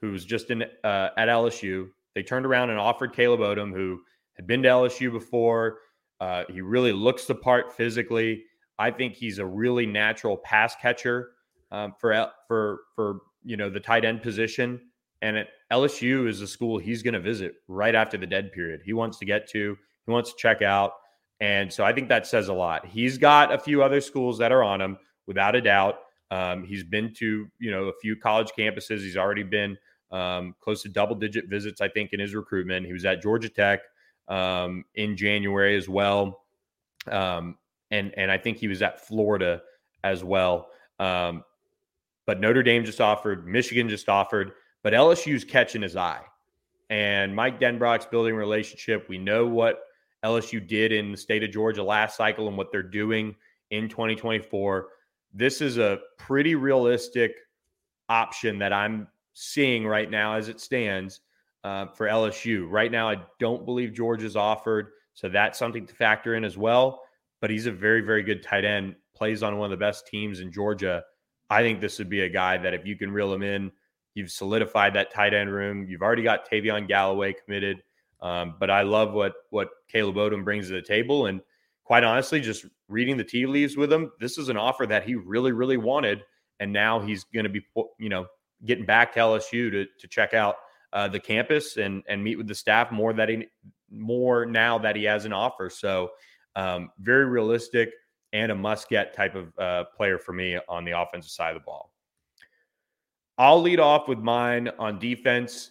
who 0.00 0.10
was 0.10 0.24
just 0.24 0.50
in 0.50 0.62
uh, 0.84 1.08
at 1.16 1.28
LSU. 1.28 1.88
They 2.14 2.22
turned 2.22 2.46
around 2.46 2.70
and 2.70 2.78
offered 2.78 3.14
Caleb 3.14 3.40
Odom, 3.40 3.72
who 3.72 4.00
had 4.34 4.46
been 4.46 4.62
to 4.62 4.68
LSU 4.68 5.10
before. 5.10 5.78
Uh, 6.20 6.44
he 6.50 6.60
really 6.60 6.92
looks 6.92 7.26
the 7.26 7.34
part 7.34 7.72
physically. 7.72 8.44
I 8.78 8.90
think 8.90 9.14
he's 9.14 9.38
a 9.38 9.46
really 9.46 9.86
natural 9.86 10.36
pass 10.36 10.76
catcher 10.76 11.30
um, 11.70 11.94
for 11.98 12.30
for 12.46 12.80
for 12.94 13.20
you 13.44 13.56
know 13.56 13.70
the 13.70 13.80
tight 13.80 14.04
end 14.04 14.22
position. 14.22 14.80
And 15.20 15.44
LSU 15.72 16.28
is 16.28 16.40
a 16.42 16.46
school 16.46 16.78
he's 16.78 17.02
going 17.02 17.14
to 17.14 17.20
visit 17.20 17.54
right 17.66 17.94
after 17.94 18.16
the 18.16 18.26
dead 18.26 18.52
period. 18.52 18.82
He 18.84 18.92
wants 18.92 19.18
to 19.18 19.24
get 19.24 19.48
to. 19.50 19.76
He 20.06 20.12
wants 20.12 20.30
to 20.30 20.36
check 20.38 20.62
out. 20.62 20.92
And 21.40 21.72
so 21.72 21.84
I 21.84 21.92
think 21.92 22.08
that 22.08 22.26
says 22.26 22.48
a 22.48 22.52
lot. 22.52 22.86
He's 22.86 23.18
got 23.18 23.52
a 23.52 23.58
few 23.58 23.82
other 23.82 24.00
schools 24.00 24.38
that 24.38 24.52
are 24.52 24.62
on 24.62 24.80
him, 24.80 24.96
without 25.26 25.54
a 25.54 25.60
doubt. 25.60 25.96
Um, 26.30 26.64
he's 26.64 26.84
been 26.84 27.14
to 27.14 27.48
you 27.58 27.70
know 27.70 27.84
a 27.84 27.92
few 28.00 28.16
college 28.16 28.50
campuses. 28.58 28.98
He's 28.98 29.16
already 29.16 29.44
been 29.44 29.78
um, 30.10 30.54
close 30.60 30.82
to 30.82 30.88
double 30.88 31.14
digit 31.14 31.48
visits, 31.48 31.80
I 31.80 31.88
think, 31.88 32.12
in 32.12 32.20
his 32.20 32.34
recruitment. 32.34 32.86
He 32.86 32.92
was 32.92 33.04
at 33.04 33.22
Georgia 33.22 33.48
Tech 33.48 33.80
um, 34.26 34.84
in 34.94 35.16
January 35.16 35.76
as 35.76 35.88
well, 35.88 36.44
um, 37.10 37.56
and 37.90 38.12
and 38.16 38.30
I 38.30 38.38
think 38.38 38.58
he 38.58 38.68
was 38.68 38.82
at 38.82 39.06
Florida 39.06 39.62
as 40.04 40.24
well. 40.24 40.68
Um, 40.98 41.44
but 42.28 42.40
Notre 42.40 42.62
Dame 42.62 42.84
just 42.84 43.00
offered, 43.00 43.48
Michigan 43.48 43.88
just 43.88 44.10
offered, 44.10 44.52
but 44.82 44.92
LSU's 44.92 45.44
catching 45.44 45.80
his 45.80 45.96
eye. 45.96 46.20
And 46.90 47.34
Mike 47.34 47.58
Denbrock's 47.58 48.04
building 48.04 48.34
relationship. 48.34 49.08
We 49.08 49.16
know 49.16 49.46
what 49.46 49.80
LSU 50.22 50.68
did 50.68 50.92
in 50.92 51.10
the 51.10 51.16
state 51.16 51.42
of 51.42 51.50
Georgia 51.50 51.82
last 51.82 52.18
cycle 52.18 52.46
and 52.46 52.54
what 52.54 52.70
they're 52.70 52.82
doing 52.82 53.34
in 53.70 53.88
2024. 53.88 54.88
This 55.32 55.62
is 55.62 55.78
a 55.78 56.00
pretty 56.18 56.54
realistic 56.54 57.34
option 58.10 58.58
that 58.58 58.74
I'm 58.74 59.08
seeing 59.32 59.86
right 59.86 60.10
now 60.10 60.34
as 60.34 60.50
it 60.50 60.60
stands 60.60 61.20
uh, 61.64 61.86
for 61.86 62.08
LSU. 62.08 62.66
Right 62.70 62.92
now, 62.92 63.08
I 63.08 63.22
don't 63.38 63.64
believe 63.64 63.94
Georgia's 63.94 64.36
offered, 64.36 64.90
so 65.14 65.30
that's 65.30 65.58
something 65.58 65.86
to 65.86 65.94
factor 65.94 66.34
in 66.34 66.44
as 66.44 66.58
well. 66.58 67.00
But 67.40 67.48
he's 67.48 67.64
a 67.64 67.72
very, 67.72 68.02
very 68.02 68.22
good 68.22 68.42
tight 68.42 68.66
end, 68.66 68.96
plays 69.14 69.42
on 69.42 69.56
one 69.56 69.72
of 69.72 69.78
the 69.78 69.82
best 69.82 70.06
teams 70.06 70.40
in 70.40 70.52
Georgia. 70.52 71.02
I 71.50 71.62
think 71.62 71.80
this 71.80 71.98
would 71.98 72.08
be 72.08 72.22
a 72.22 72.28
guy 72.28 72.58
that 72.58 72.74
if 72.74 72.86
you 72.86 72.96
can 72.96 73.10
reel 73.10 73.32
him 73.32 73.42
in, 73.42 73.72
you've 74.14 74.30
solidified 74.30 74.94
that 74.94 75.12
tight 75.12 75.34
end 75.34 75.52
room. 75.52 75.86
You've 75.88 76.02
already 76.02 76.22
got 76.22 76.50
Tavion 76.50 76.88
Galloway 76.88 77.32
committed. 77.32 77.82
Um, 78.20 78.56
but 78.58 78.70
I 78.70 78.82
love 78.82 79.12
what 79.12 79.34
what 79.50 79.68
Caleb 79.88 80.16
Odom 80.16 80.44
brings 80.44 80.68
to 80.68 80.74
the 80.74 80.82
table. 80.82 81.26
And 81.26 81.40
quite 81.84 82.04
honestly, 82.04 82.40
just 82.40 82.66
reading 82.88 83.16
the 83.16 83.24
tea 83.24 83.46
leaves 83.46 83.76
with 83.76 83.92
him, 83.92 84.10
this 84.20 84.38
is 84.38 84.48
an 84.48 84.56
offer 84.56 84.86
that 84.86 85.04
he 85.04 85.14
really, 85.14 85.52
really 85.52 85.76
wanted. 85.76 86.22
And 86.60 86.72
now 86.72 87.00
he's 87.00 87.24
going 87.24 87.44
to 87.44 87.50
be, 87.50 87.64
you 87.98 88.08
know, 88.08 88.26
getting 88.64 88.84
back 88.84 89.14
to 89.14 89.20
LSU 89.20 89.70
to, 89.70 89.86
to 90.00 90.08
check 90.08 90.34
out 90.34 90.56
uh, 90.92 91.06
the 91.06 91.20
campus 91.20 91.76
and 91.76 92.02
and 92.08 92.22
meet 92.24 92.36
with 92.36 92.48
the 92.48 92.54
staff 92.54 92.90
more 92.90 93.12
that 93.12 93.28
he 93.28 93.46
more 93.90 94.46
now 94.46 94.78
that 94.78 94.96
he 94.96 95.04
has 95.04 95.24
an 95.24 95.32
offer. 95.32 95.70
So 95.70 96.10
um, 96.56 96.90
very 96.98 97.26
realistic 97.26 97.90
and 98.32 98.52
a 98.52 98.54
must 98.54 98.88
get 98.88 99.14
type 99.14 99.34
of 99.34 99.58
uh, 99.58 99.84
player 99.96 100.18
for 100.18 100.32
me 100.32 100.58
on 100.68 100.84
the 100.84 100.98
offensive 100.98 101.30
side 101.30 101.56
of 101.56 101.62
the 101.62 101.64
ball. 101.64 101.92
I'll 103.38 103.60
lead 103.60 103.80
off 103.80 104.08
with 104.08 104.18
mine 104.18 104.68
on 104.78 104.98
defense 104.98 105.70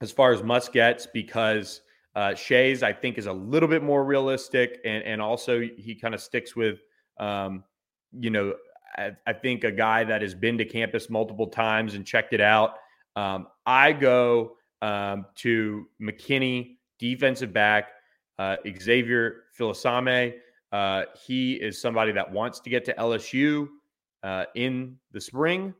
as 0.00 0.12
far 0.12 0.32
as 0.32 0.42
must 0.42 0.72
gets 0.72 1.06
because 1.06 1.82
uh, 2.14 2.34
Shea's 2.34 2.82
I 2.82 2.92
think 2.92 3.18
is 3.18 3.26
a 3.26 3.32
little 3.32 3.68
bit 3.68 3.82
more 3.82 4.04
realistic 4.04 4.80
and 4.84 5.02
and 5.04 5.20
also 5.20 5.60
he 5.60 5.94
kind 5.94 6.14
of 6.14 6.20
sticks 6.20 6.54
with 6.54 6.80
um, 7.18 7.64
you 8.12 8.30
know 8.30 8.54
I, 8.96 9.12
I, 9.26 9.32
think 9.32 9.64
a 9.64 9.72
guy 9.72 10.04
that 10.04 10.20
has 10.20 10.34
been 10.34 10.58
to 10.58 10.64
campus 10.64 11.08
multiple 11.08 11.46
times 11.46 11.94
and 11.94 12.06
checked 12.06 12.34
it 12.34 12.40
out. 12.42 12.74
Um, 13.16 13.48
I 13.64 13.92
go 13.92 14.56
um, 14.82 15.26
to 15.36 15.86
McKinney 16.00 16.76
defensive 16.98 17.52
back 17.52 17.88
uh, 18.38 18.56
Xavier 18.78 19.44
Filsaime. 19.58 20.34
Uh, 20.72 21.04
he 21.26 21.54
is 21.54 21.80
somebody 21.80 22.12
that 22.12 22.30
wants 22.30 22.60
to 22.60 22.70
get 22.70 22.84
to 22.86 22.94
LSU 22.94 23.68
uh, 24.22 24.44
in 24.54 24.96
the 25.12 25.20
spring. 25.20 25.74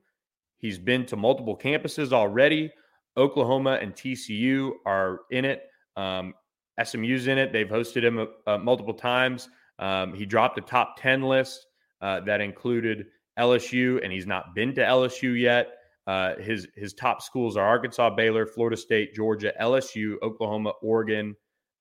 He's 0.59 0.78
been 0.78 1.07
to 1.07 1.16
multiple 1.16 1.57
campuses 1.57 2.12
already. 2.12 2.70
Oklahoma 3.16 3.78
and 3.81 3.94
TCU 3.94 4.72
are 4.87 5.20
in 5.31 5.44
it. 5.44 5.64
Um, 5.96 6.35
SMU's 6.83 7.27
in 7.27 7.38
it. 7.38 7.52
They've 7.52 7.69
hosted 7.69 8.02
him 8.02 8.27
uh, 8.46 8.58
multiple 8.58 8.94
times. 8.94 9.48
Um, 9.79 10.14
he 10.14 10.25
dropped 10.25 10.58
a 10.58 10.62
top 10.62 10.96
10 10.98 11.23
list 11.23 11.66
uh, 12.00 12.21
that 12.21 12.40
included 12.40 13.06
LSU, 13.38 14.02
and 14.02 14.12
he's 14.12 14.27
not 14.27 14.54
been 14.54 14.75
to 14.75 14.83
LSU 14.83 15.38
yet. 15.38 15.69
Uh, 16.06 16.35
his 16.37 16.66
his 16.75 16.94
top 16.94 17.23
schools 17.23 17.56
are 17.56 17.66
Arkansas, 17.66 18.10
Baylor, 18.10 18.44
Florida 18.44 18.77
State, 18.77 19.14
Georgia, 19.14 19.52
LSU, 19.60 20.16
Oklahoma, 20.23 20.73
Oregon, 20.83 21.37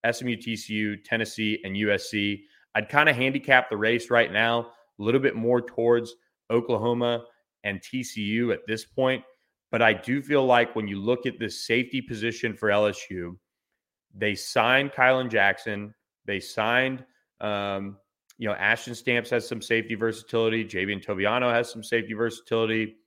SMU, 0.09 0.35
TCU, 0.35 1.03
Tennessee, 1.03 1.59
and 1.63 1.75
USC. 1.75 2.41
I'd 2.75 2.89
kind 2.89 3.09
of 3.09 3.15
handicap 3.15 3.69
the 3.69 3.77
race 3.77 4.09
right 4.09 4.31
now 4.31 4.71
a 4.99 5.03
little 5.03 5.19
bit 5.19 5.35
more 5.35 5.61
towards 5.61 6.15
Oklahoma 6.49 7.25
and 7.63 7.81
TCU 7.81 8.53
at 8.53 8.65
this 8.67 8.85
point. 8.85 9.23
But 9.71 9.81
I 9.81 9.93
do 9.93 10.21
feel 10.21 10.45
like 10.45 10.75
when 10.75 10.87
you 10.87 10.99
look 10.99 11.25
at 11.25 11.39
the 11.39 11.49
safety 11.49 12.01
position 12.01 12.55
for 12.55 12.69
LSU, 12.69 13.37
they 14.13 14.35
signed 14.35 14.91
Kylan 14.91 15.29
Jackson. 15.29 15.93
They 16.25 16.39
signed, 16.39 17.05
um, 17.39 17.97
you 18.37 18.47
know, 18.47 18.53
Ashton 18.55 18.95
Stamps 18.95 19.29
has 19.29 19.47
some 19.47 19.61
safety 19.61 19.95
versatility. 19.95 20.65
Javien 20.65 21.03
Toviano 21.03 21.51
has 21.51 21.71
some 21.71 21.83
safety 21.83 22.13
versatility. 22.13 22.97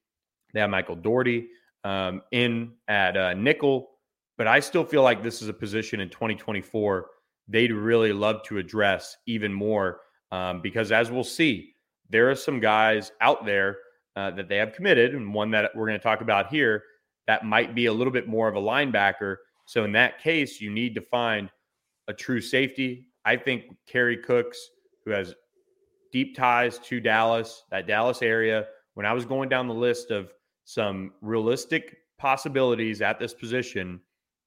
They 0.55 0.61
have 0.61 0.71
Michael 0.71 0.97
Dougherty 0.97 1.49
um, 1.85 2.23
in 2.33 2.73
at 2.89 3.17
uh, 3.17 3.35
nickel. 3.35 3.91
but 4.39 4.47
I 4.47 4.61
still 4.61 4.85
feel 4.85 5.03
like 5.03 5.23
this 5.23 5.43
is 5.43 5.49
a 5.49 5.53
position 5.53 6.01
in 6.01 6.09
2024 6.09 7.07
they'd 7.49 7.73
really 7.73 8.13
love 8.13 8.43
to 8.45 8.59
address 8.59 9.17
even 9.27 9.53
more 9.53 10.01
um, 10.33 10.61
because, 10.61 10.93
as 10.93 11.11
we'll 11.11 11.25
see, 11.25 11.75
there 12.11 12.31
are 12.31 12.35
some 12.35 12.61
guys 12.61 13.13
out 13.21 13.45
there 13.45 13.79
uh, 14.17 14.31
that 14.33 14.49
they 14.49 14.57
have 14.57 14.73
committed, 14.73 15.15
and 15.15 15.33
one 15.35 15.51
that 15.51 15.71
we're 15.75 15.87
going 15.87 15.99
to 15.99 16.03
talk 16.03 16.21
about 16.21 16.49
here 16.49 16.83
that 17.27 17.45
might 17.45 17.75
be 17.75 17.87
a 17.87 17.93
little 17.93 18.13
bit 18.13 18.29
more 18.29 18.49
of 18.49 18.57
a 18.57 18.61
linebacker. 18.61 19.37
So, 19.67 19.85
in 19.85 19.93
that 19.93 20.21
case, 20.21 20.61
you 20.61 20.71
need 20.71 20.95
to 20.95 21.01
find 21.01 21.51
a 22.09 22.13
true 22.13 22.41
safety. 22.41 23.09
I 23.25 23.37
think 23.37 23.65
Kerry 23.87 24.19
Cooks, 24.19 24.59
who 25.05 25.11
has 25.13 25.35
deep 26.13 26.37
ties 26.37 26.79
to 26.79 27.01
Dallas, 27.01 27.65
that 27.71 27.87
Dallas 27.87 28.23
area, 28.23 28.67
when 28.95 29.07
I 29.07 29.13
was 29.13 29.25
going 29.25 29.49
down 29.49 29.67
the 29.67 29.75
list 29.75 30.11
of 30.11 30.33
some 30.65 31.13
realistic 31.21 31.97
possibilities 32.19 33.03
at 33.03 33.19
this 33.19 33.35
position, 33.35 34.01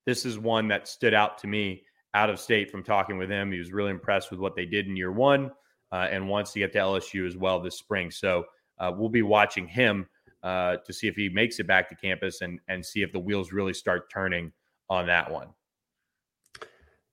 this 0.05 0.25
is 0.25 0.39
one 0.39 0.67
that 0.69 0.87
stood 0.87 1.13
out 1.13 1.37
to 1.39 1.47
me 1.47 1.83
out 2.17 2.31
of 2.31 2.39
state 2.39 2.71
from 2.71 2.83
talking 2.83 3.17
with 3.17 3.29
him. 3.29 3.51
He 3.51 3.59
was 3.59 3.71
really 3.71 3.91
impressed 3.91 4.31
with 4.31 4.39
what 4.39 4.55
they 4.55 4.65
did 4.65 4.87
in 4.87 4.97
year 4.97 5.11
one 5.11 5.51
uh, 5.91 6.07
and 6.09 6.27
wants 6.27 6.51
to 6.53 6.59
get 6.59 6.73
to 6.73 6.79
LSU 6.79 7.27
as 7.27 7.37
well 7.37 7.59
this 7.59 7.77
spring. 7.77 8.09
So 8.09 8.45
uh, 8.79 8.91
we'll 8.95 9.09
be 9.09 9.21
watching 9.21 9.67
him 9.67 10.07
uh, 10.41 10.77
to 10.77 10.93
see 10.93 11.07
if 11.07 11.15
he 11.15 11.29
makes 11.29 11.59
it 11.59 11.67
back 11.67 11.87
to 11.89 11.95
campus 11.95 12.41
and, 12.41 12.59
and 12.67 12.83
see 12.83 13.03
if 13.03 13.11
the 13.11 13.19
wheels 13.19 13.51
really 13.51 13.73
start 13.73 14.09
turning 14.11 14.51
on 14.89 15.05
that 15.05 15.29
one. 15.29 15.49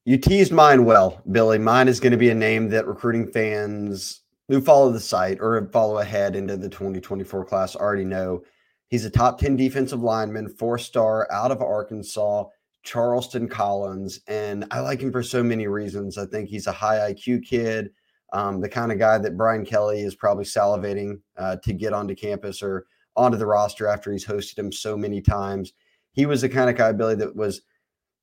You 0.06 0.16
teased 0.16 0.52
mine 0.52 0.86
well, 0.86 1.20
Billy. 1.30 1.58
Mine 1.58 1.88
is 1.88 2.00
going 2.00 2.12
to 2.12 2.18
be 2.18 2.30
a 2.30 2.34
name 2.34 2.68
that 2.70 2.86
recruiting 2.86 3.26
fans 3.26 4.22
who 4.48 4.60
follow 4.60 4.90
the 4.90 5.00
site 5.00 5.38
or 5.40 5.68
follow 5.70 5.98
ahead 5.98 6.34
into 6.34 6.56
the 6.56 6.68
2024 6.68 7.44
class 7.44 7.76
already 7.76 8.04
know. 8.04 8.42
He's 8.88 9.04
a 9.04 9.10
top 9.10 9.38
10 9.38 9.56
defensive 9.56 10.02
lineman, 10.02 10.48
four 10.48 10.78
star 10.78 11.30
out 11.30 11.50
of 11.50 11.60
Arkansas. 11.60 12.44
Charleston 12.84 13.48
Collins, 13.48 14.20
and 14.28 14.66
I 14.70 14.80
like 14.80 15.00
him 15.00 15.10
for 15.10 15.22
so 15.22 15.42
many 15.42 15.66
reasons. 15.66 16.18
I 16.18 16.26
think 16.26 16.48
he's 16.48 16.66
a 16.66 16.72
high 16.72 17.12
IQ 17.12 17.44
kid, 17.44 17.90
um, 18.32 18.60
the 18.60 18.68
kind 18.68 18.92
of 18.92 18.98
guy 18.98 19.18
that 19.18 19.36
Brian 19.36 19.64
Kelly 19.64 20.02
is 20.02 20.14
probably 20.14 20.44
salivating 20.44 21.20
uh, 21.36 21.56
to 21.62 21.72
get 21.72 21.92
onto 21.92 22.14
campus 22.14 22.62
or 22.62 22.86
onto 23.16 23.38
the 23.38 23.46
roster 23.46 23.88
after 23.88 24.12
he's 24.12 24.26
hosted 24.26 24.58
him 24.58 24.70
so 24.70 24.96
many 24.96 25.20
times. 25.20 25.72
He 26.12 26.26
was 26.26 26.42
the 26.42 26.48
kind 26.48 26.68
of 26.68 26.76
guy, 26.76 26.92
Billy, 26.92 27.14
that 27.16 27.34
was 27.34 27.62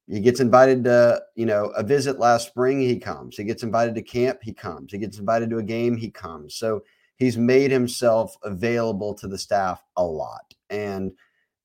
he 0.07 0.20
gets 0.20 0.39
invited 0.39 0.84
to 0.84 1.22
you 1.36 1.45
know 1.45 1.68
a 1.78 1.84
visit 1.84 2.20
last 2.20 2.47
spring, 2.47 2.82
he 2.82 2.99
comes. 2.99 3.38
He 3.38 3.43
gets 3.43 3.64
invited 3.64 3.95
to 3.95 4.01
camp, 4.01 4.39
he 4.43 4.53
comes. 4.53 4.91
He 4.91 4.99
gets 4.99 5.18
invited 5.18 5.49
to 5.49 5.57
a 5.57 5.64
game, 5.64 5.97
he 5.97 6.12
comes. 6.12 6.55
So 6.55 6.84
he's 7.16 7.38
made 7.38 7.72
himself 7.72 8.36
available 8.43 9.14
to 9.16 9.28
the 9.28 9.39
staff 9.39 9.84
a 9.97 10.03
lot, 10.03 10.53
and. 10.70 11.14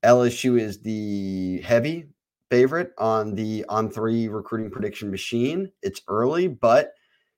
LSU 0.05 0.61
is 0.61 0.83
the 0.83 1.61
heavy 1.63 2.07
favorite 2.51 2.93
on 2.99 3.35
the 3.35 3.65
on 3.69 3.91
three 3.91 4.29
recruiting 4.29 4.71
prediction 4.71 5.11
machine. 5.11 5.71
It's 5.83 6.01
early, 6.09 6.49
but 6.49 6.93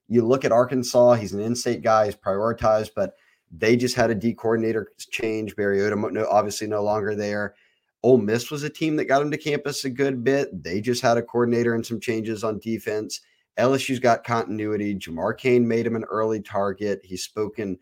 you 0.09 0.27
look 0.27 0.45
at 0.45 0.53
Arkansas, 0.53 1.15
he's 1.15 1.35
an 1.35 1.41
in-state 1.41 1.83
guy, 1.83 2.07
he's 2.07 2.17
prioritized, 2.17 2.91
but 2.97 3.15
they 3.51 3.77
just 3.77 3.95
had 3.95 4.11
a 4.11 4.15
D 4.15 4.35
coordinator 4.35 4.93
change. 5.11 5.57
Barry 5.57 5.79
Odom 5.79 6.27
obviously 6.31 6.67
no 6.67 6.83
longer 6.83 7.15
there. 7.15 7.55
Ole 8.03 8.19
Miss 8.19 8.51
was 8.51 8.63
a 8.63 8.71
team 8.71 8.97
that 8.97 9.07
got 9.07 9.23
him 9.23 9.31
to 9.31 9.39
campus 9.39 9.85
a 9.85 9.91
good 9.91 10.23
bit. 10.23 10.63
They 10.63 10.81
just 10.81 11.03
had 11.03 11.19
a 11.19 11.23
coordinator 11.23 11.75
and 11.75 11.85
some 11.85 12.01
changes 12.01 12.45
on 12.45 12.61
defense. 12.61 13.21
LSU's 13.59 13.99
got 13.99 14.25
continuity. 14.25 14.95
Jamar 14.95 15.37
Cain 15.37 15.67
made 15.67 15.87
him 15.87 15.97
an 15.97 16.05
early 16.05 16.41
target. 16.41 17.01
He's 17.03 17.25
spoken 17.25 17.79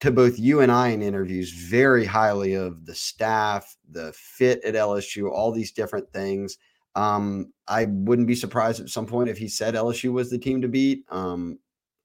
to 0.00 0.10
both 0.10 0.38
you 0.38 0.60
and 0.60 0.72
I 0.72 0.88
in 0.88 1.02
interviews 1.02 1.52
very 1.52 2.04
highly 2.04 2.54
of 2.54 2.86
the 2.86 2.94
staff, 2.94 3.76
the 3.90 4.12
fit 4.14 4.64
at 4.64 4.74
LSU, 4.74 5.30
all 5.30 5.52
these 5.52 5.72
different 5.72 6.10
things. 6.12 6.56
Um, 6.94 7.52
I 7.68 7.84
wouldn't 7.84 8.26
be 8.26 8.34
surprised 8.34 8.80
at 8.80 8.88
some 8.88 9.06
point 9.06 9.28
if 9.28 9.38
he 9.38 9.48
said 9.48 9.74
LSU 9.74 10.12
was 10.12 10.30
the 10.30 10.38
team 10.38 10.62
to 10.62 10.68
beat. 10.68 11.04
Um, 11.10 11.58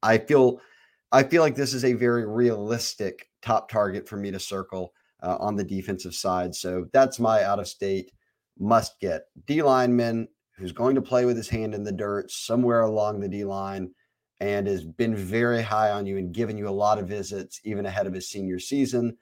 I 0.03 0.17
feel, 0.17 0.59
I 1.11 1.23
feel 1.23 1.41
like 1.41 1.55
this 1.55 1.73
is 1.73 1.85
a 1.85 1.93
very 1.93 2.27
realistic 2.27 3.29
top 3.41 3.69
target 3.69 4.07
for 4.07 4.17
me 4.17 4.29
to 4.31 4.39
circle 4.39 4.93
uh, 5.23 5.37
on 5.39 5.55
the 5.55 5.63
defensive 5.63 6.13
side. 6.13 6.53
So 6.53 6.87
that's 6.91 7.19
my 7.19 7.43
out 7.43 7.59
of 7.59 7.67
state 7.67 8.11
must 8.59 8.99
get 8.99 9.23
D 9.47 9.61
lineman 9.61 10.27
who's 10.57 10.71
going 10.71 10.95
to 10.95 11.01
play 11.01 11.25
with 11.25 11.35
his 11.35 11.49
hand 11.49 11.73
in 11.73 11.83
the 11.83 11.91
dirt 11.91 12.31
somewhere 12.31 12.81
along 12.81 13.19
the 13.19 13.27
D 13.27 13.43
line 13.43 13.91
and 14.39 14.67
has 14.67 14.83
been 14.83 15.15
very 15.15 15.61
high 15.61 15.91
on 15.91 16.05
you 16.05 16.17
and 16.17 16.33
given 16.33 16.57
you 16.57 16.67
a 16.67 16.69
lot 16.69 16.99
of 16.99 17.07
visits 17.07 17.61
even 17.63 17.85
ahead 17.85 18.07
of 18.07 18.13
his 18.13 18.29
senior 18.29 18.59
season. 18.59 19.17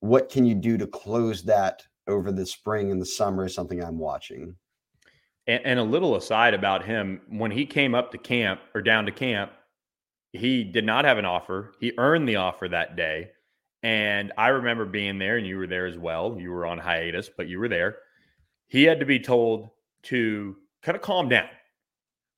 What 0.00 0.30
can 0.30 0.44
you 0.44 0.54
do 0.54 0.76
to 0.78 0.86
close 0.86 1.42
that 1.44 1.82
over 2.06 2.30
the 2.30 2.46
spring 2.46 2.90
and 2.90 3.00
the 3.00 3.06
summer 3.06 3.46
is 3.46 3.54
something 3.54 3.82
I'm 3.82 3.98
watching. 3.98 4.54
And, 5.46 5.60
and, 5.64 5.78
a 5.78 5.84
little 5.84 6.16
aside 6.16 6.54
about 6.54 6.84
him, 6.84 7.20
when 7.28 7.50
he 7.50 7.66
came 7.66 7.94
up 7.94 8.10
to 8.12 8.18
camp 8.18 8.60
or 8.74 8.82
down 8.82 9.06
to 9.06 9.12
camp, 9.12 9.52
he 10.32 10.64
did 10.64 10.84
not 10.84 11.04
have 11.04 11.18
an 11.18 11.24
offer. 11.24 11.72
He 11.80 11.92
earned 11.98 12.28
the 12.28 12.36
offer 12.36 12.68
that 12.68 12.96
day. 12.96 13.30
And 13.82 14.32
I 14.38 14.48
remember 14.48 14.86
being 14.86 15.18
there, 15.18 15.36
and 15.36 15.46
you 15.46 15.58
were 15.58 15.66
there 15.66 15.86
as 15.86 15.98
well. 15.98 16.36
You 16.38 16.50
were 16.50 16.64
on 16.64 16.78
hiatus, 16.78 17.28
but 17.34 17.48
you 17.48 17.58
were 17.58 17.68
there. 17.68 17.96
He 18.68 18.84
had 18.84 19.00
to 19.00 19.06
be 19.06 19.20
told 19.20 19.68
to 20.04 20.56
kind 20.82 20.96
of 20.96 21.02
calm 21.02 21.28
down 21.28 21.48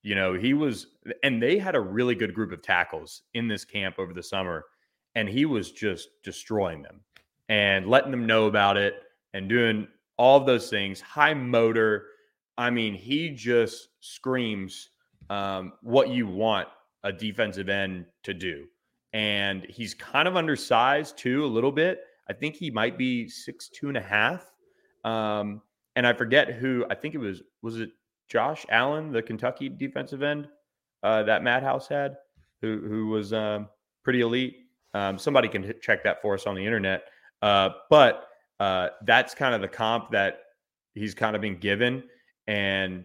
you 0.06 0.14
know, 0.14 0.34
he 0.34 0.54
was, 0.54 0.86
and 1.22 1.42
they 1.42 1.58
had 1.58 1.74
a 1.74 1.80
really 1.80 2.14
good 2.14 2.34
group 2.34 2.52
of 2.52 2.62
tackles 2.62 3.22
in 3.34 3.48
this 3.48 3.64
camp 3.64 3.98
over 3.98 4.12
the 4.12 4.22
summer, 4.22 4.64
and 5.14 5.28
he 5.28 5.44
was 5.44 5.72
just 5.72 6.08
destroying 6.22 6.82
them 6.82 7.00
and 7.48 7.88
letting 7.88 8.10
them 8.10 8.26
know 8.26 8.46
about 8.46 8.76
it 8.76 8.94
and 9.34 9.48
doing 9.48 9.86
all 10.16 10.38
of 10.38 10.46
those 10.46 10.70
things. 10.70 11.00
High 11.00 11.34
motor. 11.34 12.06
I 12.58 12.70
mean, 12.70 12.94
he 12.94 13.30
just 13.30 13.88
screams 14.00 14.90
um, 15.30 15.72
what 15.82 16.08
you 16.08 16.26
want 16.26 16.68
a 17.04 17.12
defensive 17.12 17.68
end 17.68 18.06
to 18.24 18.34
do. 18.34 18.66
And 19.12 19.64
he's 19.68 19.94
kind 19.94 20.26
of 20.26 20.36
undersized 20.36 21.16
too, 21.16 21.44
a 21.44 21.46
little 21.46 21.72
bit. 21.72 22.00
I 22.28 22.32
think 22.32 22.56
he 22.56 22.70
might 22.70 22.98
be 22.98 23.28
six 23.28 23.68
two 23.68 23.88
and 23.88 23.96
a 23.96 24.02
half. 24.02 24.52
Um, 25.04 25.62
and 25.94 26.06
I 26.06 26.12
forget 26.12 26.52
who. 26.52 26.84
I 26.90 26.94
think 26.94 27.14
it 27.14 27.18
was 27.18 27.42
was 27.62 27.80
it 27.80 27.90
Josh 28.28 28.66
Allen, 28.68 29.12
the 29.12 29.22
Kentucky 29.22 29.68
defensive 29.68 30.22
end 30.22 30.48
uh, 31.02 31.22
that 31.24 31.42
Matt 31.42 31.62
House 31.62 31.88
had, 31.88 32.16
who 32.60 32.80
who 32.86 33.08
was 33.08 33.32
um, 33.32 33.68
pretty 34.02 34.20
elite. 34.20 34.56
Um, 34.94 35.18
somebody 35.18 35.48
can 35.48 35.74
check 35.82 36.02
that 36.04 36.22
for 36.22 36.34
us 36.34 36.46
on 36.46 36.54
the 36.54 36.64
internet. 36.64 37.04
Uh, 37.42 37.70
but 37.90 38.28
uh, 38.60 38.88
that's 39.04 39.34
kind 39.34 39.54
of 39.54 39.60
the 39.60 39.68
comp 39.68 40.10
that 40.10 40.40
he's 40.94 41.14
kind 41.14 41.36
of 41.36 41.42
been 41.42 41.58
given, 41.58 42.02
and 42.46 43.04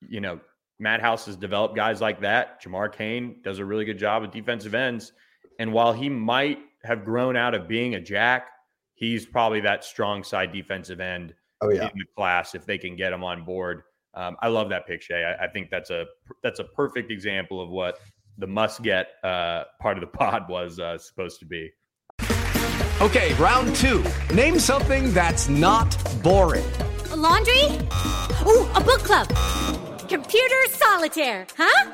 you 0.00 0.20
know, 0.20 0.40
Matt 0.78 1.00
House 1.00 1.26
has 1.26 1.36
developed 1.36 1.76
guys 1.76 2.00
like 2.00 2.20
that. 2.20 2.62
Jamar 2.62 2.92
Cain 2.92 3.36
does 3.42 3.58
a 3.58 3.64
really 3.64 3.84
good 3.84 3.98
job 3.98 4.24
of 4.24 4.30
defensive 4.30 4.74
ends, 4.74 5.12
and 5.58 5.72
while 5.72 5.92
he 5.92 6.08
might 6.08 6.58
have 6.82 7.04
grown 7.04 7.36
out 7.36 7.54
of 7.54 7.68
being 7.68 7.94
a 7.94 8.00
jack, 8.00 8.48
he's 8.94 9.24
probably 9.24 9.60
that 9.60 9.84
strong 9.84 10.22
side 10.22 10.52
defensive 10.52 11.00
end 11.00 11.34
oh, 11.60 11.70
yeah. 11.70 11.84
in 11.84 11.98
the 11.98 12.04
class 12.16 12.54
if 12.54 12.66
they 12.66 12.78
can 12.78 12.96
get 12.96 13.12
him 13.12 13.24
on 13.24 13.44
board. 13.44 13.82
Um, 14.16 14.36
I 14.40 14.48
love 14.48 14.68
that 14.70 14.86
pick, 14.86 15.02
Shea. 15.02 15.24
I, 15.24 15.44
I, 15.44 15.48
think 15.48 15.70
that's 15.70 15.90
a 15.90 16.06
that's 16.42 16.60
a 16.60 16.64
perfect 16.64 17.10
example 17.10 17.60
of 17.60 17.68
what 17.68 17.98
the 18.38 18.46
must 18.46 18.82
get 18.82 19.08
uh, 19.22 19.64
part 19.80 19.96
of 19.96 20.00
the 20.00 20.06
pod 20.18 20.48
was 20.48 20.78
uh, 20.78 20.98
supposed 20.98 21.40
to 21.40 21.46
be. 21.46 21.70
Okay, 23.00 23.34
round 23.34 23.74
two. 23.76 24.04
Name 24.32 24.58
something 24.58 25.12
that's 25.12 25.48
not 25.48 25.90
boring. 26.22 26.64
A 27.10 27.16
laundry. 27.16 27.64
Ooh, 28.46 28.70
a 28.72 28.80
book 28.80 29.02
club. 29.02 29.28
Computer 30.08 30.62
solitaire. 30.68 31.46
Huh? 31.56 31.90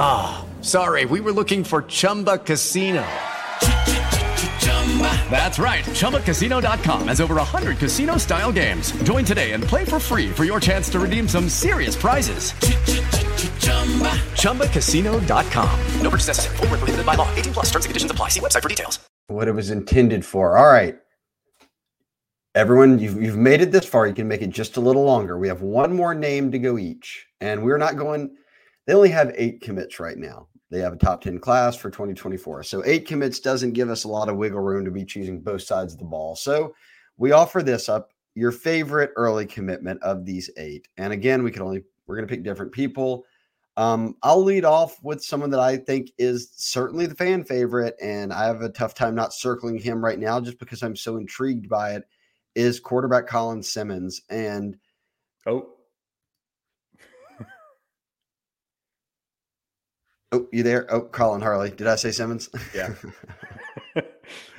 Ah, 0.00 0.44
oh, 0.44 0.62
sorry. 0.62 1.04
We 1.04 1.20
were 1.20 1.32
looking 1.32 1.64
for 1.64 1.82
Chumba 1.82 2.38
Casino. 2.38 3.04
That's 5.30 5.58
right. 5.60 5.84
ChumbaCasino.com 5.84 7.08
has 7.08 7.20
over 7.20 7.34
100 7.36 7.78
casino 7.78 8.16
style 8.16 8.50
games. 8.50 8.90
Join 9.04 9.24
today 9.24 9.52
and 9.52 9.62
play 9.62 9.84
for 9.84 10.00
free 10.00 10.30
for 10.30 10.44
your 10.44 10.58
chance 10.58 10.88
to 10.90 10.98
redeem 10.98 11.28
some 11.28 11.48
serious 11.48 11.94
prizes. 11.94 12.52
ChumbaCasino.com. 14.32 15.80
No 16.02 16.10
purchase 16.10 16.28
necessary. 16.28 16.56
Full 16.56 16.66
prohibited 16.66 17.06
by 17.06 17.14
law. 17.14 17.32
18 17.36 17.52
plus 17.52 17.66
terms 17.66 17.84
and 17.84 17.90
conditions 17.90 18.10
apply. 18.10 18.30
See 18.30 18.40
website 18.40 18.62
for 18.62 18.68
details. 18.68 18.98
What 19.28 19.46
it 19.46 19.52
was 19.52 19.70
intended 19.70 20.24
for. 20.24 20.56
All 20.56 20.72
right. 20.72 20.98
Everyone, 22.54 22.98
you've, 22.98 23.22
you've 23.22 23.36
made 23.36 23.60
it 23.60 23.70
this 23.70 23.84
far. 23.84 24.06
You 24.06 24.14
can 24.14 24.26
make 24.26 24.42
it 24.42 24.50
just 24.50 24.78
a 24.78 24.80
little 24.80 25.04
longer. 25.04 25.38
We 25.38 25.48
have 25.48 25.60
one 25.60 25.94
more 25.94 26.14
name 26.14 26.50
to 26.50 26.58
go 26.58 26.78
each. 26.78 27.26
And 27.40 27.62
we're 27.62 27.78
not 27.78 27.96
going, 27.96 28.34
they 28.86 28.94
only 28.94 29.10
have 29.10 29.32
eight 29.36 29.60
commits 29.60 30.00
right 30.00 30.16
now. 30.16 30.47
They 30.70 30.80
have 30.80 30.92
a 30.92 30.96
top 30.96 31.22
10 31.22 31.38
class 31.38 31.76
for 31.76 31.90
2024. 31.90 32.62
So 32.62 32.82
eight 32.84 33.06
commits 33.06 33.40
doesn't 33.40 33.72
give 33.72 33.88
us 33.88 34.04
a 34.04 34.08
lot 34.08 34.28
of 34.28 34.36
wiggle 34.36 34.60
room 34.60 34.84
to 34.84 34.90
be 34.90 35.04
choosing 35.04 35.40
both 35.40 35.62
sides 35.62 35.94
of 35.94 35.98
the 35.98 36.04
ball. 36.04 36.36
So 36.36 36.74
we 37.16 37.32
offer 37.32 37.62
this 37.62 37.88
up 37.88 38.10
your 38.34 38.52
favorite 38.52 39.10
early 39.16 39.46
commitment 39.46 40.02
of 40.02 40.24
these 40.24 40.50
eight. 40.56 40.86
And 40.96 41.12
again, 41.12 41.42
we 41.42 41.50
can 41.50 41.62
only, 41.62 41.82
we're 42.06 42.16
going 42.16 42.28
to 42.28 42.32
pick 42.32 42.44
different 42.44 42.72
people. 42.72 43.24
Um, 43.76 44.16
I'll 44.22 44.42
lead 44.42 44.64
off 44.64 45.02
with 45.02 45.22
someone 45.22 45.50
that 45.50 45.60
I 45.60 45.76
think 45.76 46.10
is 46.18 46.50
certainly 46.56 47.06
the 47.06 47.14
fan 47.14 47.44
favorite, 47.44 47.94
and 48.02 48.32
I 48.32 48.44
have 48.46 48.60
a 48.60 48.68
tough 48.68 48.92
time 48.92 49.14
not 49.14 49.32
circling 49.32 49.78
him 49.78 50.04
right 50.04 50.18
now 50.18 50.40
just 50.40 50.58
because 50.58 50.82
I'm 50.82 50.96
so 50.96 51.16
intrigued 51.16 51.68
by 51.68 51.94
it. 51.94 52.02
Is 52.56 52.80
quarterback 52.80 53.28
Colin 53.28 53.62
Simmons, 53.62 54.22
and 54.30 54.76
Oh. 55.46 55.77
Oh, 60.30 60.46
you 60.52 60.62
there? 60.62 60.92
Oh, 60.92 61.02
Colin 61.02 61.40
Hurley. 61.40 61.70
Did 61.70 61.86
I 61.86 61.96
say 61.96 62.10
Simmons? 62.10 62.50
Yeah. 62.74 62.94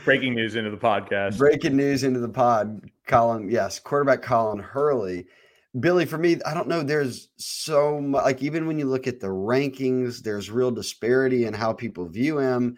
Breaking 0.06 0.34
news 0.34 0.56
into 0.56 0.72
the 0.72 0.78
podcast. 0.78 1.38
Breaking 1.38 1.76
news 1.76 2.04
into 2.04 2.20
the 2.20 2.30
pod. 2.30 2.90
Colin, 3.06 3.50
yes, 3.50 3.80
quarterback 3.80 4.22
Colin 4.22 4.60
Hurley. 4.60 5.28
Billy, 5.80 6.06
for 6.08 6.18
me, 6.18 6.40
I 6.46 6.56
don't 6.56 6.68
know. 6.68 6.82
There's 6.82 7.30
so 7.38 8.02
much, 8.02 8.24
like, 8.24 8.42
even 8.42 8.66
when 8.66 8.80
you 8.80 8.86
look 8.86 9.06
at 9.06 9.20
the 9.20 9.28
rankings, 9.28 10.24
there's 10.24 10.50
real 10.50 10.72
disparity 10.72 11.46
in 11.46 11.54
how 11.54 11.74
people 11.74 12.08
view 12.08 12.40
him. 12.40 12.78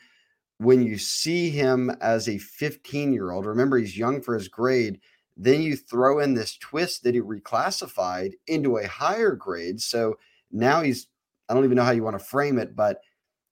When 0.57 0.81
you 0.81 0.97
see 0.97 1.49
him 1.49 1.89
as 2.01 2.27
a 2.27 2.37
15 2.37 3.13
year 3.13 3.31
old, 3.31 3.45
remember 3.45 3.77
he's 3.77 3.97
young 3.97 4.21
for 4.21 4.33
his 4.33 4.49
grade, 4.49 4.99
then 5.37 5.61
you 5.61 5.77
throw 5.77 6.19
in 6.19 6.33
this 6.33 6.57
twist 6.57 7.03
that 7.03 7.15
he 7.15 7.21
reclassified 7.21 8.33
into 8.47 8.77
a 8.77 8.87
higher 8.87 9.31
grade. 9.31 9.81
So 9.81 10.17
now 10.51 10.81
he's, 10.81 11.07
I 11.51 11.53
don't 11.53 11.65
even 11.65 11.75
know 11.75 11.83
how 11.83 11.91
you 11.91 12.03
want 12.03 12.17
to 12.17 12.25
frame 12.25 12.57
it, 12.57 12.77
but 12.77 13.01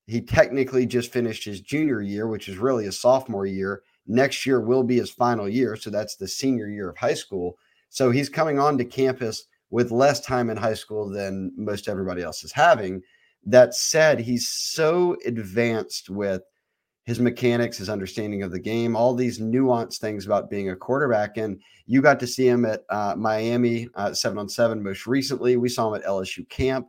he 0.08 0.22
technically 0.22 0.86
just 0.86 1.12
finished 1.12 1.44
his 1.44 1.60
junior 1.60 2.02
year, 2.02 2.28
which 2.28 2.48
is 2.48 2.58
really 2.58 2.86
a 2.86 2.92
sophomore 2.94 3.46
year. 3.46 3.82
Next 4.08 4.46
year 4.46 4.62
will 4.62 4.84
be 4.84 4.98
his 4.98 5.12
final 5.12 5.50
year. 5.50 5.76
So 5.76 5.90
that's 5.90 6.16
the 6.16 6.28
senior 6.28 6.70
year 6.70 6.90
of 6.90 6.98
high 6.98 7.14
school. 7.14 7.58
So 7.90 8.10
he's 8.10 8.30
coming 8.30 8.58
on 8.58 8.78
to 8.78 8.86
campus 8.86 9.48
with 9.70 9.92
less 9.92 10.22
time 10.22 10.50
in 10.50 10.56
high 10.56 10.76
school 10.76 11.10
than 11.10 11.52
most 11.58 11.90
everybody 11.90 12.24
else 12.24 12.44
is 12.46 12.54
having. 12.54 13.02
That 13.46 13.76
said, 13.76 14.20
he's 14.22 14.48
so 14.48 15.18
advanced 15.26 16.10
with 16.10 16.42
his 17.04 17.20
mechanics, 17.20 17.80
his 17.80 17.90
understanding 17.90 18.44
of 18.44 18.52
the 18.52 18.60
game, 18.60 18.96
all 18.96 19.14
these 19.14 19.40
nuanced 19.40 19.98
things 19.98 20.26
about 20.26 20.50
being 20.50 20.70
a 20.70 20.76
quarterback. 20.76 21.36
And 21.36 21.60
you 21.86 22.02
got 22.02 22.20
to 22.22 22.28
see 22.28 22.48
him 22.48 22.64
at 22.64 22.84
uh, 22.90 23.16
Miami 23.18 23.90
uh, 23.96 24.14
seven 24.14 24.38
on 24.38 24.48
seven 24.48 24.82
most 24.82 25.06
recently. 25.06 25.58
We 25.58 25.68
saw 25.68 25.94
him 25.94 26.00
at 26.00 26.08
LSU 26.08 26.48
camp. 26.48 26.88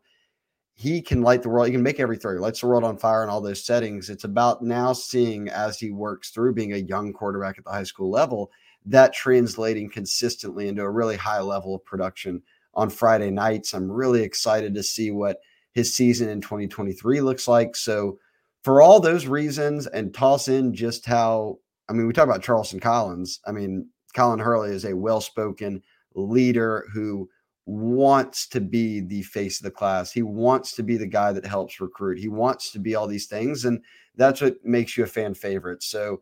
He 0.75 1.03
can 1.03 1.23
light 1.23 1.43
the 1.43 1.49
world. 1.49 1.67
He 1.67 1.73
can 1.73 1.83
make 1.83 2.01
every 2.01 2.17
throw. 2.17 2.33
He 2.33 2.39
lights 2.39 2.61
the 2.61 2.67
world 2.67 2.85
on 2.85 2.97
fire 2.97 3.23
in 3.23 3.29
all 3.29 3.41
those 3.41 3.65
settings. 3.65 4.09
It's 4.09 4.25
about 4.25 4.63
now 4.63 4.93
seeing 4.93 5.49
as 5.49 5.79
he 5.79 5.91
works 5.91 6.31
through 6.31 6.55
being 6.55 6.73
a 6.73 6.79
young 6.79 7.13
quarterback 7.13 7.59
at 7.59 7.65
the 7.65 7.71
high 7.71 7.83
school 7.83 8.11
level 8.11 8.51
that 8.87 9.13
translating 9.13 9.91
consistently 9.91 10.69
into 10.69 10.83
a 10.83 10.91
really 10.91 11.17
high 11.17 11.41
level 11.41 11.75
of 11.75 11.85
production 11.85 12.43
on 12.75 12.89
Friday 12.89 13.31
nights. 13.31 13.75
I'm 13.75 13.91
really 13.91 14.23
excited 14.23 14.75
to 14.75 14.83
see 14.83 15.11
what 15.11 15.39
his 15.73 15.95
season 15.95 16.29
in 16.29 16.41
2023 16.41 17.21
looks 17.21 17.47
like. 17.47 17.77
So, 17.77 18.19
for 18.63 18.83
all 18.83 19.01
those 19.01 19.27
reasons, 19.27 19.87
and 19.87 20.13
toss 20.13 20.49
in 20.49 20.75
just 20.75 21.07
how 21.07 21.59
I 21.89 21.93
mean, 21.93 22.07
we 22.07 22.13
talk 22.13 22.29
about 22.29 22.43
Charleston 22.43 22.79
Collins. 22.79 23.41
I 23.47 23.53
mean, 23.53 23.89
Colin 24.15 24.39
Hurley 24.39 24.71
is 24.71 24.85
a 24.85 24.95
well 24.95 25.21
spoken 25.21 25.83
leader 26.15 26.87
who 26.93 27.29
wants 27.71 28.49
to 28.49 28.61
be 28.61 29.01
the 29.01 29.23
face 29.23 29.61
of 29.61 29.65
the 29.65 29.71
class. 29.71 30.11
He 30.11 30.23
wants 30.23 30.73
to 30.73 30.83
be 30.83 30.97
the 30.97 31.07
guy 31.07 31.33
that 31.33 31.47
helps 31.47 31.81
recruit. 31.81 32.19
He 32.19 32.29
wants 32.29 32.73
to 32.73 32.81
be 32.81 32.97
all 32.97 33.07
these 33.07 33.27
things. 33.27 33.65
And 33.65 33.81
that's 34.17 34.41
what 34.41 34.57
makes 34.65 34.97
you 34.97 35.05
a 35.05 35.07
fan 35.07 35.35
favorite. 35.35 35.83
So, 35.83 36.21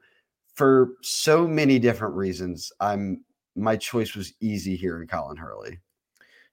for 0.54 0.94
so 1.02 1.46
many 1.46 1.78
different 1.78 2.14
reasons, 2.16 2.70
I'm 2.80 3.24
my 3.56 3.76
choice 3.76 4.14
was 4.14 4.34
easy 4.40 4.76
here 4.76 5.00
in 5.00 5.08
Colin 5.08 5.36
Hurley. 5.36 5.78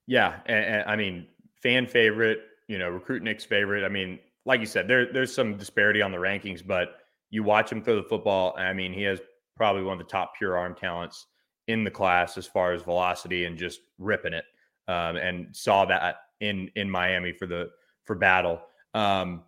Yeah, 0.07 0.39
and, 0.45 0.65
and, 0.65 0.89
I 0.89 0.95
mean, 0.95 1.27
fan 1.61 1.87
favorite, 1.87 2.39
you 2.67 2.77
know, 2.77 2.89
recruit 2.89 3.21
Nick's 3.21 3.43
favorite. 3.43 3.83
I 3.83 3.89
mean, 3.89 4.19
like 4.45 4.59
you 4.59 4.65
said, 4.65 4.87
there 4.87 5.11
there's 5.11 5.33
some 5.33 5.57
disparity 5.57 6.01
on 6.01 6.11
the 6.11 6.17
rankings, 6.17 6.65
but 6.65 6.99
you 7.31 7.43
watch 7.43 7.71
him 7.71 7.83
throw 7.83 7.95
the 7.95 8.03
football. 8.03 8.55
I 8.57 8.71
mean, 8.73 8.93
he 8.93 9.01
has 9.03 9.19
probably 9.57 9.83
one 9.83 9.99
of 9.99 10.05
the 10.05 10.11
top 10.11 10.35
pure 10.37 10.57
arm 10.57 10.75
talents 10.75 11.25
in 11.67 11.83
the 11.83 11.91
class 11.91 12.37
as 12.37 12.45
far 12.45 12.73
as 12.73 12.83
velocity 12.83 13.45
and 13.45 13.57
just 13.57 13.81
ripping 13.97 14.33
it. 14.33 14.45
Um, 14.87 15.15
and 15.17 15.55
saw 15.55 15.85
that 15.85 16.17
in 16.41 16.69
in 16.75 16.89
Miami 16.89 17.31
for 17.31 17.47
the 17.47 17.69
for 18.03 18.15
battle. 18.15 18.61
Um, 18.93 19.43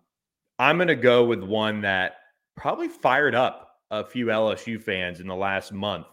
I'm 0.58 0.76
going 0.76 0.88
to 0.88 0.96
go 0.96 1.24
with 1.24 1.42
one 1.42 1.80
that 1.82 2.16
probably 2.56 2.88
fired 2.88 3.34
up 3.34 3.76
a 3.90 4.04
few 4.04 4.26
LSU 4.26 4.82
fans 4.82 5.20
in 5.20 5.28
the 5.28 5.34
last 5.34 5.72
month 5.72 6.06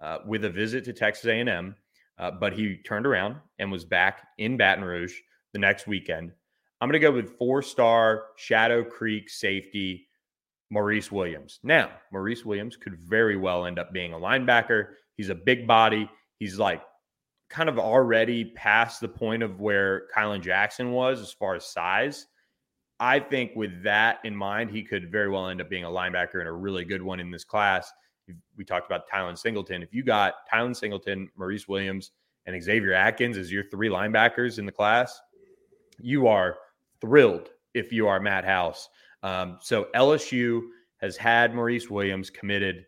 uh, 0.00 0.18
with 0.26 0.44
a 0.44 0.50
visit 0.50 0.84
to 0.84 0.92
Texas 0.92 1.26
A&M, 1.26 1.74
uh, 2.18 2.30
but 2.30 2.52
he 2.52 2.76
turned 2.76 3.06
around 3.06 3.36
and 3.58 3.72
was 3.72 3.84
back 3.84 4.28
in 4.38 4.56
Baton 4.56 4.84
Rouge 4.84 5.14
the 5.52 5.58
next 5.58 5.86
weekend. 5.86 6.32
I'm 6.80 6.88
going 6.88 7.00
to 7.00 7.06
go 7.06 7.12
with 7.12 7.38
four-star 7.38 8.24
Shadow 8.36 8.84
Creek 8.84 9.30
safety 9.30 10.08
Maurice 10.70 11.10
Williams. 11.10 11.60
Now, 11.62 11.90
Maurice 12.12 12.44
Williams 12.44 12.76
could 12.76 12.98
very 12.98 13.36
well 13.36 13.64
end 13.64 13.78
up 13.78 13.92
being 13.92 14.12
a 14.12 14.18
linebacker. 14.18 14.88
He's 15.16 15.30
a 15.30 15.34
big 15.34 15.66
body. 15.66 16.10
He's 16.38 16.58
like 16.58 16.82
kind 17.48 17.68
of 17.68 17.78
already 17.78 18.44
past 18.44 19.00
the 19.00 19.08
point 19.08 19.42
of 19.42 19.60
where 19.60 20.04
Kylan 20.14 20.40
Jackson 20.40 20.92
was 20.92 21.20
as 21.20 21.32
far 21.32 21.54
as 21.54 21.64
size. 21.64 22.26
I 22.98 23.20
think 23.20 23.52
with 23.54 23.82
that 23.82 24.18
in 24.24 24.34
mind, 24.34 24.70
he 24.70 24.82
could 24.82 25.10
very 25.10 25.28
well 25.28 25.48
end 25.48 25.60
up 25.60 25.68
being 25.68 25.84
a 25.84 25.88
linebacker 25.88 26.40
and 26.40 26.48
a 26.48 26.52
really 26.52 26.84
good 26.84 27.02
one 27.02 27.20
in 27.20 27.30
this 27.30 27.44
class. 27.44 27.92
We 28.56 28.64
talked 28.64 28.86
about 28.86 29.08
Tylen 29.08 29.38
Singleton. 29.38 29.82
If 29.82 29.94
you 29.94 30.02
got 30.02 30.34
Tylen 30.52 30.74
Singleton, 30.74 31.28
Maurice 31.36 31.68
Williams, 31.68 32.12
and 32.46 32.60
Xavier 32.62 32.92
Atkins 32.92 33.36
as 33.36 33.52
your 33.52 33.64
three 33.64 33.88
linebackers 33.88 34.58
in 34.58 34.66
the 34.66 34.72
class, 34.72 35.20
you 35.98 36.26
are 36.26 36.56
thrilled 37.00 37.50
if 37.74 37.92
you 37.92 38.08
are 38.08 38.20
Matt 38.20 38.44
House. 38.44 38.88
Um, 39.22 39.58
so 39.60 39.88
LSU 39.94 40.62
has 40.98 41.16
had 41.16 41.54
Maurice 41.54 41.90
Williams 41.90 42.30
committed 42.30 42.86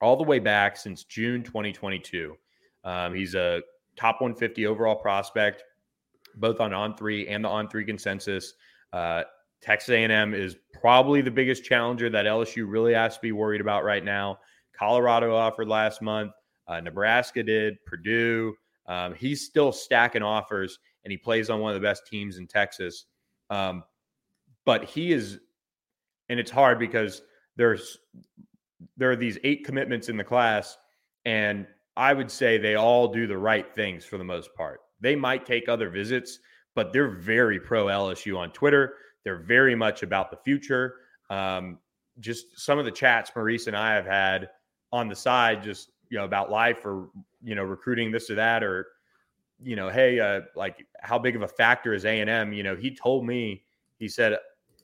all 0.00 0.16
the 0.16 0.24
way 0.24 0.38
back 0.38 0.76
since 0.76 1.04
June 1.04 1.42
2022. 1.42 2.36
Um, 2.84 3.14
he's 3.14 3.34
a 3.34 3.62
top 3.96 4.20
150 4.20 4.66
overall 4.66 4.96
prospect, 4.96 5.64
both 6.36 6.60
on 6.60 6.72
on 6.72 6.96
three 6.96 7.28
and 7.28 7.44
the 7.44 7.48
on 7.48 7.68
three 7.68 7.84
consensus. 7.84 8.54
Uh, 8.92 9.24
Texas 9.60 9.90
A&M 9.90 10.34
is 10.34 10.56
probably 10.80 11.20
the 11.20 11.30
biggest 11.30 11.64
challenger 11.64 12.08
that 12.10 12.24
LSU 12.24 12.64
really 12.66 12.94
has 12.94 13.16
to 13.16 13.20
be 13.20 13.32
worried 13.32 13.60
about 13.60 13.84
right 13.84 14.04
now. 14.04 14.38
Colorado 14.76 15.34
offered 15.34 15.68
last 15.68 16.00
month. 16.00 16.32
Uh, 16.66 16.80
Nebraska 16.80 17.42
did. 17.42 17.76
Purdue. 17.84 18.54
Um, 18.86 19.14
he's 19.14 19.44
still 19.44 19.70
stacking 19.70 20.22
offers, 20.22 20.78
and 21.04 21.12
he 21.12 21.18
plays 21.18 21.50
on 21.50 21.60
one 21.60 21.74
of 21.74 21.80
the 21.80 21.86
best 21.86 22.06
teams 22.06 22.38
in 22.38 22.46
Texas. 22.46 23.04
Um, 23.50 23.84
but 24.64 24.84
he 24.84 25.12
is, 25.12 25.38
and 26.28 26.40
it's 26.40 26.50
hard 26.50 26.78
because 26.78 27.22
there's 27.56 27.98
there 28.96 29.10
are 29.10 29.16
these 29.16 29.38
eight 29.44 29.64
commitments 29.64 30.08
in 30.08 30.16
the 30.16 30.24
class, 30.24 30.78
and 31.24 31.66
I 32.00 32.14
would 32.14 32.30
say 32.30 32.56
they 32.56 32.76
all 32.76 33.08
do 33.08 33.26
the 33.26 33.36
right 33.36 33.70
things 33.74 34.06
for 34.06 34.16
the 34.16 34.24
most 34.24 34.54
part. 34.54 34.80
They 35.02 35.14
might 35.14 35.44
take 35.44 35.68
other 35.68 35.90
visits, 35.90 36.38
but 36.74 36.94
they're 36.94 37.10
very 37.10 37.60
pro 37.60 37.86
LSU 37.86 38.38
on 38.38 38.52
Twitter. 38.52 38.94
They're 39.22 39.42
very 39.42 39.74
much 39.74 40.02
about 40.02 40.30
the 40.30 40.38
future. 40.38 40.94
Um, 41.28 41.78
just 42.18 42.58
some 42.58 42.78
of 42.78 42.86
the 42.86 42.90
chats 42.90 43.30
Maurice 43.36 43.66
and 43.66 43.76
I 43.76 43.94
have 43.94 44.06
had 44.06 44.48
on 44.92 45.08
the 45.08 45.14
side, 45.14 45.62
just 45.62 45.92
you 46.08 46.16
know 46.16 46.24
about 46.24 46.50
life 46.50 46.86
or 46.86 47.10
you 47.42 47.54
know 47.54 47.64
recruiting 47.64 48.10
this 48.10 48.30
or 48.30 48.34
that, 48.36 48.64
or 48.64 48.86
you 49.62 49.76
know, 49.76 49.90
hey, 49.90 50.18
uh, 50.20 50.40
like 50.56 50.86
how 51.02 51.18
big 51.18 51.36
of 51.36 51.42
a 51.42 51.48
factor 51.48 51.92
is 51.92 52.06
A 52.06 52.20
and 52.20 52.30
M? 52.30 52.54
You 52.54 52.62
know, 52.62 52.76
he 52.76 52.94
told 52.94 53.26
me 53.26 53.62
he 53.98 54.08
said, 54.08 54.38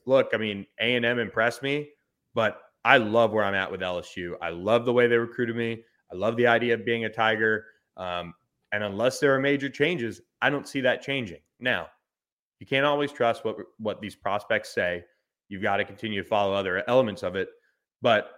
look, 0.05 0.29
I 0.35 0.37
mean, 0.37 0.67
A 0.79 0.95
and 0.95 1.03
M 1.03 1.17
impressed 1.17 1.63
me, 1.63 1.89
but 2.35 2.61
I 2.85 2.97
love 2.97 3.31
where 3.31 3.43
I'm 3.43 3.55
at 3.55 3.71
with 3.71 3.81
LSU. 3.81 4.35
I 4.39 4.49
love 4.49 4.85
the 4.85 4.93
way 4.93 5.07
they 5.07 5.17
recruited 5.17 5.55
me. 5.55 5.83
I 6.11 6.15
love 6.15 6.37
the 6.37 6.47
idea 6.47 6.73
of 6.73 6.85
being 6.85 7.05
a 7.05 7.09
Tiger. 7.09 7.65
Um, 7.97 8.33
and 8.71 8.83
unless 8.83 9.19
there 9.19 9.33
are 9.33 9.39
major 9.39 9.69
changes, 9.69 10.21
I 10.41 10.49
don't 10.49 10.67
see 10.67 10.81
that 10.81 11.01
changing. 11.01 11.39
Now, 11.59 11.87
you 12.59 12.65
can't 12.65 12.85
always 12.85 13.11
trust 13.11 13.45
what 13.45 13.57
what 13.77 14.01
these 14.01 14.15
prospects 14.15 14.73
say. 14.73 15.03
You've 15.49 15.61
got 15.61 15.77
to 15.77 15.85
continue 15.85 16.21
to 16.21 16.27
follow 16.27 16.53
other 16.53 16.83
elements 16.87 17.23
of 17.23 17.35
it, 17.35 17.49
but 18.01 18.31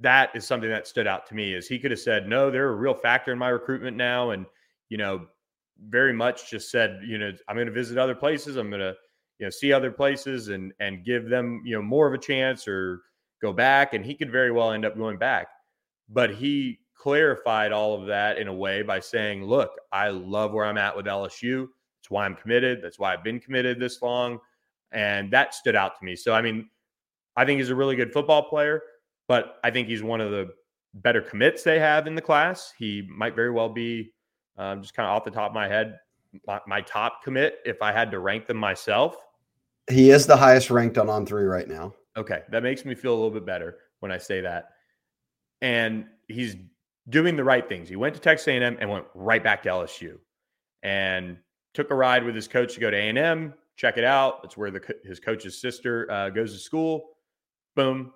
that 0.00 0.30
is 0.34 0.46
something 0.46 0.70
that 0.70 0.86
stood 0.86 1.06
out 1.06 1.26
to 1.26 1.34
me. 1.34 1.54
Is 1.54 1.68
he 1.68 1.78
could 1.78 1.90
have 1.90 2.00
said, 2.00 2.28
"No, 2.28 2.50
they're 2.50 2.70
a 2.70 2.74
real 2.74 2.94
factor 2.94 3.32
in 3.32 3.38
my 3.38 3.48
recruitment 3.48 3.96
now," 3.96 4.30
and 4.30 4.46
you 4.88 4.98
know, 4.98 5.26
very 5.88 6.12
much 6.12 6.50
just 6.50 6.70
said, 6.70 7.00
"You 7.04 7.18
know, 7.18 7.32
I'm 7.48 7.56
going 7.56 7.66
to 7.66 7.72
visit 7.72 7.98
other 7.98 8.14
places. 8.14 8.56
I'm 8.56 8.70
going 8.70 8.80
to 8.80 8.96
you 9.38 9.46
know 9.46 9.50
see 9.50 9.72
other 9.72 9.90
places 9.90 10.48
and 10.48 10.72
and 10.80 11.04
give 11.04 11.28
them 11.28 11.62
you 11.64 11.76
know 11.76 11.82
more 11.82 12.06
of 12.06 12.14
a 12.14 12.18
chance 12.18 12.66
or 12.66 13.02
go 13.42 13.52
back." 13.52 13.94
And 13.94 14.04
he 14.04 14.14
could 14.14 14.30
very 14.30 14.52
well 14.52 14.72
end 14.72 14.84
up 14.84 14.96
going 14.96 15.18
back, 15.18 15.48
but 16.08 16.34
he 16.34 16.79
clarified 17.00 17.72
all 17.72 17.94
of 17.94 18.06
that 18.06 18.38
in 18.38 18.48
a 18.48 18.54
way 18.54 18.82
by 18.82 19.00
saying, 19.00 19.44
"Look, 19.44 19.70
I 19.92 20.08
love 20.08 20.52
where 20.52 20.66
I'm 20.66 20.78
at 20.78 20.96
with 20.96 21.06
LSU." 21.06 21.68
That's 22.00 22.10
why 22.10 22.24
I'm 22.24 22.34
committed. 22.34 22.82
That's 22.82 22.98
why 22.98 23.12
I've 23.12 23.24
been 23.24 23.40
committed 23.40 23.78
this 23.78 24.02
long. 24.02 24.38
And 24.92 25.30
that 25.32 25.54
stood 25.54 25.76
out 25.76 25.98
to 25.98 26.04
me. 26.04 26.16
So, 26.16 26.32
I 26.32 26.42
mean, 26.42 26.68
I 27.36 27.44
think 27.44 27.58
he's 27.58 27.70
a 27.70 27.74
really 27.74 27.96
good 27.96 28.12
football 28.12 28.42
player, 28.42 28.82
but 29.28 29.60
I 29.62 29.70
think 29.70 29.88
he's 29.88 30.02
one 30.02 30.20
of 30.20 30.30
the 30.30 30.50
better 30.94 31.20
commits 31.20 31.62
they 31.62 31.78
have 31.78 32.06
in 32.06 32.14
the 32.14 32.22
class. 32.22 32.72
He 32.76 33.06
might 33.08 33.36
very 33.36 33.50
well 33.50 33.68
be 33.68 34.12
um, 34.58 34.82
just 34.82 34.94
kind 34.94 35.08
of 35.08 35.14
off 35.14 35.24
the 35.24 35.30
top 35.30 35.50
of 35.50 35.54
my 35.54 35.68
head, 35.68 35.98
my, 36.46 36.60
my 36.66 36.80
top 36.80 37.22
commit 37.22 37.58
if 37.64 37.82
I 37.82 37.92
had 37.92 38.10
to 38.10 38.18
rank 38.18 38.46
them 38.46 38.56
myself. 38.56 39.16
He 39.88 40.10
is 40.10 40.26
the 40.26 40.36
highest 40.36 40.70
ranked 40.70 40.98
on 40.98 41.08
on 41.08 41.26
three 41.26 41.44
right 41.44 41.68
now. 41.68 41.94
Okay, 42.16 42.42
that 42.50 42.62
makes 42.62 42.84
me 42.84 42.94
feel 42.94 43.12
a 43.12 43.16
little 43.16 43.30
bit 43.30 43.46
better 43.46 43.78
when 44.00 44.10
I 44.10 44.18
say 44.18 44.40
that. 44.40 44.70
And 45.62 46.06
he's 46.28 46.56
doing 47.10 47.36
the 47.36 47.44
right 47.44 47.68
things. 47.68 47.88
He 47.88 47.96
went 47.96 48.14
to 48.14 48.20
Texas 48.20 48.48
A&M 48.48 48.76
and 48.80 48.90
went 48.90 49.04
right 49.14 49.42
back 49.42 49.62
to 49.64 49.68
LSU. 49.68 50.18
and 50.82 51.36
took 51.74 51.90
a 51.90 51.94
ride 51.94 52.24
with 52.24 52.34
his 52.34 52.48
coach 52.48 52.74
to 52.74 52.80
go 52.80 52.90
to 52.90 52.96
A&M, 52.96 53.54
check 53.76 53.96
it 53.96 54.04
out. 54.04 54.42
That's 54.42 54.56
where 54.56 54.70
the, 54.70 54.82
his 55.04 55.20
coach's 55.20 55.60
sister 55.60 56.10
uh, 56.10 56.30
goes 56.30 56.52
to 56.52 56.58
school. 56.58 57.10
Boom. 57.76 58.12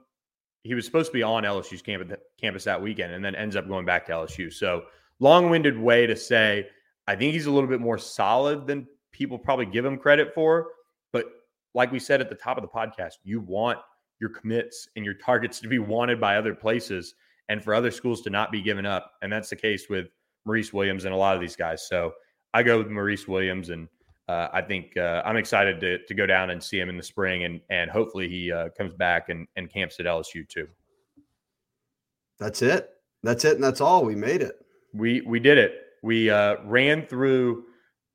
He 0.63 0.75
was 0.75 0.85
supposed 0.85 1.11
to 1.11 1.13
be 1.13 1.23
on 1.23 1.45
LSU's 1.45 1.83
campus, 1.83 2.19
campus 2.41 2.65
that 2.65 2.81
weekend 2.81 3.13
and 3.13 3.25
then 3.25 3.35
ends 3.35 3.55
up 3.55 3.69
going 3.69 3.85
back 3.85 4.07
to 4.07 4.13
LSU. 4.13 4.53
So 4.53 4.85
long 5.21 5.51
winded 5.51 5.79
way 5.79 6.07
to 6.07 6.17
say, 6.17 6.69
I 7.07 7.17
think 7.17 7.35
he's 7.35 7.47
a 7.47 7.51
little 7.51 7.69
bit 7.69 7.81
more 7.81 7.99
solid 7.99 8.67
than 8.67 8.87
people 9.13 9.39
probably 9.39 9.67
give 9.67 9.85
him 9.85 9.99
credit 9.99 10.35
for. 10.35 10.69
But 11.13 11.27
like 11.75 11.93
we 11.93 11.99
said 11.99 12.21
at 12.21 12.29
the 12.29 12.35
top 12.35 12.57
of 12.57 12.63
the 12.63 12.69
podcast, 12.69 13.19
you 13.23 13.41
want 13.41 13.79
your 14.21 14.31
commits 14.31 14.89
and 14.97 15.05
your 15.05 15.15
targets 15.15 15.61
to 15.61 15.69
be 15.69 15.79
wanted 15.79 16.21
by 16.21 16.37
other 16.37 16.55
places 16.55 17.15
and 17.49 17.63
for 17.63 17.75
other 17.75 17.91
schools 17.91 18.23
to 18.23 18.31
not 18.31 18.51
be 18.51 18.63
given 18.63 18.87
up. 18.87 19.13
And 19.23 19.33
that's 19.33 19.51
the 19.51 19.57
case 19.57 19.89
with 19.89 20.07
Maurice 20.45 20.73
Williams 20.73 21.05
and 21.05 21.15
a 21.15 21.17
lot 21.17 21.35
of 21.35 21.41
these 21.41 21.57
guys. 21.57 21.87
So 21.87 22.13
I 22.53 22.63
go 22.63 22.79
with 22.79 22.89
Maurice 22.89 23.27
Williams, 23.27 23.71
and 23.71 23.89
uh, 24.29 24.49
I 24.53 24.63
think 24.63 24.97
uh, 24.97 25.23
I'm 25.25 25.37
excited 25.37 25.81
to, 25.81 25.99
to 26.05 26.15
go 26.15 26.27
down 26.27 26.51
and 26.51 26.63
see 26.63 26.79
him 26.79 26.89
in 26.89 26.97
the 26.97 27.03
spring, 27.03 27.45
and 27.45 27.61
and 27.69 27.91
hopefully 27.91 28.29
he 28.29 28.53
uh, 28.53 28.69
comes 28.77 28.95
back 28.95 29.29
and, 29.29 29.47
and 29.57 29.71
camps 29.71 29.99
at 30.01 30.07
LSU 30.07 30.49
too. 30.49 30.69
That's 32.39 32.63
it. 32.63 32.91
That's 33.23 33.45
it, 33.45 33.57
and 33.57 33.65
that's 33.65 33.81
all. 33.81 34.05
We 34.05 34.15
made 34.15 34.41
it. 34.41 34.57
We 34.93 35.21
we 35.23 35.41
did 35.41 35.59
it. 35.59 35.81
We 36.03 36.31
uh, 36.31 36.57
ran 36.65 37.07
through 37.07 37.65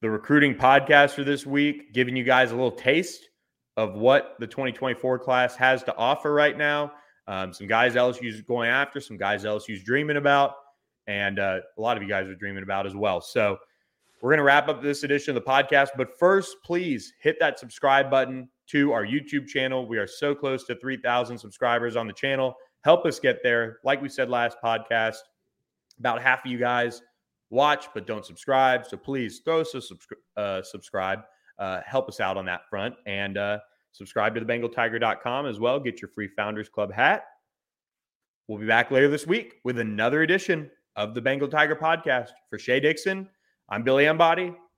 the 0.01 0.09
recruiting 0.09 0.55
podcast 0.55 1.11
for 1.11 1.23
this 1.23 1.45
week, 1.45 1.93
giving 1.93 2.15
you 2.15 2.23
guys 2.23 2.51
a 2.51 2.55
little 2.55 2.71
taste 2.71 3.27
of 3.75 3.95
what 3.95 4.36
the 4.39 4.47
2024 4.47 5.19
class 5.19 5.55
has 5.55 5.84
to 5.84 5.95
offer 5.95 6.34
right 6.34 6.57
now. 6.57 6.91
Um, 7.30 7.53
some 7.53 7.67
guys 7.67 7.93
LSU's 7.93 8.41
going 8.41 8.69
after, 8.69 8.99
some 8.99 9.15
guys 9.15 9.43
LSU's 9.45 9.84
dreaming 9.84 10.17
about, 10.17 10.55
and 11.07 11.38
uh, 11.38 11.59
a 11.77 11.82
lot 11.82 11.95
of 11.95 12.03
you 12.03 12.09
guys 12.09 12.27
are 12.27 12.36
dreaming 12.36 12.63
about 12.63 12.88
as 12.88 12.95
well. 12.95 13.21
So 13.21 13.57
we're 14.21 14.32
going 14.32 14.39
to 14.39 14.43
wrap 14.43 14.67
up 14.67 14.82
this 14.82 15.03
edition 15.03 15.38
of 15.38 15.43
the 15.43 15.49
podcast. 15.49 15.89
But 15.95 16.17
first, 16.17 16.57
please 16.65 17.13
hit 17.21 17.38
that 17.39 17.59
subscribe 17.59 18.09
button 18.09 18.49
to 18.69 18.91
our 18.91 19.05
YouTube 19.05 19.47
channel. 19.47 19.88
We 19.88 19.99
are 19.99 20.07
so 20.07 20.34
close 20.34 20.65
to 20.65 20.75
3,000 20.75 21.38
subscribers 21.38 21.95
on 21.95 22.07
the 22.07 22.13
channel. 22.13 22.55
Help 22.82 23.05
us 23.05 23.19
get 23.19 23.43
there. 23.43 23.77
Like 23.84 24.01
we 24.01 24.09
said 24.09 24.30
last 24.30 24.57
podcast, 24.63 25.17
about 25.99 26.21
half 26.21 26.45
of 26.45 26.51
you 26.51 26.57
guys 26.57 27.01
watch 27.49 27.88
but 27.93 28.07
don't 28.07 28.25
subscribe. 28.25 28.86
So 28.86 28.97
please 28.97 29.41
throw 29.45 29.61
us 29.61 29.73
a 29.73 29.77
subscri- 29.77 30.38
uh, 30.38 30.61
subscribe. 30.63 31.19
Uh, 31.57 31.82
help 31.86 32.07
us 32.07 32.19
out 32.19 32.38
on 32.38 32.45
that 32.45 32.61
front 32.69 32.95
and 33.05 33.38
uh, 33.38 33.59
subscribe 34.00 34.34
to 34.34 34.41
thebengaltiger.com 34.41 35.45
as 35.45 35.60
well. 35.60 35.78
Get 35.78 36.02
your 36.02 36.10
free 36.10 36.30
Founders 36.38 36.70
Club 36.70 36.91
hat. 36.91 37.26
We'll 38.47 38.58
be 38.58 38.66
back 38.66 38.91
later 38.91 39.10
this 39.10 39.28
week 39.28 39.56
with 39.66 39.78
another 39.78 40.22
edition 40.22 40.72
of 40.95 41.14
the 41.14 41.22
Bengal 41.22 41.50
Tiger 41.50 41.76
podcast. 41.76 42.30
For 42.50 42.58
Shea 42.58 42.80
Dixon, 42.80 43.30
I'm 43.70 43.84
Billy 43.84 44.06
Embody. 44.06 44.56